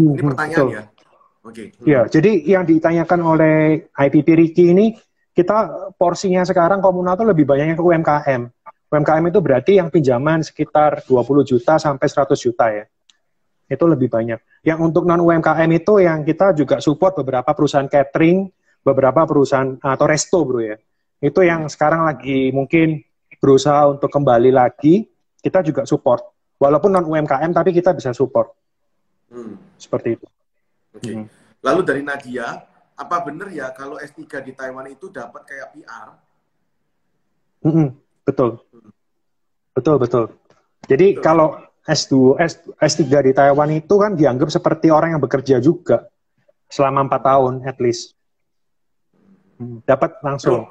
Ini 0.00 0.16
mm-hmm, 0.16 0.24
pertanyaan 0.24 0.68
ya. 0.72 0.84
Oke. 1.42 1.74
Okay. 1.74 1.90
Ya, 1.90 2.06
jadi 2.06 2.38
yang 2.46 2.62
ditanyakan 2.62 3.20
oleh 3.22 3.90
IPP 3.90 4.28
Ricky 4.38 4.70
ini 4.70 4.94
kita 5.34 5.90
porsinya 5.98 6.46
sekarang 6.46 6.78
komunal 6.78 7.18
itu 7.18 7.26
lebih 7.26 7.44
banyaknya 7.48 7.74
ke 7.74 7.82
UMKM. 7.82 8.42
UMKM 8.92 9.24
itu 9.32 9.40
berarti 9.40 9.72
yang 9.80 9.88
pinjaman 9.88 10.44
sekitar 10.44 11.02
20 11.08 11.48
juta 11.48 11.80
sampai 11.80 12.06
100 12.06 12.36
juta 12.36 12.68
ya. 12.68 12.84
Itu 13.66 13.88
lebih 13.88 14.12
banyak. 14.12 14.62
Yang 14.62 14.78
untuk 14.84 15.02
non 15.08 15.24
UMKM 15.24 15.70
itu 15.72 16.04
yang 16.04 16.22
kita 16.22 16.52
juga 16.52 16.78
support 16.78 17.16
beberapa 17.16 17.50
perusahaan 17.56 17.88
catering, 17.88 18.46
beberapa 18.84 19.24
perusahaan 19.24 19.80
atau 19.80 20.06
resto 20.06 20.44
bro 20.44 20.60
ya. 20.60 20.76
Itu 21.18 21.40
yang 21.40 21.66
sekarang 21.72 22.04
lagi 22.04 22.52
mungkin 22.52 23.00
berusaha 23.40 23.88
untuk 23.88 24.12
kembali 24.12 24.52
lagi, 24.52 25.08
kita 25.40 25.64
juga 25.64 25.88
support. 25.88 26.22
Walaupun 26.60 26.92
non 26.92 27.08
UMKM 27.08 27.50
tapi 27.50 27.72
kita 27.72 27.96
bisa 27.96 28.12
support. 28.12 28.52
Hmm. 29.32 29.56
Seperti 29.80 30.20
itu. 30.20 30.26
Oke. 30.92 31.00
Okay. 31.00 31.14
Hmm. 31.16 31.26
Lalu 31.62 31.80
dari 31.86 32.02
Nadia, 32.02 32.46
apa 32.98 33.16
benar 33.24 33.48
ya 33.48 33.70
kalau 33.72 33.96
S3 33.96 34.42
di 34.44 34.52
Taiwan 34.52 34.86
itu 34.90 35.08
dapat 35.08 35.42
kayak 35.46 35.72
PR? 35.78 36.08
Hmm, 37.62 37.94
betul. 38.26 38.58
Betul, 39.72 39.96
betul. 40.02 40.24
Jadi 40.90 41.16
betul. 41.16 41.22
kalau 41.22 41.48
S2, 41.86 42.38
S, 42.42 42.52
S3 42.78 43.02
di 43.30 43.32
Taiwan 43.32 43.70
itu 43.72 43.94
kan 43.96 44.18
dianggap 44.18 44.50
seperti 44.50 44.90
orang 44.90 45.16
yang 45.16 45.22
bekerja 45.22 45.62
juga 45.62 46.10
selama 46.66 47.06
empat 47.06 47.22
tahun 47.22 47.62
at 47.64 47.78
least. 47.78 48.18
Hmm, 49.58 49.80
dapat 49.86 50.18
langsung. 50.20 50.66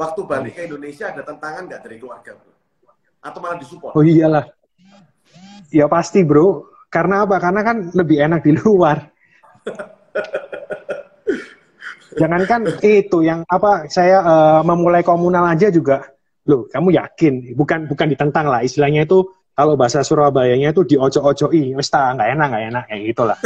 waktu 0.00 0.20
balik 0.24 0.56
ke 0.56 0.64
Indonesia 0.64 1.12
ada 1.12 1.20
tantangan 1.20 1.68
nggak 1.68 1.80
dari 1.84 1.96
keluarga, 2.00 2.32
bro? 2.32 2.52
Atau 3.20 3.38
malah 3.44 3.60
disupport? 3.60 3.92
Oh 3.92 4.00
iyalah. 4.00 4.48
Ya 5.68 5.84
pasti, 5.92 6.24
bro. 6.24 6.72
Karena 6.88 7.28
apa? 7.28 7.36
Karena 7.36 7.60
kan 7.60 7.92
lebih 7.92 8.16
enak 8.16 8.40
di 8.40 8.56
luar. 8.56 9.12
Jangankan 12.18 12.66
itu 12.82 13.22
yang 13.22 13.46
apa 13.46 13.86
saya 13.86 14.18
uh, 14.20 14.60
memulai 14.66 15.06
komunal 15.06 15.46
aja 15.46 15.70
juga. 15.70 16.02
Loh 16.48 16.66
kamu 16.66 16.90
yakin? 16.98 17.54
Bukan 17.54 17.86
bukan 17.86 18.06
ditentang 18.10 18.50
lah. 18.50 18.66
Istilahnya 18.66 19.06
itu 19.06 19.30
kalau 19.54 19.78
bahasa 19.78 20.02
Surabayanya 20.02 20.74
itu 20.74 20.82
dioco-ocoi 20.82 21.76
wes 21.78 21.90
nggak 21.92 22.28
enak 22.34 22.46
nggak 22.50 22.64
enak. 22.74 22.84
Kayak 22.90 23.02
gitulah. 23.14 23.38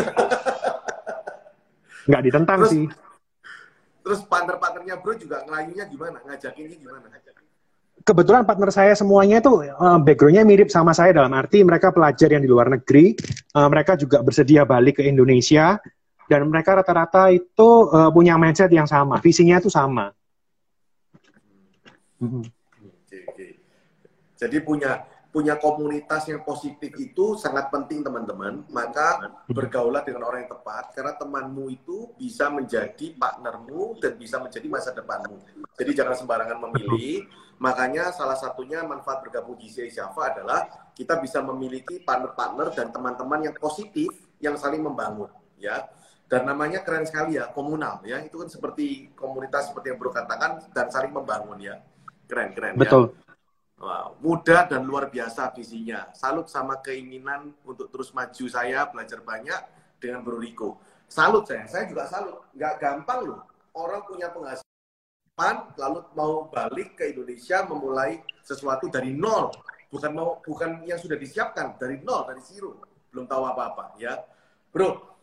Nggak 2.05 2.23
ditentang 2.29 2.59
terus, 2.61 2.73
sih. 2.73 2.85
terus 4.05 4.21
partner-partnernya 4.29 5.01
bro 5.01 5.17
juga 5.17 5.41
ngelayunya 5.49 5.85
gimana? 5.89 6.19
Ngajakinnya 6.25 6.77
gimana? 6.77 7.07
Kebetulan 8.05 8.45
partner 8.45 8.69
saya 8.69 8.93
semuanya 8.93 9.41
itu 9.41 9.65
uh, 9.65 9.97
backgroundnya 9.97 10.45
mirip 10.45 10.69
sama 10.69 10.93
saya. 10.93 11.17
Dalam 11.17 11.33
arti 11.33 11.65
mereka 11.65 11.89
pelajar 11.89 12.29
yang 12.29 12.45
di 12.45 12.51
luar 12.53 12.69
negeri. 12.69 13.17
Uh, 13.57 13.69
mereka 13.73 13.97
juga 13.97 14.21
bersedia 14.21 14.69
balik 14.69 15.01
ke 15.01 15.09
Indonesia 15.09 15.81
dan 16.31 16.47
mereka 16.49 16.81
rata-rata 16.81 17.31
itu 17.33 17.69
uh, 17.93 18.11
punya 18.13 18.39
mindset 18.41 18.73
yang 18.73 18.89
sama 18.89 19.21
visinya 19.21 19.61
itu 19.61 19.69
sama 19.73 20.13
hmm. 22.21 22.45
Jadi 24.35 24.61
punya 24.61 25.01
punya 25.35 25.59
komunitas 25.59 26.31
yang 26.31 26.47
positif 26.47 26.95
itu 26.95 27.35
sangat 27.35 27.67
penting 27.73 28.07
teman-teman. 28.07 28.63
Maka 28.71 29.35
bergaulah 29.51 30.07
dengan 30.07 30.31
orang 30.31 30.47
yang 30.47 30.53
tepat 30.55 30.95
karena 30.95 31.17
temanmu 31.19 31.65
itu 31.75 32.15
bisa 32.15 32.47
menjadi 32.53 33.19
partnermu 33.19 33.99
dan 33.99 34.15
bisa 34.15 34.39
menjadi 34.39 34.67
masa 34.71 34.95
depanmu. 34.95 35.41
Jadi 35.75 35.91
jangan 35.91 36.15
sembarangan 36.15 36.59
memilih. 36.71 37.27
Makanya 37.59 38.15
salah 38.15 38.39
satunya 38.39 38.83
manfaat 38.87 39.27
bergabung 39.27 39.59
di 39.59 39.71
Java 39.71 40.31
adalah 40.31 40.91
kita 40.95 41.19
bisa 41.19 41.43
memiliki 41.43 42.03
partner-partner 42.05 42.71
dan 42.77 42.93
teman-teman 42.95 43.51
yang 43.51 43.55
positif 43.57 44.11
yang 44.43 44.59
saling 44.59 44.83
membangun, 44.83 45.31
ya. 45.57 45.87
Dan 46.25 46.49
namanya 46.49 46.81
keren 46.81 47.05
sekali 47.05 47.37
ya, 47.37 47.53
komunal 47.53 48.01
ya. 48.03 48.21
Itu 48.25 48.41
kan 48.41 48.49
seperti 48.49 49.13
komunitas 49.13 49.69
seperti 49.71 49.93
yang 49.93 49.99
Bro 50.01 50.11
katakan 50.11 50.65
dan 50.73 50.87
saling 50.89 51.13
membangun 51.13 51.61
ya. 51.61 51.79
Keren, 52.25 52.57
keren 52.57 52.75
Betul. 52.81 53.13
ya. 53.13 53.25
Wow, 53.85 54.17
mudah 54.23 54.65
dan 54.65 54.87
luar 54.87 55.13
biasa 55.13 55.53
visinya. 55.53 56.09
Salut 56.17 56.49
sama 56.49 56.81
keinginan 56.81 57.53
untuk 57.67 57.93
terus 57.93 58.15
maju 58.17 58.45
saya, 58.49 58.89
belajar 58.89 59.21
banyak 59.21 59.61
dengan 60.01 60.25
Bro 60.25 60.41
Riko. 60.41 60.81
salut 61.05 61.45
saya. 61.45 61.69
Saya 61.69 61.85
juga 61.85 62.09
salut. 62.09 62.49
Nggak 62.57 62.75
gampang 62.81 63.21
loh. 63.29 63.41
Orang 63.77 64.09
punya 64.09 64.33
penghasilan, 64.33 65.57
lalu 65.77 66.01
mau 66.17 66.49
balik 66.49 66.97
ke 66.97 67.13
Indonesia 67.13 67.61
memulai 67.69 68.25
sesuatu 68.41 68.89
dari 68.89 69.13
nol. 69.13 69.53
Bukan 69.93 70.11
mau 70.17 70.41
bukan 70.41 70.83
yang 70.89 70.97
sudah 70.97 71.21
disiapkan 71.21 71.77
dari 71.77 72.01
nol, 72.01 72.25
dari 72.25 72.41
zero. 72.41 72.81
Belum 73.13 73.29
tahu 73.29 73.43
apa-apa 73.47 73.95
ya. 74.01 74.17
Bro, 74.73 75.14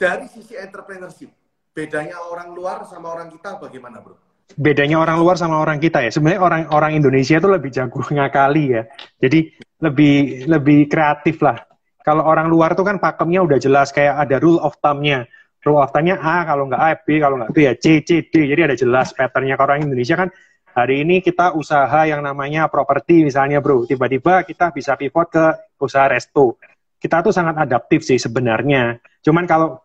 dari 0.00 0.24
sisi 0.32 0.56
entrepreneurship, 0.56 1.28
bedanya 1.76 2.16
orang 2.24 2.56
luar 2.56 2.88
sama 2.88 3.12
orang 3.12 3.28
kita 3.28 3.60
bagaimana, 3.60 4.00
Bro? 4.00 4.30
bedanya 4.56 4.98
orang 4.98 5.20
luar 5.20 5.36
sama 5.38 5.60
orang 5.60 5.78
kita 5.78 6.02
ya. 6.02 6.10
Sebenarnya 6.10 6.40
orang 6.42 6.62
orang 6.74 6.92
Indonesia 6.98 7.38
itu 7.38 7.48
lebih 7.50 7.70
jago 7.70 8.00
ngakali 8.16 8.64
ya. 8.74 8.82
Jadi 9.20 9.54
lebih 9.82 10.46
lebih 10.50 10.90
kreatif 10.90 11.38
lah. 11.44 11.58
Kalau 12.00 12.24
orang 12.24 12.48
luar 12.48 12.72
tuh 12.72 12.88
kan 12.88 12.96
pakemnya 12.96 13.44
udah 13.44 13.58
jelas 13.60 13.92
kayak 13.92 14.16
ada 14.16 14.40
rule 14.40 14.58
of 14.64 14.74
thumb-nya. 14.80 15.28
Rule 15.60 15.84
of 15.84 15.92
thumb-nya 15.92 16.16
A, 16.16 16.48
kalau 16.48 16.64
nggak 16.64 16.80
A, 16.80 16.90
B, 16.96 17.20
kalau 17.20 17.36
nggak 17.36 17.52
B 17.52 17.56
ya 17.68 17.74
C, 17.76 18.00
C, 18.00 18.24
D. 18.24 18.48
Jadi 18.48 18.60
ada 18.64 18.76
jelas 18.76 19.12
pattern-nya. 19.12 19.60
Kalau 19.60 19.76
orang 19.76 19.84
Indonesia 19.84 20.16
kan 20.16 20.32
hari 20.72 21.04
ini 21.04 21.20
kita 21.20 21.52
usaha 21.52 22.08
yang 22.08 22.24
namanya 22.24 22.72
properti 22.72 23.28
misalnya 23.28 23.60
bro. 23.60 23.84
Tiba-tiba 23.84 24.48
kita 24.48 24.72
bisa 24.72 24.96
pivot 24.96 25.28
ke 25.28 25.46
usaha 25.76 26.08
resto. 26.08 26.56
Kita 27.00 27.20
tuh 27.24 27.32
sangat 27.32 27.56
adaptif 27.68 28.04
sih 28.04 28.16
sebenarnya. 28.16 28.96
Cuman 29.20 29.44
kalau 29.44 29.80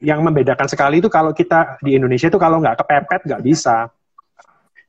yang 0.00 0.20
membedakan 0.20 0.68
sekali 0.68 1.00
itu 1.00 1.08
kalau 1.08 1.32
kita 1.32 1.80
di 1.80 1.96
Indonesia 1.96 2.28
itu 2.28 2.36
kalau 2.36 2.60
nggak 2.60 2.84
kepepet 2.84 3.20
nggak 3.24 3.42
bisa. 3.44 3.88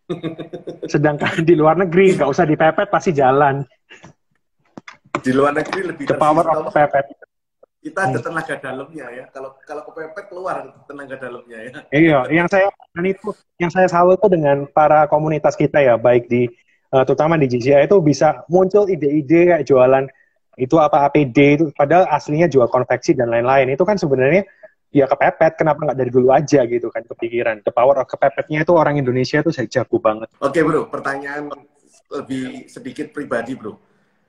Sedangkan 0.91 1.43
di 1.43 1.55
luar 1.55 1.79
negeri 1.79 2.15
nggak 2.15 2.29
usah 2.31 2.43
dipepet 2.47 2.87
pasti 2.91 3.11
jalan. 3.15 3.63
Di 5.17 5.31
luar 5.33 5.55
negeri 5.55 5.91
lebih 5.93 6.05
The 6.07 6.19
power 6.19 6.43
of 6.47 6.71
kepepet. 6.71 7.05
Kita 7.77 8.03
ada 8.03 8.19
tenaga 8.19 8.55
dalamnya 8.59 9.05
ya. 9.15 9.25
Kalau 9.31 9.55
kalau 9.63 9.87
kepepet 9.87 10.25
keluar 10.27 10.75
tenaga 10.87 11.15
dalamnya 11.15 11.57
ya. 11.63 11.71
Iya, 11.91 12.19
yang 12.31 12.47
saya 12.51 12.67
itu 12.99 13.31
yang 13.59 13.71
saya 13.71 13.87
salut 13.87 14.19
itu 14.19 14.27
dengan 14.27 14.67
para 14.67 15.07
komunitas 15.07 15.55
kita 15.55 15.79
ya, 15.79 15.95
baik 15.95 16.27
di 16.27 16.51
uh, 16.91 17.03
terutama 17.07 17.39
di 17.39 17.47
GCI 17.47 17.87
itu 17.87 17.97
bisa 18.03 18.43
muncul 18.51 18.87
ide-ide 18.91 19.55
kayak 19.55 19.63
jualan 19.63 20.03
itu 20.57 20.75
apa 20.81 21.05
APD 21.05 21.37
itu 21.53 21.65
padahal 21.77 22.09
aslinya 22.09 22.49
jual 22.49 22.65
konveksi 22.65 23.13
dan 23.13 23.29
lain-lain 23.29 23.69
itu 23.69 23.85
kan 23.85 23.93
sebenarnya 23.93 24.41
ya 24.91 25.05
kepepet 25.05 25.59
kenapa 25.59 25.83
nggak 25.83 25.99
dari 25.99 26.11
dulu 26.11 26.29
aja 26.31 26.63
gitu 26.63 26.87
kan 26.87 27.03
kepikiran. 27.03 27.61
The 27.63 27.73
power 27.75 27.99
of 27.99 28.07
kepepetnya 28.07 28.63
itu 28.63 28.73
orang 28.75 28.99
Indonesia 28.99 29.43
itu 29.43 29.51
saya 29.51 29.67
jago 29.67 29.99
banget. 29.99 30.31
Oke 30.39 30.63
bro 30.63 30.87
pertanyaan 30.87 31.51
lebih 32.11 32.71
sedikit 32.71 33.11
pribadi 33.11 33.53
bro. 33.55 33.75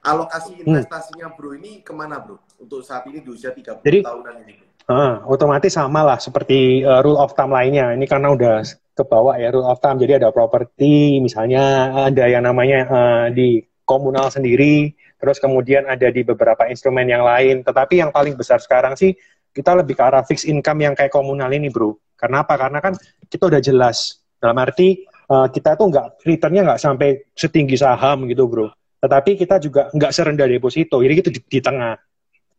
Alokasi 0.02 0.62
hmm. 0.62 0.66
investasinya 0.66 1.34
bro 1.34 1.54
ini 1.54 1.82
ke 1.82 1.92
mana 1.94 2.18
bro? 2.22 2.38
Untuk 2.58 2.82
saat 2.82 3.06
ini 3.06 3.22
di 3.22 3.30
usia 3.30 3.54
30 3.54 3.82
Jadi, 3.82 3.98
tahunan 4.02 4.34
ini 4.46 4.52
bro? 4.58 4.66
Uh, 4.88 5.20
otomatis 5.28 5.76
sama 5.76 6.00
lah 6.00 6.16
seperti 6.16 6.80
uh, 6.80 7.04
rule 7.04 7.20
of 7.20 7.36
thumb 7.36 7.52
lainnya. 7.52 7.92
Ini 7.92 8.06
karena 8.08 8.32
udah 8.32 8.64
kebawa 8.96 9.36
ya 9.36 9.52
rule 9.52 9.68
of 9.68 9.78
thumb. 9.78 10.00
Jadi 10.00 10.18
ada 10.18 10.32
properti 10.32 11.20
misalnya 11.20 11.92
ada 12.08 12.24
yang 12.24 12.48
namanya 12.48 12.78
uh, 12.88 13.26
di 13.28 13.62
komunal 13.84 14.28
sendiri 14.28 14.92
terus 15.18 15.42
kemudian 15.42 15.82
ada 15.90 16.08
di 16.14 16.22
beberapa 16.22 16.66
instrumen 16.70 17.04
yang 17.04 17.26
lain. 17.26 17.66
Tetapi 17.66 18.00
yang 18.00 18.10
paling 18.14 18.38
besar 18.38 18.62
sekarang 18.62 18.94
sih 18.96 19.12
kita 19.52 19.74
lebih 19.78 19.94
ke 19.98 20.02
arah 20.02 20.22
fixed 20.22 20.46
income 20.46 20.84
yang 20.84 20.94
kayak 20.94 21.12
komunal 21.12 21.50
ini 21.50 21.68
bro. 21.68 21.96
Karena 22.18 22.42
apa? 22.46 22.54
Karena 22.58 22.78
kan 22.78 22.94
kita 23.26 23.48
udah 23.50 23.62
jelas. 23.62 24.22
Dalam 24.38 24.54
arti 24.58 25.02
uh, 25.30 25.50
kita 25.50 25.74
tuh 25.74 25.90
nggak 25.90 26.22
returnnya 26.22 26.62
nggak 26.72 26.80
sampai 26.80 27.26
setinggi 27.34 27.74
saham 27.74 28.26
gitu 28.30 28.46
bro. 28.46 28.70
Tetapi 28.98 29.38
kita 29.38 29.58
juga 29.62 29.90
nggak 29.90 30.12
serendah 30.14 30.46
deposito. 30.46 31.02
Jadi 31.02 31.14
itu 31.14 31.30
di, 31.30 31.40
di 31.42 31.60
tengah 31.62 31.94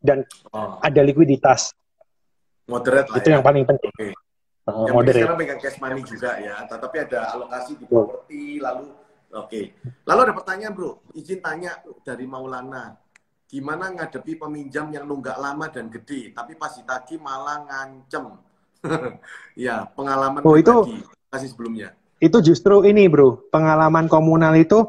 dan 0.00 0.24
oh. 0.52 0.80
ada 0.80 1.00
likuiditas. 1.04 1.72
Moderate 2.68 3.08
lah. 3.12 3.16
Itu 3.20 3.28
ya. 3.28 3.32
yang 3.38 3.44
paling 3.44 3.64
penting. 3.64 3.92
Okay. 3.96 4.12
Uh, 4.68 4.86
yang 4.88 4.96
moderate. 4.96 5.24
sekarang 5.24 5.40
pegang 5.40 5.60
cash 5.60 5.78
money 5.80 6.02
juga 6.04 6.30
ya. 6.40 6.54
Tetapi 6.68 6.96
ada 7.08 7.20
alokasi 7.36 7.72
di 7.80 7.84
properti 7.88 8.60
lalu 8.60 8.88
Oke. 9.30 9.46
Okay. 9.46 9.64
Lalu 10.10 10.20
ada 10.26 10.34
pertanyaan 10.34 10.74
bro, 10.74 11.06
izin 11.14 11.38
tanya 11.38 11.78
dari 12.02 12.26
Maulana 12.26 12.98
gimana 13.50 13.90
ngadepi 13.90 14.38
peminjam 14.38 14.94
yang 14.94 15.10
nunggak 15.10 15.34
lama 15.34 15.66
dan 15.66 15.90
gede, 15.90 16.30
tapi 16.30 16.54
pas 16.54 16.70
ditagih 16.70 17.18
malah 17.18 17.66
ngancem. 17.66 18.38
ya, 19.66 19.90
pengalaman 19.92 20.40
oh, 20.46 20.54
itu 20.54 21.02
kasih 21.28 21.50
sebelumnya. 21.50 21.90
Itu 22.22 22.38
justru 22.38 22.86
ini, 22.86 23.10
Bro. 23.10 23.50
Pengalaman 23.50 24.06
komunal 24.06 24.54
itu 24.54 24.86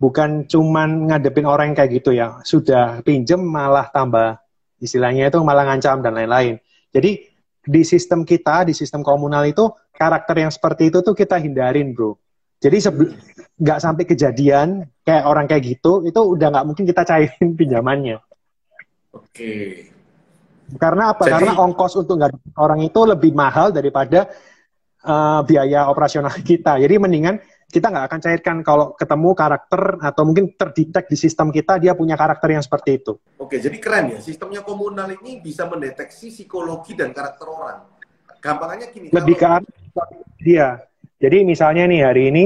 bukan 0.00 0.48
cuman 0.48 1.12
ngadepin 1.12 1.44
orang 1.44 1.76
kayak 1.76 2.00
gitu 2.00 2.16
ya. 2.16 2.40
Sudah 2.40 3.04
pinjem 3.04 3.44
malah 3.44 3.92
tambah 3.92 4.40
istilahnya 4.80 5.28
itu 5.28 5.38
malah 5.44 5.68
ngancam 5.68 6.00
dan 6.00 6.16
lain-lain. 6.16 6.56
Jadi 6.88 7.28
di 7.60 7.82
sistem 7.84 8.24
kita, 8.24 8.64
di 8.64 8.72
sistem 8.72 9.04
komunal 9.04 9.44
itu 9.44 9.68
karakter 9.92 10.40
yang 10.40 10.48
seperti 10.48 10.88
itu 10.88 11.04
tuh 11.04 11.12
kita 11.12 11.36
hindarin, 11.36 11.92
Bro. 11.92 12.16
Jadi 12.60 12.76
nggak 13.56 13.80
sampai 13.80 14.04
kejadian 14.04 14.84
kayak 15.00 15.24
orang 15.24 15.48
kayak 15.48 15.64
gitu, 15.64 16.04
itu 16.04 16.20
udah 16.20 16.52
nggak 16.52 16.66
mungkin 16.68 16.84
kita 16.84 17.02
cairin 17.08 17.48
pinjamannya. 17.60 18.20
Oke. 19.16 19.88
Karena 20.76 21.16
apa? 21.16 21.26
Jadi, 21.26 21.34
Karena 21.34 21.52
ongkos 21.56 21.98
untuk 21.98 22.20
nggak 22.20 22.60
orang 22.60 22.84
itu 22.84 23.00
lebih 23.02 23.32
mahal 23.34 23.74
daripada 23.74 24.28
uh, 25.02 25.40
biaya 25.42 25.88
operasional 25.88 26.30
kita. 26.50 26.76
Jadi 26.78 26.94
mendingan 27.00 27.40
kita 27.70 27.86
nggak 27.86 28.06
akan 28.10 28.20
cairkan 28.20 28.56
kalau 28.66 28.86
ketemu 28.98 29.30
karakter 29.32 29.82
atau 30.02 30.22
mungkin 30.26 30.52
terdetek 30.58 31.06
di 31.06 31.16
sistem 31.16 31.54
kita 31.54 31.78
dia 31.78 31.94
punya 31.94 32.18
karakter 32.18 32.50
yang 32.52 32.62
seperti 32.62 32.98
itu. 32.98 33.16
Oke, 33.38 33.62
jadi 33.62 33.78
keren 33.78 34.14
ya. 34.14 34.18
Sistemnya 34.20 34.60
komunal 34.66 35.10
ini 35.22 35.38
bisa 35.38 35.64
mendeteksi 35.70 36.34
psikologi 36.34 36.98
dan 36.98 37.14
karakter 37.14 37.46
orang. 37.46 37.88
Gampangannya 38.42 38.86
gini. 38.90 39.06
Lebih 39.14 39.36
kalau... 39.38 39.62
ke 39.64 40.02
dia 40.42 40.89
jadi 41.20 41.44
misalnya 41.44 41.84
nih 41.84 42.00
hari 42.00 42.22
ini, 42.32 42.44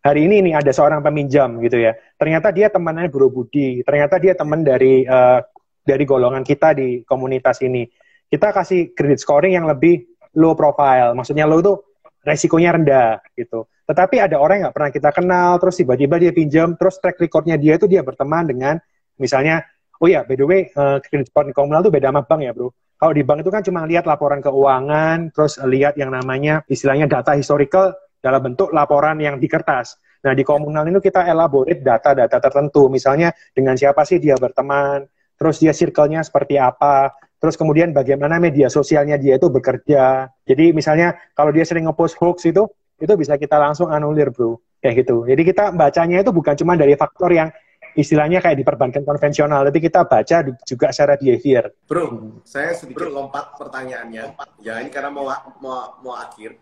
hari 0.00 0.24
ini 0.24 0.40
nih 0.48 0.54
ada 0.56 0.72
seorang 0.72 1.04
peminjam 1.04 1.60
gitu 1.60 1.76
ya. 1.76 1.92
Ternyata 2.16 2.48
dia 2.48 2.72
temannya 2.72 3.12
Bro 3.12 3.28
Budi, 3.28 3.84
ternyata 3.84 4.16
dia 4.16 4.32
teman 4.32 4.64
dari 4.64 5.04
uh, 5.04 5.44
dari 5.84 6.04
golongan 6.08 6.40
kita 6.40 6.72
di 6.72 7.04
komunitas 7.04 7.60
ini. 7.60 7.84
Kita 8.30 8.56
kasih 8.56 8.96
credit 8.96 9.20
scoring 9.20 9.52
yang 9.60 9.68
lebih 9.68 10.06
low 10.40 10.56
profile, 10.56 11.12
maksudnya 11.12 11.44
low 11.44 11.60
itu 11.60 11.76
resikonya 12.24 12.80
rendah 12.80 13.20
gitu. 13.36 13.68
Tetapi 13.84 14.22
ada 14.22 14.40
orang 14.40 14.62
yang 14.62 14.64
nggak 14.70 14.76
pernah 14.80 14.92
kita 14.94 15.10
kenal, 15.10 15.50
terus 15.60 15.76
tiba-tiba 15.76 16.16
dia 16.16 16.32
pinjam, 16.32 16.78
terus 16.78 16.96
track 17.02 17.20
recordnya 17.20 17.60
dia 17.60 17.76
itu 17.76 17.84
dia 17.90 18.00
berteman 18.00 18.46
dengan 18.46 18.74
misalnya, 19.20 19.66
oh 20.00 20.08
ya 20.08 20.24
by 20.24 20.38
the 20.38 20.46
way, 20.46 20.70
uh, 20.72 21.02
credit 21.04 21.28
scoring 21.28 21.52
komunal 21.52 21.84
itu 21.84 21.92
beda 21.92 22.08
sama 22.08 22.22
bank 22.24 22.40
ya 22.48 22.52
bro. 22.56 22.72
Kalau 23.00 23.16
di 23.16 23.24
bank 23.24 23.40
itu 23.40 23.48
kan 23.48 23.64
cuma 23.64 23.88
lihat 23.88 24.04
laporan 24.04 24.44
keuangan, 24.44 25.32
terus 25.32 25.56
lihat 25.64 25.96
yang 25.96 26.12
namanya 26.12 26.60
istilahnya 26.68 27.08
data 27.08 27.32
historical 27.32 27.96
dalam 28.20 28.52
bentuk 28.52 28.76
laporan 28.76 29.16
yang 29.16 29.40
di 29.40 29.48
kertas. 29.48 29.96
Nah, 30.20 30.36
di 30.36 30.44
komunal 30.44 30.84
itu 30.84 31.00
kita 31.00 31.24
elaborate 31.24 31.80
data-data 31.80 32.36
tertentu. 32.36 32.92
Misalnya 32.92 33.32
dengan 33.56 33.72
siapa 33.72 34.04
sih 34.04 34.20
dia 34.20 34.36
berteman, 34.36 35.08
terus 35.40 35.56
dia 35.64 35.72
circle-nya 35.72 36.20
seperti 36.20 36.60
apa, 36.60 37.08
terus 37.40 37.56
kemudian 37.56 37.96
bagaimana 37.96 38.36
media 38.36 38.68
sosialnya 38.68 39.16
dia 39.16 39.40
itu 39.40 39.48
bekerja. 39.48 40.28
Jadi 40.44 40.76
misalnya 40.76 41.16
kalau 41.32 41.56
dia 41.56 41.64
sering 41.64 41.88
ngepost 41.88 42.20
hoax 42.20 42.44
itu, 42.52 42.68
itu 43.00 43.12
bisa 43.16 43.40
kita 43.40 43.56
langsung 43.56 43.88
anulir, 43.88 44.28
bro. 44.28 44.60
Kayak 44.84 45.08
gitu. 45.08 45.24
Jadi 45.24 45.42
kita 45.48 45.72
bacanya 45.72 46.20
itu 46.20 46.36
bukan 46.36 46.52
cuma 46.52 46.76
dari 46.76 46.92
faktor 47.00 47.32
yang 47.32 47.48
istilahnya 47.96 48.38
kayak 48.38 48.58
di 48.58 48.64
perbankan 48.66 49.02
konvensional, 49.02 49.66
tapi 49.66 49.78
kita 49.82 50.06
baca 50.06 50.36
juga 50.66 50.88
secara 50.92 51.14
behavior. 51.16 51.72
Bro, 51.86 52.38
saya 52.46 52.74
sedikit 52.74 53.10
lompat 53.10 53.56
pertanyaannya. 53.56 54.36
Ya 54.62 54.78
ini 54.82 54.90
karena 54.92 55.10
mau 55.10 55.26
mau 55.58 55.98
mau 56.02 56.14
akhir, 56.18 56.58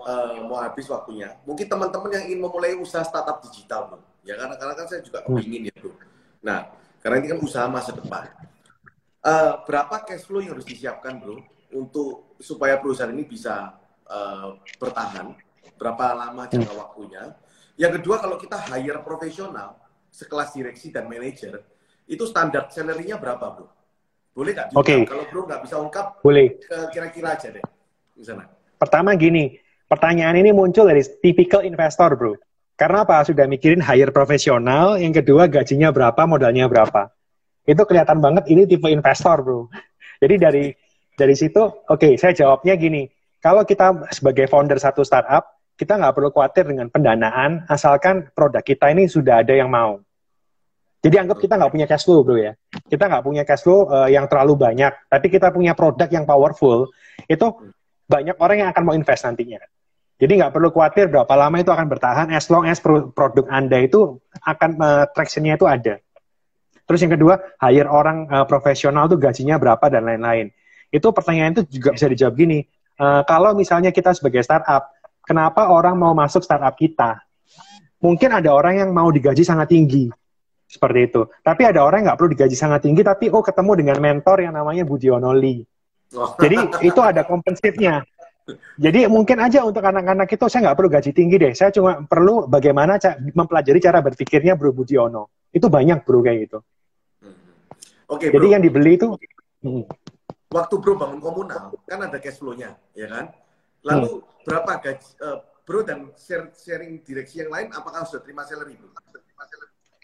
uh, 0.00 0.44
mau 0.44 0.58
habis 0.60 0.88
waktunya. 0.90 1.36
Mungkin 1.46 1.66
teman-teman 1.66 2.10
yang 2.12 2.24
ingin 2.28 2.40
memulai 2.42 2.76
usaha 2.76 3.04
startup 3.06 3.40
digital, 3.46 3.94
bro. 3.94 4.00
Ya 4.26 4.34
karena 4.34 4.54
karena 4.58 4.74
kan 4.74 4.86
saya 4.90 5.00
juga 5.00 5.22
kepingin 5.22 5.70
ya, 5.70 5.74
bro. 5.78 5.92
Nah, 6.42 6.58
karena 7.00 7.16
ini 7.22 7.26
kan 7.32 7.38
usaha 7.40 7.66
masa 7.70 7.94
depan. 7.94 8.26
Uh, 9.26 9.58
berapa 9.66 10.06
cash 10.06 10.26
flow 10.26 10.38
yang 10.38 10.54
harus 10.54 10.66
disiapkan, 10.66 11.18
bro, 11.18 11.42
untuk 11.74 12.38
supaya 12.38 12.78
perusahaan 12.78 13.10
ini 13.10 13.26
bisa 13.26 13.74
uh, 14.06 14.58
bertahan? 14.78 15.34
Berapa 15.76 16.16
lama 16.16 16.48
jangka 16.48 16.72
waktunya? 16.72 17.36
Yang 17.76 18.00
kedua, 18.00 18.16
kalau 18.16 18.40
kita 18.40 18.56
hire 18.72 19.04
profesional, 19.04 19.76
sekelas 20.16 20.56
direksi 20.56 20.88
dan 20.88 21.04
manajer, 21.04 21.60
itu 22.08 22.24
standar 22.24 22.72
salary-nya 22.72 23.20
berapa, 23.20 23.44
bro? 23.52 23.68
Boleh 24.32 24.56
nggak? 24.56 24.72
Oke. 24.72 24.84
Okay. 24.88 25.00
Kalau 25.04 25.24
bro 25.28 25.44
nggak 25.44 25.60
bisa 25.68 25.76
ungkap, 25.76 26.06
boleh. 26.24 26.56
Kira-kira 26.88 27.36
aja 27.36 27.52
deh, 27.52 27.64
misalnya. 28.16 28.48
Pertama 28.80 29.12
gini, 29.12 29.60
pertanyaan 29.84 30.40
ini 30.40 30.56
muncul 30.56 30.88
dari 30.88 31.04
typical 31.20 31.68
investor, 31.68 32.16
bro. 32.16 32.32
Karena 32.76 33.04
apa? 33.04 33.20
Sudah 33.28 33.44
mikirin 33.44 33.84
hire 33.84 34.12
profesional, 34.12 34.96
yang 34.96 35.12
kedua 35.12 35.48
gajinya 35.52 35.92
berapa, 35.92 36.24
modalnya 36.24 36.64
berapa. 36.68 37.12
Itu 37.68 37.84
kelihatan 37.84 38.20
banget 38.24 38.48
ini 38.48 38.64
tipe 38.64 38.88
investor, 38.88 39.44
bro. 39.44 39.60
Jadi 40.24 40.34
dari 40.40 40.64
dari 41.16 41.34
situ, 41.36 41.60
oke, 41.60 41.84
okay, 41.92 42.12
saya 42.16 42.32
jawabnya 42.32 42.76
gini. 42.76 43.08
Kalau 43.40 43.64
kita 43.68 44.08
sebagai 44.12 44.48
founder 44.48 44.80
satu 44.80 45.04
startup, 45.04 45.56
kita 45.76 46.00
nggak 46.00 46.12
perlu 46.16 46.32
khawatir 46.32 46.64
dengan 46.68 46.88
pendanaan, 46.88 47.68
asalkan 47.68 48.32
produk 48.32 48.64
kita 48.64 48.96
ini 48.96 49.04
sudah 49.08 49.44
ada 49.44 49.52
yang 49.52 49.68
mau. 49.68 50.00
Jadi 51.06 51.22
anggap 51.22 51.38
kita 51.38 51.54
nggak 51.54 51.70
punya 51.70 51.86
cash 51.86 52.02
flow, 52.02 52.26
bro 52.26 52.34
ya. 52.34 52.58
Kita 52.66 53.06
nggak 53.06 53.22
punya 53.22 53.46
cash 53.46 53.62
flow 53.62 53.86
uh, 53.86 54.10
yang 54.10 54.26
terlalu 54.26 54.58
banyak, 54.58 54.90
tapi 55.06 55.30
kita 55.30 55.54
punya 55.54 55.78
produk 55.78 56.10
yang 56.10 56.26
powerful. 56.26 56.90
Itu 57.30 57.70
banyak 58.10 58.34
orang 58.42 58.66
yang 58.66 58.68
akan 58.74 58.82
mau 58.82 58.94
invest 58.98 59.22
nantinya. 59.22 59.62
Jadi 60.18 60.32
nggak 60.42 60.50
perlu 60.50 60.74
khawatir 60.74 61.06
berapa 61.06 61.30
lama 61.38 61.62
itu 61.62 61.70
akan 61.70 61.86
bertahan, 61.86 62.26
as 62.34 62.50
long 62.50 62.66
as 62.66 62.82
produk 62.82 63.46
Anda 63.46 63.86
itu 63.86 64.18
akan 64.42 64.70
uh, 64.82 65.04
traction-nya 65.14 65.54
itu 65.54 65.70
ada. 65.70 66.02
Terus 66.90 66.98
yang 67.06 67.14
kedua, 67.14 67.38
hire 67.62 67.86
orang 67.86 68.26
uh, 68.26 68.42
profesional 68.42 69.06
tuh 69.06 69.22
gajinya 69.22 69.62
berapa 69.62 69.86
dan 69.86 70.10
lain-lain. 70.10 70.50
Itu 70.90 71.14
pertanyaan 71.14 71.54
itu 71.54 71.62
juga 71.70 71.94
bisa 71.94 72.10
dijawab 72.10 72.34
gini, 72.34 72.66
uh, 72.98 73.22
kalau 73.22 73.54
misalnya 73.54 73.94
kita 73.94 74.10
sebagai 74.10 74.42
startup, 74.42 74.90
kenapa 75.22 75.70
orang 75.70 75.94
mau 75.94 76.18
masuk 76.18 76.42
startup 76.42 76.74
kita? 76.74 77.22
Mungkin 78.02 78.42
ada 78.42 78.50
orang 78.50 78.82
yang 78.82 78.90
mau 78.90 79.06
digaji 79.14 79.46
sangat 79.46 79.70
tinggi, 79.70 80.10
seperti 80.76 81.08
itu. 81.08 81.24
Tapi 81.40 81.62
ada 81.64 81.80
orang 81.82 82.04
yang 82.04 82.12
nggak 82.12 82.18
perlu 82.20 82.30
digaji 82.36 82.56
sangat 82.56 82.84
tinggi, 82.84 83.00
tapi 83.00 83.32
oh 83.32 83.40
ketemu 83.40 83.72
dengan 83.80 83.96
mentor 83.98 84.44
yang 84.44 84.52
namanya 84.52 84.84
Budiono 84.84 85.32
Lee. 85.32 85.64
Oh. 86.14 86.36
Jadi 86.36 86.84
itu 86.84 87.00
ada 87.00 87.24
kompensifnya. 87.24 88.04
Jadi 88.78 89.10
mungkin 89.10 89.42
aja 89.42 89.66
untuk 89.66 89.82
anak-anak 89.82 90.30
itu 90.30 90.46
saya 90.46 90.70
nggak 90.70 90.76
perlu 90.78 90.90
gaji 90.92 91.10
tinggi 91.10 91.36
deh. 91.40 91.52
Saya 91.56 91.74
cuma 91.74 92.06
perlu 92.06 92.46
bagaimana 92.46 92.94
mempelajari 93.34 93.82
cara 93.82 93.98
berpikirnya 93.98 94.54
Bro 94.54 94.70
Budiono. 94.70 95.50
Itu 95.50 95.66
banyak 95.66 96.04
bro 96.04 96.20
kayak 96.20 96.38
gitu. 96.46 96.58
Oke. 98.06 98.28
Okay, 98.28 98.28
Jadi 98.30 98.46
yang 98.52 98.62
dibeli 98.62 98.94
itu. 98.94 99.08
Hmm. 99.64 99.82
Waktu 100.52 100.74
bro 100.78 100.94
bangun 100.94 101.18
komunal 101.18 101.74
kan 101.90 101.98
ada 102.06 102.22
cash 102.22 102.38
flow-nya, 102.38 102.78
ya 102.94 103.10
kan? 103.10 103.34
Lalu 103.82 104.22
hmm. 104.22 104.46
berapa 104.46 104.72
gaji 104.78 105.10
uh, 105.26 105.42
bro 105.66 105.82
dan 105.82 106.14
share, 106.14 106.54
sharing 106.54 107.02
direksi 107.02 107.42
yang 107.42 107.50
lain? 107.50 107.74
Apakah 107.74 108.06
sudah 108.06 108.22
terima 108.22 108.46
salary 108.46 108.78
bro? 108.78 108.94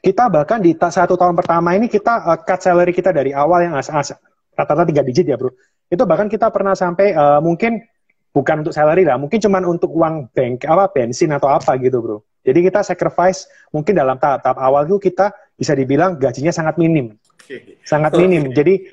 Kita 0.02 0.26
bahkan 0.26 0.58
di 0.58 0.74
satu 0.74 1.14
tahun 1.14 1.38
pertama 1.38 1.78
ini 1.78 1.86
kita 1.86 2.26
uh, 2.26 2.38
cut 2.42 2.58
salary 2.58 2.90
kita 2.90 3.14
dari 3.14 3.30
awal 3.30 3.70
yang 3.70 3.78
rata-rata 3.78 4.82
tiga 4.82 5.06
digit 5.06 5.30
ya 5.30 5.38
bro. 5.38 5.54
Itu 5.86 6.02
bahkan 6.10 6.26
kita 6.26 6.50
pernah 6.50 6.74
sampai 6.74 7.14
uh, 7.14 7.38
mungkin 7.38 7.78
bukan 8.34 8.66
untuk 8.66 8.74
salary 8.74 9.06
lah, 9.06 9.14
mungkin 9.14 9.38
cuma 9.38 9.62
untuk 9.62 9.94
uang 9.94 10.34
bank 10.34 10.66
apa 10.66 10.90
bensin 10.90 11.30
atau 11.30 11.54
apa 11.54 11.78
gitu 11.78 12.02
bro. 12.02 12.18
Jadi 12.42 12.66
kita 12.66 12.82
sacrifice 12.82 13.46
mungkin 13.70 13.94
dalam 13.94 14.18
tahap-tahap 14.18 14.58
awal 14.58 14.90
itu 14.90 14.98
kita 14.98 15.30
bisa 15.54 15.78
dibilang 15.78 16.18
gajinya 16.18 16.50
sangat 16.50 16.82
minim. 16.82 17.14
Sangat 17.86 18.18
minim. 18.18 18.50
Jadi 18.50 18.90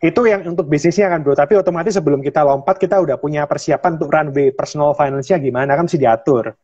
itu 0.00 0.20
yang 0.24 0.48
untuk 0.48 0.64
bisnisnya 0.64 1.12
kan 1.12 1.20
bro. 1.20 1.36
Tapi 1.36 1.60
otomatis 1.60 1.92
sebelum 1.92 2.24
kita 2.24 2.40
lompat 2.40 2.80
kita 2.80 2.96
udah 2.96 3.20
punya 3.20 3.44
persiapan 3.44 4.00
untuk 4.00 4.08
runway 4.08 4.48
personal 4.56 4.96
finance-nya 4.96 5.36
gimana 5.36 5.76
kan 5.76 5.84
mesti 5.84 6.00
diatur. 6.00 6.56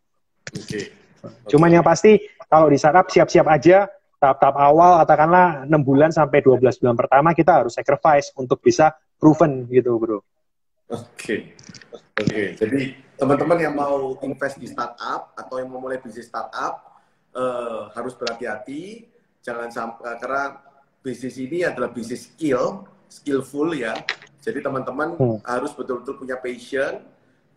Okay. 0.48 1.04
Cuman 1.48 1.72
yang 1.72 1.84
pasti 1.84 2.20
kalau 2.54 2.70
di 2.70 2.78
startup 2.78 3.10
siap-siap 3.10 3.50
aja 3.50 3.90
tahap-tahap 4.22 4.54
awal 4.54 5.02
katakanlah 5.02 5.66
6 5.66 5.74
bulan 5.82 6.14
sampai 6.14 6.38
12 6.38 6.62
bulan 6.78 6.94
pertama 6.94 7.34
kita 7.34 7.66
harus 7.66 7.74
sacrifice 7.74 8.30
untuk 8.38 8.62
bisa 8.62 8.94
proven 9.18 9.66
gitu 9.66 9.98
bro. 9.98 10.22
Oke. 10.22 10.22
Okay. 11.18 11.40
Oke. 11.90 12.22
Okay. 12.22 12.46
Jadi 12.54 12.80
teman-teman 13.18 13.58
yang 13.58 13.74
mau 13.74 14.14
invest 14.22 14.62
di 14.62 14.70
startup 14.70 15.34
atau 15.34 15.58
yang 15.58 15.66
mau 15.66 15.82
mulai 15.82 15.98
bisnis 15.98 16.30
startup 16.30 17.02
uh, 17.34 17.90
harus 17.90 18.14
berhati-hati 18.14 19.10
jangan 19.42 19.74
sampai 19.74 20.14
karena 20.22 20.62
bisnis 21.02 21.34
ini 21.42 21.66
adalah 21.66 21.90
bisnis 21.90 22.30
skill, 22.30 22.86
skillful 23.10 23.74
ya. 23.74 23.98
Jadi 24.38 24.62
teman-teman 24.62 25.18
hmm. 25.18 25.38
harus 25.42 25.74
betul-betul 25.74 26.22
punya 26.22 26.38
passion, 26.38 27.02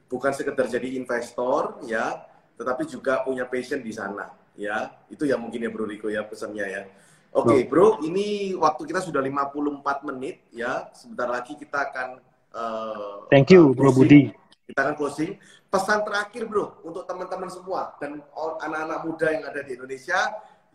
bukan 0.10 0.34
sekedar 0.34 0.66
jadi 0.66 0.98
investor 0.98 1.86
ya, 1.86 2.26
tetapi 2.58 2.90
juga 2.90 3.22
punya 3.22 3.46
passion 3.46 3.80
di 3.86 3.94
sana 3.94 4.47
ya. 4.58 4.92
Itu 5.08 5.24
yang 5.24 5.40
mungkin 5.46 5.64
ya 5.64 5.70
Bro 5.70 5.86
Riko 5.88 6.10
ya 6.10 6.26
pesannya 6.26 6.66
ya. 6.66 6.84
Oke, 7.32 7.54
okay, 7.54 7.60
Bro, 7.70 8.02
ini 8.02 8.58
waktu 8.58 8.90
kita 8.90 9.00
sudah 9.00 9.22
54 9.22 10.10
menit 10.10 10.42
ya. 10.50 10.90
Sebentar 10.98 11.30
lagi 11.30 11.54
kita 11.54 11.88
akan 11.94 12.08
uh, 12.52 13.30
Thank 13.30 13.54
you, 13.54 13.72
uh, 13.72 13.78
Bro 13.78 13.94
Budi. 13.94 14.34
Kita 14.68 14.84
akan 14.84 14.96
closing. 14.98 15.38
Pesan 15.70 16.02
terakhir, 16.04 16.50
Bro, 16.50 16.82
untuk 16.82 17.06
teman-teman 17.06 17.48
semua 17.48 17.96
dan 18.02 18.20
anak-anak 18.36 19.00
muda 19.06 19.28
yang 19.32 19.44
ada 19.48 19.62
di 19.64 19.78
Indonesia 19.78 20.18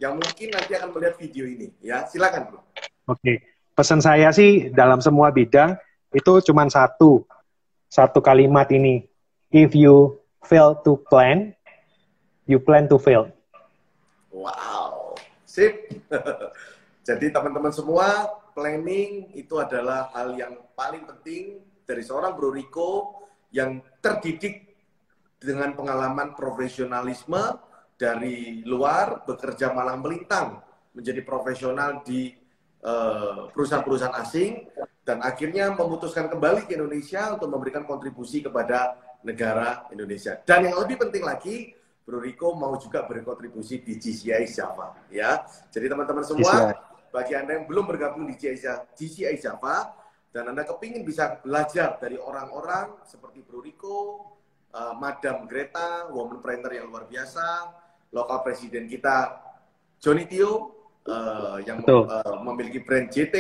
yang 0.03 0.19
mungkin 0.19 0.49
nanti 0.51 0.73
akan 0.75 0.91
melihat 0.95 1.15
video 1.19 1.45
ini. 1.47 1.71
Ya, 1.79 2.03
silakan, 2.11 2.51
bro. 2.51 2.61
Oke, 3.07 3.43
pesan 3.79 4.03
saya 4.03 4.35
sih 4.35 4.71
dalam 4.75 4.99
semua 4.99 5.31
bidang 5.31 5.79
itu 6.11 6.33
cuma 6.51 6.67
satu, 6.67 7.23
satu 7.87 8.19
kalimat 8.19 8.67
ini. 8.75 9.07
If 9.53 9.77
you 9.79 10.19
fail 10.43 10.75
to 10.83 10.99
plan, 11.07 11.55
you 12.51 12.59
plan 12.59 12.91
to 12.91 12.99
fail. 12.99 13.31
Wow, 14.33 15.15
sip. 15.45 15.93
Jadi 17.09 17.29
teman-teman 17.29 17.71
semua, 17.71 18.33
planning 18.57 19.29
itu 19.37 19.61
adalah 19.61 20.09
hal 20.17 20.33
yang 20.35 20.57
paling 20.73 21.05
penting 21.05 21.61
dari 21.85 22.01
seorang 22.01 22.33
Bro 22.33 22.57
Riko 22.57 22.91
yang 23.53 23.85
terdidik 24.01 24.73
dengan 25.37 25.77
pengalaman 25.77 26.33
profesionalisme, 26.33 27.61
dari 28.03 28.67
luar 28.67 29.23
bekerja 29.23 29.71
malang 29.71 30.03
melintang 30.03 30.59
menjadi 30.91 31.23
profesional 31.23 32.03
di 32.03 32.35
eh, 32.83 33.41
perusahaan-perusahaan 33.55 34.19
asing 34.27 34.67
dan 35.07 35.23
akhirnya 35.23 35.71
memutuskan 35.71 36.27
kembali 36.27 36.67
ke 36.67 36.75
Indonesia 36.75 37.31
untuk 37.31 37.47
memberikan 37.47 37.87
kontribusi 37.87 38.43
kepada 38.43 38.99
negara 39.23 39.87
Indonesia. 39.95 40.35
Dan 40.43 40.67
yang 40.67 40.83
lebih 40.83 40.99
penting 40.99 41.23
lagi, 41.23 41.71
Bro 42.03 42.19
Riko 42.19 42.59
mau 42.59 42.75
juga 42.79 43.07
berkontribusi 43.07 43.83
di 43.83 43.95
GCI 43.99 44.47
Java 44.51 44.95
ya. 45.09 45.47
Jadi 45.71 45.87
teman-teman 45.87 46.27
semua, 46.27 46.75
bagi 47.15 47.39
Anda 47.39 47.63
yang 47.63 47.67
belum 47.71 47.87
bergabung 47.87 48.27
di 48.27 48.35
GCI 48.39 49.39
Java 49.39 49.95
dan 50.33 50.51
Anda 50.51 50.67
kepingin 50.67 51.05
bisa 51.05 51.39
belajar 51.45 52.01
dari 52.03 52.17
orang-orang 52.19 53.05
seperti 53.07 53.45
Bro 53.45 53.61
Riko, 53.63 53.99
uh, 54.73 54.95
Madam 54.97 55.45
Greta, 55.47 56.09
woman 56.11 56.41
printer 56.41 56.75
yang 56.75 56.89
luar 56.89 57.07
biasa, 57.07 57.71
lokal 58.11 58.43
presiden 58.43 58.89
kita 58.89 59.39
Johnny 60.03 60.27
Tio 60.27 60.73
uh, 61.07 61.61
yang 61.63 61.85
uh, 61.87 62.41
memiliki 62.43 62.83
brand 62.83 63.07
JT 63.13 63.37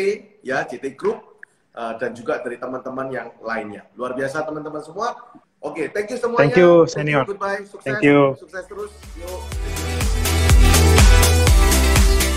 ya 0.46 0.62
JT 0.68 0.94
Group 0.94 1.42
uh, 1.74 1.96
dan 1.98 2.12
juga 2.12 2.38
dari 2.44 2.60
teman-teman 2.60 3.08
yang 3.10 3.28
lainnya. 3.40 3.88
Luar 3.96 4.12
biasa 4.14 4.44
teman-teman 4.44 4.82
semua. 4.84 5.16
Oke, 5.62 5.86
okay, 5.86 5.94
thank 5.94 6.10
you 6.10 6.18
semuanya. 6.18 6.42
Thank 6.42 6.58
you, 6.58 6.70
senior. 6.90 7.22
Goodbye, 7.22 7.62
sukses. 7.62 7.86
Thank 7.86 8.02
you. 8.02 8.34
Sukses 8.34 8.66
terus. 8.66 8.90
Yuk. 9.14 9.40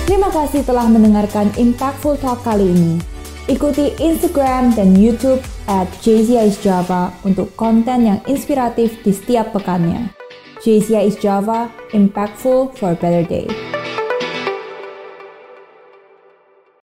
Terima 0.06 0.30
kasih 0.30 0.62
telah 0.62 0.86
mendengarkan 0.86 1.50
Impactful 1.58 2.22
Talk 2.22 2.46
kali 2.46 2.70
ini. 2.70 3.02
Ikuti 3.50 3.98
Instagram 3.98 4.78
dan 4.78 4.94
YouTube 4.94 5.42
at 5.66 5.90
Java 6.62 7.10
untuk 7.26 7.50
konten 7.58 8.06
yang 8.06 8.20
inspiratif 8.30 9.02
di 9.02 9.10
setiap 9.10 9.54
pekannya. 9.58 10.14
JCI 10.62 11.10
is 11.10 11.18
Java, 11.18 11.70
impactful 11.94 12.78
for 12.78 12.94
a 12.94 12.98
better 12.98 13.26
day. 13.26 13.50